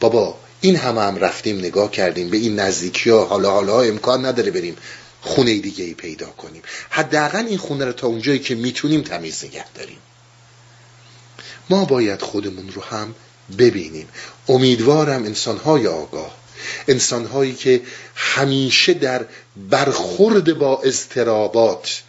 بابا 0.00 0.36
این 0.60 0.76
همه 0.76 1.00
هم 1.00 1.16
رفتیم 1.16 1.58
نگاه 1.58 1.90
کردیم. 1.90 2.30
به 2.30 2.36
این 2.36 2.60
نزدیکی 2.60 3.10
ها 3.10 3.24
حالا 3.24 3.50
حالا 3.50 3.80
امکان 3.80 4.26
نداره 4.26 4.50
بریم 4.50 4.76
خونه 5.20 5.58
دیگه 5.58 5.84
ای 5.84 5.94
پیدا 5.94 6.26
کنیم. 6.26 6.62
حداقل 6.90 7.46
این 7.46 7.58
خونه 7.58 7.84
رو 7.84 7.92
تا 7.92 8.06
اونجایی 8.06 8.38
که 8.38 8.54
می‌تونیم 8.54 9.02
تمیز 9.02 9.44
نگه 9.44 9.64
داریم. 9.72 9.98
ما 11.70 11.84
باید 11.84 12.22
خودمون 12.22 12.68
رو 12.68 12.82
هم 12.82 13.14
ببینیم. 13.58 14.08
امیدوارم 14.48 15.24
انسانهای 15.24 15.86
آگاه 15.86 16.34
انسانهایی 16.88 17.54
که 17.54 17.82
همیشه 18.14 18.94
در 18.94 19.26
برخورد 19.70 20.58
با 20.58 20.82
اضطرابات 20.82 22.02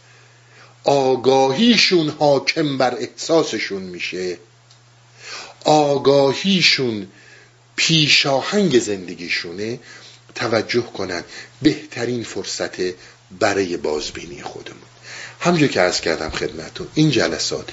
آگاهیشون 0.84 2.10
حاکم 2.10 2.78
بر 2.78 2.96
احساسشون 2.96 3.82
میشه 3.82 4.38
آگاهیشون 5.66 7.08
پیشاهنگ 7.76 8.80
زندگیشونه 8.80 9.80
توجه 10.36 10.82
کنن 10.82 11.24
بهترین 11.62 12.24
فرصت 12.24 12.76
برای 13.40 13.78
بازبینی 13.78 14.42
خودمون. 14.42 14.82
همجور 15.40 15.68
که 15.68 15.82
از 15.82 16.02
کردم 16.02 16.30
خدمتون 16.30 16.88
این 16.94 17.12
جلسات 17.12 17.70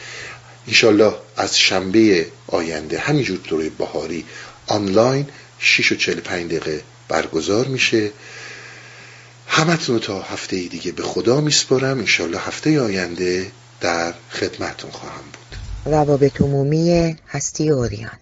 انشالله 0.66 1.14
از 1.36 1.58
شنبه 1.58 2.26
آینده 2.46 2.98
همینجور 2.98 3.38
دوره 3.48 3.68
بهاری 3.68 4.24
آنلاین 4.66 5.26
6 5.58 5.92
و 5.92 5.94
45 5.94 6.46
دقیقه 6.50 6.82
برگزار 7.08 7.66
میشه. 7.66 8.10
همتون 9.46 9.98
تا 9.98 10.22
هفته 10.22 10.56
دیگه 10.56 10.92
به 10.92 11.02
خدا 11.02 11.40
میسپرم 11.40 11.98
انشالله 11.98 12.38
هفته 12.38 12.80
آینده 12.80 13.50
در 13.80 14.14
خدمتون 14.30 14.90
خواهم 14.90 15.24
بود. 15.32 15.58
روابط 15.92 16.40
عمومی 16.40 17.16
هستی 17.28 17.70
اوریان. 17.70 18.18